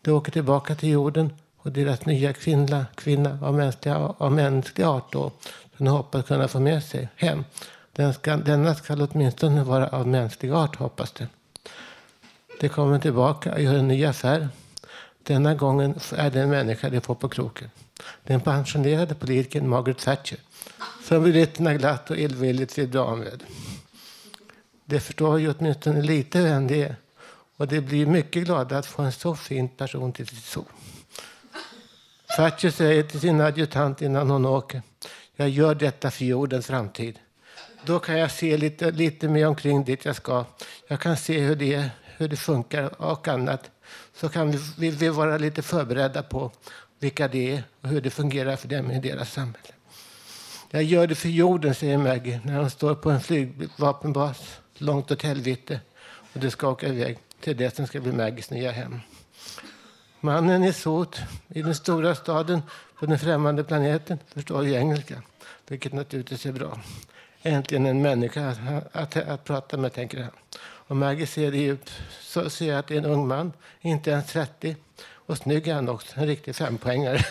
De 0.01 0.11
åker 0.11 0.31
tillbaka 0.31 0.75
till 0.75 0.89
jorden 0.89 1.33
och 1.57 1.71
deras 1.71 2.05
nya 2.05 2.33
kvinna, 2.33 2.85
kvinna 2.95 3.39
av, 3.41 3.53
mänsklig, 3.53 3.91
av 4.17 4.31
mänsklig 4.31 4.83
art 4.83 5.11
då, 5.11 5.31
som 5.77 5.85
de 5.85 5.91
hoppas 5.91 6.25
kunna 6.25 6.47
få 6.47 6.59
med 6.59 6.83
sig 6.83 7.09
hem. 7.15 7.43
Den 7.91 8.13
ska, 8.13 8.37
denna 8.37 8.75
ska 8.75 8.93
åtminstone 8.93 9.63
vara 9.63 9.87
av 9.87 10.07
mänsklig 10.07 10.51
art, 10.51 10.75
hoppas 10.75 11.11
de. 11.11 11.27
De 12.59 12.69
kommer 12.69 12.99
tillbaka 12.99 13.53
och 13.53 13.61
gör 13.61 13.73
en 13.73 13.87
ny 13.87 14.05
affär. 14.05 14.49
Denna 15.23 15.55
gången 15.55 15.95
är 16.15 16.29
det 16.29 16.41
en 16.41 16.49
människa 16.49 16.89
de 16.89 17.01
får 17.01 17.15
på 17.15 17.29
kroken. 17.29 17.69
Den 18.23 18.41
pensionerade 18.41 19.15
politikern 19.15 19.69
Margaret 19.69 19.97
Thatcher 19.97 20.39
som 21.07 21.23
britterna 21.23 21.73
glatt 21.73 22.11
och 22.11 22.17
illvilligt 22.17 22.77
vill 22.77 22.87
bli 22.87 22.99
av 22.99 23.17
med. 23.17 23.43
De 24.85 24.99
förstår 24.99 25.39
ju 25.39 25.53
åtminstone 25.53 26.01
lite 26.01 26.41
vem 26.41 26.67
det 26.67 26.83
är 26.83 26.95
och 27.57 27.67
de 27.67 27.81
blir 27.81 28.05
mycket 28.05 28.43
glada 28.43 28.77
att 28.77 28.85
få 28.85 29.01
en 29.01 29.11
så 29.11 29.35
fin 29.35 29.69
person 29.69 30.13
till 30.13 30.27
sitt 30.27 30.43
zoo. 30.43 30.65
Thatcher 32.37 32.69
säger 32.69 33.03
till 33.03 33.19
sin 33.19 33.41
adjutant 33.41 34.01
innan 34.01 34.29
hon 34.29 34.45
åker. 34.45 34.81
Jag 35.35 35.49
gör 35.49 35.75
detta 35.75 36.11
för 36.11 36.25
jordens 36.25 36.67
framtid. 36.67 37.19
Då 37.85 37.99
kan 37.99 38.19
jag 38.19 38.31
se 38.31 38.57
lite, 38.57 38.91
lite 38.91 39.27
mer 39.27 39.47
omkring 39.47 39.83
dit 39.83 40.05
jag 40.05 40.15
ska. 40.15 40.45
Jag 40.87 40.99
kan 40.99 41.17
se 41.17 41.39
hur 41.39 41.55
det, 41.55 41.89
hur 42.17 42.27
det 42.27 42.37
funkar 42.37 43.01
och 43.01 43.27
annat. 43.27 43.71
Så 44.13 44.29
kan 44.29 44.51
vi, 44.51 44.59
vi, 44.77 44.89
vi 44.89 45.09
vara 45.09 45.37
lite 45.37 45.61
förberedda 45.61 46.23
på 46.23 46.51
vilka 47.05 47.27
det 47.27 47.51
är 47.55 47.63
och 47.81 47.89
hur 47.89 48.01
det 48.01 48.09
fungerar 48.09 48.55
för 48.55 48.67
dem 48.67 48.91
i 48.91 48.99
deras 48.99 49.31
samhälle. 49.33 49.73
Jag 50.69 50.83
gör 50.83 51.07
det 51.07 51.15
för 51.15 51.29
jorden, 51.29 51.75
säger 51.75 51.97
Maggie 51.97 52.41
när 52.43 52.59
hon 52.59 52.69
står 52.69 52.95
på 52.95 53.11
en 53.11 53.21
flygvapenbas 53.21 54.59
långt 54.77 55.11
åt 55.11 55.21
helvete 55.21 55.79
och 56.33 56.39
det 56.39 56.51
ska 56.51 56.69
åka 56.69 56.87
iväg 56.87 57.17
till 57.41 57.57
det 57.57 57.75
som 57.75 57.87
ska 57.87 58.01
bli 58.01 58.11
Maggies 58.11 58.49
nya 58.49 58.71
hem. 58.71 58.99
Mannen 60.19 60.63
i 60.63 60.73
sot 60.73 61.21
i 61.47 61.61
den 61.61 61.75
stora 61.75 62.15
staden 62.15 62.61
på 62.99 63.05
den 63.05 63.19
främmande 63.19 63.63
planeten 63.63 64.19
förstår 64.33 64.65
ju 64.65 64.73
engelska, 64.73 65.21
vilket 65.67 65.93
naturligtvis 65.93 66.45
är 66.45 66.51
bra. 66.51 66.79
Äntligen 67.41 67.85
en 67.85 68.01
människa 68.01 68.49
att, 68.49 68.95
att, 68.95 69.17
att 69.17 69.43
prata 69.43 69.77
med, 69.77 69.93
tänker 69.93 70.21
han. 70.21 70.31
Och 70.87 70.95
Maggie 70.95 71.27
ser 71.27 71.51
det 71.51 71.57
djupt, 71.57 71.91
så 72.21 72.49
ser 72.49 72.67
jag 72.67 72.79
att 72.79 72.87
det 72.87 72.93
är 72.93 72.97
en 72.97 73.05
ung 73.05 73.27
man, 73.27 73.53
inte 73.81 74.11
ens 74.11 74.31
30. 74.31 74.75
Och 75.25 75.37
snygg 75.37 75.67
är 75.67 75.75
han 75.75 75.89
också, 75.89 76.19
en 76.19 76.27
riktig 76.27 76.55
fempoängare. 76.55 77.25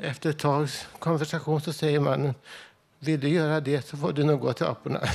Efter 0.00 0.30
ett 0.30 0.38
tags 0.38 0.86
konversation 0.98 1.60
så 1.60 1.72
säger 1.72 2.00
mannen, 2.00 2.34
vill 2.98 3.20
du 3.20 3.28
göra 3.28 3.60
det 3.60 3.86
så 3.86 3.96
får 3.96 4.12
du 4.12 4.24
nog 4.24 4.40
gå 4.40 4.52
till 4.52 4.66
aporna. 4.66 5.08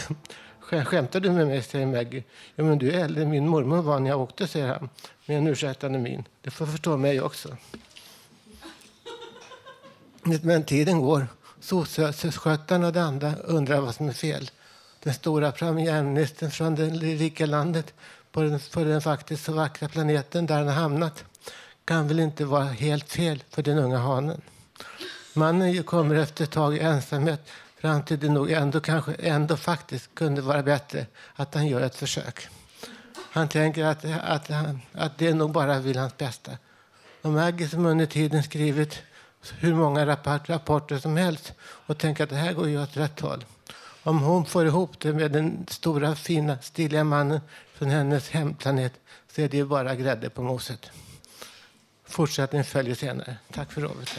Skämtar 0.59 1.20
du 1.20 1.32
med 1.32 1.47
mig, 1.47 1.64
säger 1.64 1.86
Maggie. 1.86 2.24
Ja, 2.55 2.64
men 2.64 2.78
du 2.78 2.91
är 2.91 3.03
äldre 3.03 3.24
än 3.24 3.30
min 3.30 3.47
mormor 3.47 3.82
var 3.82 3.99
när 3.99 4.09
jag 4.09 4.22
åkte, 4.22 4.47
säger 4.47 4.68
han 4.68 4.89
med 5.26 5.38
en 5.38 5.47
ursäktande 5.47 5.99
min. 5.99 6.24
Du 6.41 6.51
får 6.51 6.66
förstå 6.66 6.97
mig 6.97 7.22
också. 7.22 7.57
Men 10.24 10.64
tiden 10.64 11.01
går. 11.01 11.28
Sosseskötarna 11.59 12.88
och 12.88 12.93
de 12.93 12.99
andra 12.99 13.36
undrar 13.36 13.80
vad 13.80 13.95
som 13.95 14.09
är 14.09 14.14
fel. 14.14 14.51
Den 15.03 15.14
stora 15.14 15.51
premiärministern 15.51 16.51
från 16.51 16.76
det 16.76 16.86
rika 16.89 17.45
landet 17.45 17.93
på 18.32 18.41
den, 18.41 18.59
på 18.74 18.84
den 18.84 19.01
faktiskt 19.01 19.45
så 19.45 19.53
vackra 19.53 19.89
planeten 19.89 20.45
där 20.45 20.57
han 20.57 20.68
har 20.68 20.74
hamnat 20.74 21.26
kan 21.86 22.07
väl 22.07 22.19
inte 22.19 22.45
vara 22.45 22.63
helt 22.63 23.09
fel 23.09 23.43
för 23.49 23.61
den 23.61 23.77
unga 23.77 23.97
hanen. 23.97 24.41
Mannen 25.34 25.71
ju 25.71 25.84
kommer 25.84 26.15
efter 26.15 26.43
ett 26.43 26.51
tag 26.51 26.75
i 26.75 26.79
ensamhet 26.79 27.49
fram 27.77 28.03
till 28.03 28.19
det 28.19 28.29
nog 28.29 28.51
ändå, 28.51 28.79
kanske 28.79 29.13
ändå 29.13 29.57
faktiskt 29.57 30.15
kunde 30.15 30.41
vara 30.41 30.63
bättre 30.63 31.05
att 31.36 31.53
han 31.55 31.67
gör 31.67 31.81
ett 31.81 31.95
försök. 31.95 32.47
Han 33.31 33.47
tänker 33.47 33.86
att, 33.86 34.05
att, 34.23 34.47
han, 34.47 34.81
att 34.91 35.17
det 35.17 35.34
nog 35.34 35.51
bara 35.51 35.79
vill 35.79 35.97
hans 35.97 36.17
bästa. 36.17 36.51
Och 37.21 37.31
Maggie 37.31 37.69
som 37.69 37.86
under 37.86 38.05
tiden 38.05 38.43
skrivit 38.43 39.01
hur 39.51 39.75
många 39.75 40.05
rapport, 40.05 40.49
rapporter 40.49 40.97
som 40.97 41.17
helst 41.17 41.53
och 41.61 41.97
tänker 41.97 42.23
att 42.23 42.29
det 42.29 42.36
här 42.36 42.53
går 42.53 42.69
ju 42.69 42.81
åt 42.81 42.97
rätt 42.97 43.19
håll. 43.19 43.45
Om 44.03 44.19
hon 44.19 44.45
får 44.45 44.65
ihop 44.65 44.99
det 44.99 45.13
med 45.13 45.31
den 45.31 45.65
stora, 45.69 46.15
fina, 46.15 46.57
stiliga 46.61 47.03
mannen 47.03 47.41
från 47.73 47.89
hennes 47.89 48.29
hemplanet 48.29 48.93
så 49.36 49.41
är 49.41 49.49
det 49.49 49.57
ju 49.57 49.65
bara 49.65 49.95
grädde 49.95 50.29
på 50.29 50.41
moset. 50.41 50.91
Fortsättning 52.14 52.64
följer 52.64 52.95
senare. 52.95 53.38
Tack 53.51 53.72
för 53.72 53.86
ordet. 53.86 54.18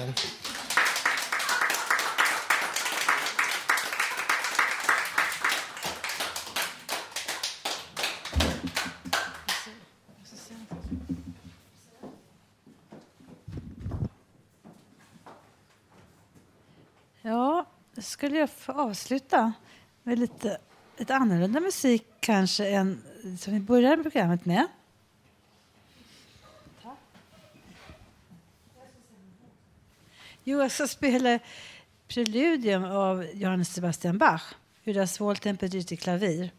Ja, 17.22 17.66
skulle 17.98 18.38
jag 18.38 18.50
få 18.50 18.72
avsluta 18.72 19.52
med 20.02 20.18
lite, 20.18 20.58
lite 20.96 21.14
annorlunda 21.14 21.60
musik 21.60 22.06
kanske 22.20 22.68
än 22.68 23.02
som 23.40 23.52
vi 23.52 23.60
började 23.60 24.02
programmet 24.02 24.44
med. 24.44 24.66
Jo, 30.46 30.60
jag 30.60 30.70
ska 30.70 30.86
spela 30.86 31.38
Preludium 32.08 32.84
av 32.84 33.26
Johannes 33.34 33.74
Sebastian 33.74 34.18
Bach 34.18 34.54
ur 34.84 34.94
Das 34.94 35.20
Wohltemperierte 35.20 35.94
i 35.94 35.96
Klavir. 35.96 36.50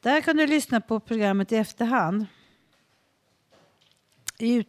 Där 0.00 0.20
kan 0.20 0.36
du 0.36 0.46
lyssna 0.46 0.80
på 0.80 1.00
programmet 1.00 1.52
i 1.52 1.56
efterhand. 1.56 2.26
I 4.40 4.64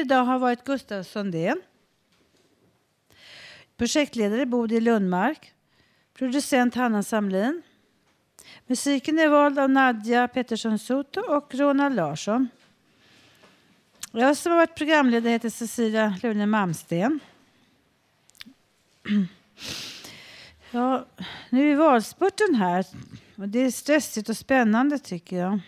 idag 0.00 0.24
har 0.24 0.38
varit 0.38 0.64
Gustav 0.64 1.02
Sundén. 1.02 1.62
Projektledare 3.76 4.46
Bodil 4.46 4.84
Lundmark. 4.84 5.52
Producent 6.14 6.74
Hanna 6.74 7.02
Samlin. 7.02 7.62
Musiken 8.66 9.18
är 9.18 9.28
vald 9.28 9.58
av 9.58 9.70
Nadja 9.70 10.28
Pettersson 10.28 10.78
Soto 10.78 11.20
och 11.20 11.54
Ronald 11.54 11.96
Larsson. 11.96 12.48
Jag 14.12 14.36
som 14.36 14.52
har 14.52 14.56
varit 14.56 14.74
programledare 14.74 15.32
heter 15.32 15.50
Cecilia 15.50 16.16
Lune 16.22 16.46
Malmsten. 16.46 17.20
Ja, 20.70 21.06
nu 21.50 21.72
är 21.72 21.76
valspurten 21.76 22.54
här 22.54 22.86
och 23.36 23.48
det 23.48 23.58
är 23.58 23.70
stressigt 23.70 24.28
och 24.28 24.36
spännande 24.36 24.98
tycker 24.98 25.36
jag. 25.36 25.60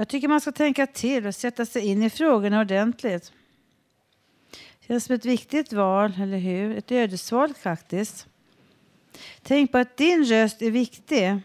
Jag 0.00 0.08
tycker 0.08 0.28
man 0.28 0.40
ska 0.40 0.52
tänka 0.52 0.86
till 0.86 1.26
och 1.26 1.34
sätta 1.34 1.66
sig 1.66 1.86
in 1.86 2.02
i 2.02 2.10
frågorna 2.10 2.60
ordentligt. 2.60 3.32
Det 4.50 4.86
känns 4.86 5.04
som 5.04 5.14
ett 5.14 5.24
viktigt 5.24 5.72
val, 5.72 6.12
eller 6.20 6.38
hur? 6.38 6.76
Ett 6.78 6.92
ödesval 6.92 7.54
faktiskt. 7.54 8.26
Tänk 9.42 9.72
på 9.72 9.78
att 9.78 9.96
din 9.96 10.24
röst 10.24 10.62
är 10.62 10.70
viktig. 10.70 11.40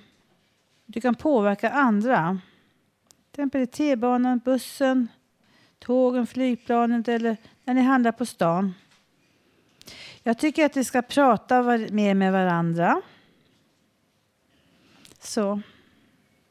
Du 0.85 1.01
kan 1.01 1.15
påverka 1.15 1.69
andra. 1.69 2.39
Till 3.31 3.41
exempel 3.41 3.61
i 3.61 3.67
T-banan, 3.67 4.39
bussen, 4.45 5.07
tågen, 5.79 6.27
flygplanet 6.27 7.07
eller 7.07 7.37
när 7.63 7.73
ni 7.73 7.81
handlar 7.81 8.11
på 8.11 8.25
stan. 8.25 8.73
Jag 10.23 10.37
tycker 10.37 10.65
att 10.65 10.77
vi 10.77 10.83
ska 10.83 11.01
prata 11.01 11.61
mer 11.91 12.13
med 12.13 12.31
varandra. 12.31 13.01
Så, 15.19 15.61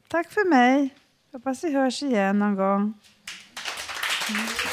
tack 0.07 0.31
för 0.31 0.49
mig. 0.49 0.93
Hoppas 1.35 1.63
vi 1.63 1.73
hörs 1.73 2.03
igen 2.03 2.39
någon 2.39 2.55
gång. 2.55 2.81
Mm. 2.81 4.64